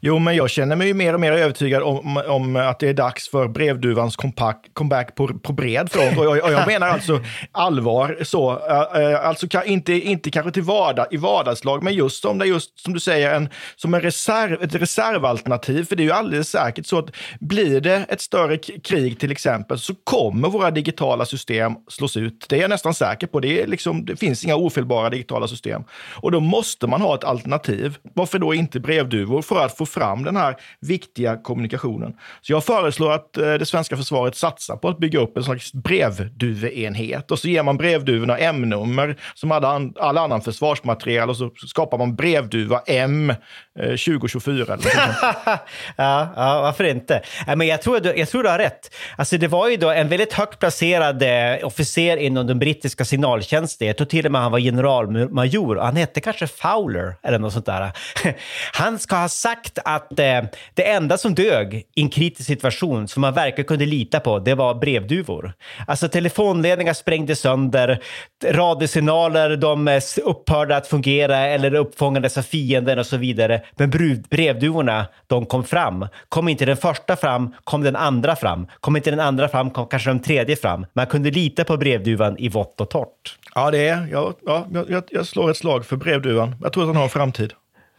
Jo, 0.00 0.18
men 0.18 0.36
jag 0.36 0.50
känner 0.50 0.76
mig 0.76 0.86
ju 0.86 0.94
mer 0.94 1.14
och 1.14 1.20
mer 1.20 1.32
övertygad 1.32 1.82
om, 1.82 2.22
om 2.28 2.56
att 2.56 2.78
det 2.78 2.88
är 2.88 2.94
dags 2.94 3.30
för 3.30 3.48
brevduvans 3.48 4.16
comeback, 4.16 4.70
comeback 4.72 5.14
på, 5.14 5.28
på 5.38 5.52
bred 5.52 5.92
front. 5.92 6.18
Och 6.18 6.24
jag, 6.24 6.44
och 6.44 6.52
jag 6.52 6.66
menar 6.66 6.88
alltså 6.88 7.20
allvar. 7.52 8.18
Så, 8.22 8.50
äh, 8.50 9.26
alltså 9.26 9.46
inte, 9.64 9.92
inte 9.92 10.30
kanske 10.30 10.52
till 10.52 10.62
vardag, 10.62 11.06
i 11.10 11.16
vardagslag, 11.16 11.82
men 11.82 11.94
just 11.94 12.22
som 12.22 12.38
det 12.38 12.46
just 12.46 12.80
som 12.80 12.92
du 12.92 13.00
säger, 13.00 13.34
en, 13.34 13.48
som 13.76 13.94
en 13.94 14.00
reserv, 14.00 14.62
ett 14.62 14.74
reservalternativ. 14.74 15.84
För 15.84 15.96
det 15.96 16.02
är 16.02 16.04
ju 16.04 16.12
alldeles 16.12 16.48
säkert 16.48 16.86
så 16.86 16.98
att 16.98 17.10
blir 17.40 17.80
det 17.80 18.06
ett 18.08 18.20
större 18.20 18.56
krig 18.58 19.20
till 19.20 19.32
exempel, 19.32 19.78
så 19.78 19.94
kommer 19.94 20.48
våra 20.48 20.70
digitala 20.70 21.24
system 21.24 21.72
slås 21.88 22.16
ut. 22.16 22.46
Det 22.48 22.56
är 22.56 22.60
jag 22.60 22.70
nästan 22.70 22.94
säker 22.94 23.26
på. 23.26 23.40
Det, 23.40 23.62
är 23.62 23.66
liksom, 23.66 24.04
det 24.04 24.16
finns 24.16 24.44
inga 24.44 24.56
ofelbara 24.56 25.10
digitala 25.10 25.48
system. 25.48 25.82
Och 26.14 26.32
då 26.32 26.40
måste 26.40 26.86
man 26.86 27.00
ha 27.00 27.14
ett 27.14 27.24
alternativ. 27.24 27.96
Varför 28.14 28.38
då 28.38 28.54
inte 28.54 28.80
brevduvor? 28.80 29.42
För 29.42 29.64
att 29.64 29.69
att 29.70 29.78
få 29.78 29.86
fram 29.86 30.24
den 30.24 30.36
här 30.36 30.56
viktiga 30.80 31.36
kommunikationen. 31.36 32.12
Så 32.40 32.52
jag 32.52 32.64
föreslår 32.64 33.12
att 33.12 33.36
eh, 33.36 33.54
det 33.54 33.66
svenska 33.66 33.96
försvaret 33.96 34.36
satsar 34.36 34.76
på 34.76 34.88
att 34.88 34.98
bygga 34.98 35.20
upp 35.20 35.36
en 35.36 35.44
slags 35.44 35.72
brevduveenhet 35.72 37.30
och 37.30 37.38
så 37.38 37.48
ger 37.48 37.62
man 37.62 37.76
brevduvorna 37.76 38.38
M-nummer 38.38 39.16
som 39.34 39.52
all, 39.52 39.64
all 40.00 40.18
annan 40.18 40.42
försvarsmateriel 40.42 41.30
och 41.30 41.36
så 41.36 41.50
skapar 41.66 41.98
man 41.98 42.16
brevduva 42.16 42.82
M 42.86 43.30
eh, 43.30 43.36
2024. 43.84 44.74
Eller 44.74 44.80
ja, 45.96 46.28
ja, 46.36 46.60
varför 46.62 46.84
inte? 46.84 47.22
Men 47.46 47.66
jag, 47.66 47.82
tror, 47.82 48.06
jag 48.16 48.28
tror 48.28 48.42
du 48.42 48.48
har 48.48 48.58
rätt. 48.58 48.94
Alltså, 49.16 49.38
det 49.38 49.48
var 49.48 49.68
ju 49.68 49.76
då 49.76 49.90
en 49.90 50.08
väldigt 50.08 50.32
högt 50.32 50.58
placerad 50.58 51.22
eh, 51.22 51.66
officer 51.66 52.16
inom 52.16 52.46
den 52.46 52.58
brittiska 52.58 53.04
signaltjänsten. 53.04 53.86
Jag 53.86 53.96
tror 53.96 54.06
till 54.06 54.26
och 54.26 54.32
med 54.32 54.40
han 54.40 54.52
var 54.52 54.58
generalmajor. 54.58 55.76
Han 55.76 55.96
hette 55.96 56.20
kanske 56.20 56.46
Fowler 56.46 57.14
eller 57.22 57.38
något 57.38 57.52
sånt 57.52 57.66
där. 57.66 57.92
Han 58.72 58.98
ska 58.98 59.16
ha 59.16 59.28
sagt 59.28 59.59
att 59.84 60.18
eh, 60.18 60.42
det 60.74 60.90
enda 60.90 61.18
som 61.18 61.34
dög 61.34 61.74
i 61.74 62.02
en 62.02 62.08
kritisk 62.08 62.46
situation 62.46 63.08
som 63.08 63.20
man 63.20 63.34
verkligen 63.34 63.66
kunde 63.66 63.86
lita 63.86 64.20
på, 64.20 64.38
det 64.38 64.54
var 64.54 64.74
brevduvor. 64.74 65.52
Alltså 65.86 66.08
telefonledningar 66.08 66.92
sprängdes 66.92 67.40
sönder, 67.40 68.02
radiosignaler 68.44 69.56
de 69.56 69.88
eh, 69.88 70.02
upphörde 70.24 70.76
att 70.76 70.86
fungera 70.86 71.38
eller 71.38 71.74
uppfångades 71.74 72.38
av 72.38 72.42
fienden 72.42 72.98
och 72.98 73.06
så 73.06 73.16
vidare. 73.16 73.62
Men 73.76 73.90
brevduvorna, 74.30 75.06
de 75.26 75.46
kom 75.46 75.64
fram. 75.64 76.06
Kom 76.28 76.48
inte 76.48 76.64
den 76.64 76.76
första 76.76 77.16
fram, 77.16 77.54
kom 77.64 77.82
den 77.82 77.96
andra 77.96 78.36
fram. 78.36 78.66
Kom 78.80 78.96
inte 78.96 79.10
den 79.10 79.20
andra 79.20 79.48
fram, 79.48 79.70
kom 79.70 79.86
kanske 79.86 80.10
den 80.10 80.20
tredje 80.20 80.56
fram. 80.56 80.86
Man 80.92 81.06
kunde 81.06 81.30
lita 81.30 81.64
på 81.64 81.76
brevduvan 81.76 82.38
i 82.38 82.48
vått 82.48 82.80
och 82.80 82.90
torrt. 82.90 83.38
Ja, 83.54 83.70
det 83.70 83.88
är. 83.88 84.08
Jag, 84.12 84.34
ja, 84.46 84.66
jag, 84.88 85.04
jag 85.10 85.26
slår 85.26 85.50
ett 85.50 85.56
slag 85.56 85.86
för 85.86 85.96
brevduvan. 85.96 86.56
Jag 86.62 86.72
tror 86.72 86.82
att 86.82 86.88
den 86.88 86.96
har 86.96 87.02
en 87.02 87.10
framtid. 87.10 87.52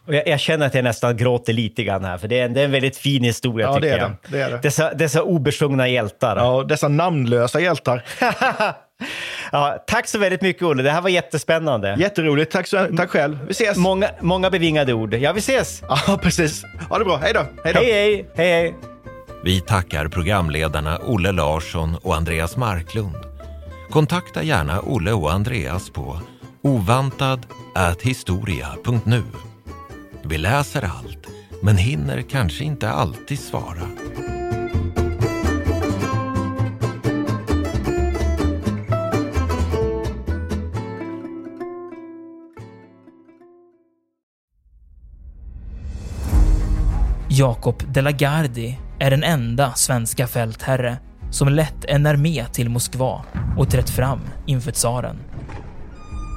Och 0.06 0.14
jag, 0.14 0.28
jag, 0.28 0.40
känner 0.40 0.66
att 0.66 0.74
jag 0.74 0.84
nästan 0.84 1.16
gråter 1.16 1.52
lite 1.52 1.84
grann 1.84 2.04
här, 2.04 2.18
för 2.18 2.28
det 2.28 2.40
är, 2.40 2.44
en, 2.44 2.54
det 2.54 2.60
är 2.60 2.64
en 2.64 2.70
väldigt 2.70 2.96
fin 2.96 3.24
historia 3.24 3.66
ja, 3.66 3.74
tycker 3.74 3.88
det 3.88 3.94
är 3.94 3.98
jag. 3.98 4.10
Det, 4.10 4.36
det 4.36 4.42
är 4.42 4.50
det. 4.50 4.58
Dessa, 4.62 4.94
dessa 4.94 5.22
obesjungna 5.22 5.88
hjältar. 5.88 6.36
Ja, 6.36 6.64
dessa 6.68 6.88
namnlösa 6.88 7.60
hjältar. 7.60 8.04
ja, 9.52 9.84
tack 9.86 10.08
så 10.08 10.18
väldigt 10.18 10.42
mycket 10.42 10.62
Olle, 10.62 10.82
det 10.82 10.90
här 10.90 11.00
var 11.00 11.08
jättespännande. 11.08 11.96
Jätteroligt, 11.98 12.52
tack, 12.52 12.66
så, 12.66 12.88
tack 12.96 13.10
själv. 13.10 13.38
Vi 13.46 13.50
ses. 13.50 13.76
Många, 13.76 14.08
många 14.20 14.50
bevingade 14.50 14.92
ord. 14.92 15.14
Ja, 15.14 15.32
vi 15.32 15.38
ses. 15.38 15.82
Ja, 15.88 16.18
precis. 16.22 16.64
Ha 16.88 16.98
det 16.98 17.04
bra, 17.04 17.16
hej 17.16 17.32
då. 17.34 17.46
Hej, 17.64 17.74
hej, 17.74 17.92
hej. 17.92 18.26
hej, 18.34 18.52
hej. 18.52 18.74
Vi 19.44 19.60
tackar 19.60 20.08
programledarna 20.08 20.98
Olle 20.98 21.32
Larsson 21.32 21.96
och 22.02 22.14
Andreas 22.14 22.56
Marklund. 22.56 23.16
Kontakta 23.90 24.42
gärna 24.42 24.80
Olle 24.80 25.12
och 25.12 25.32
Andreas 25.32 25.90
på 25.90 26.20
ovantad.historia.nu. 26.62 29.22
Vi 30.24 30.38
läser 30.38 30.82
allt, 30.82 31.26
men 31.62 31.76
hinner 31.76 32.22
kanske 32.22 32.64
inte 32.64 32.90
alltid 32.90 33.38
svara. 33.38 33.88
Jakob 47.28 47.82
de 47.94 48.02
la 48.02 48.10
Gardie 48.10 48.78
är 48.98 49.10
den 49.10 49.24
enda 49.24 49.72
svenska 49.74 50.26
fältherre 50.26 50.96
som 51.30 51.48
lett 51.48 51.84
en 51.84 52.06
armé 52.06 52.44
till 52.52 52.68
Moskva 52.68 53.24
och 53.58 53.70
trätt 53.70 53.90
fram 53.90 54.20
inför 54.46 54.70
tsaren. 54.72 55.31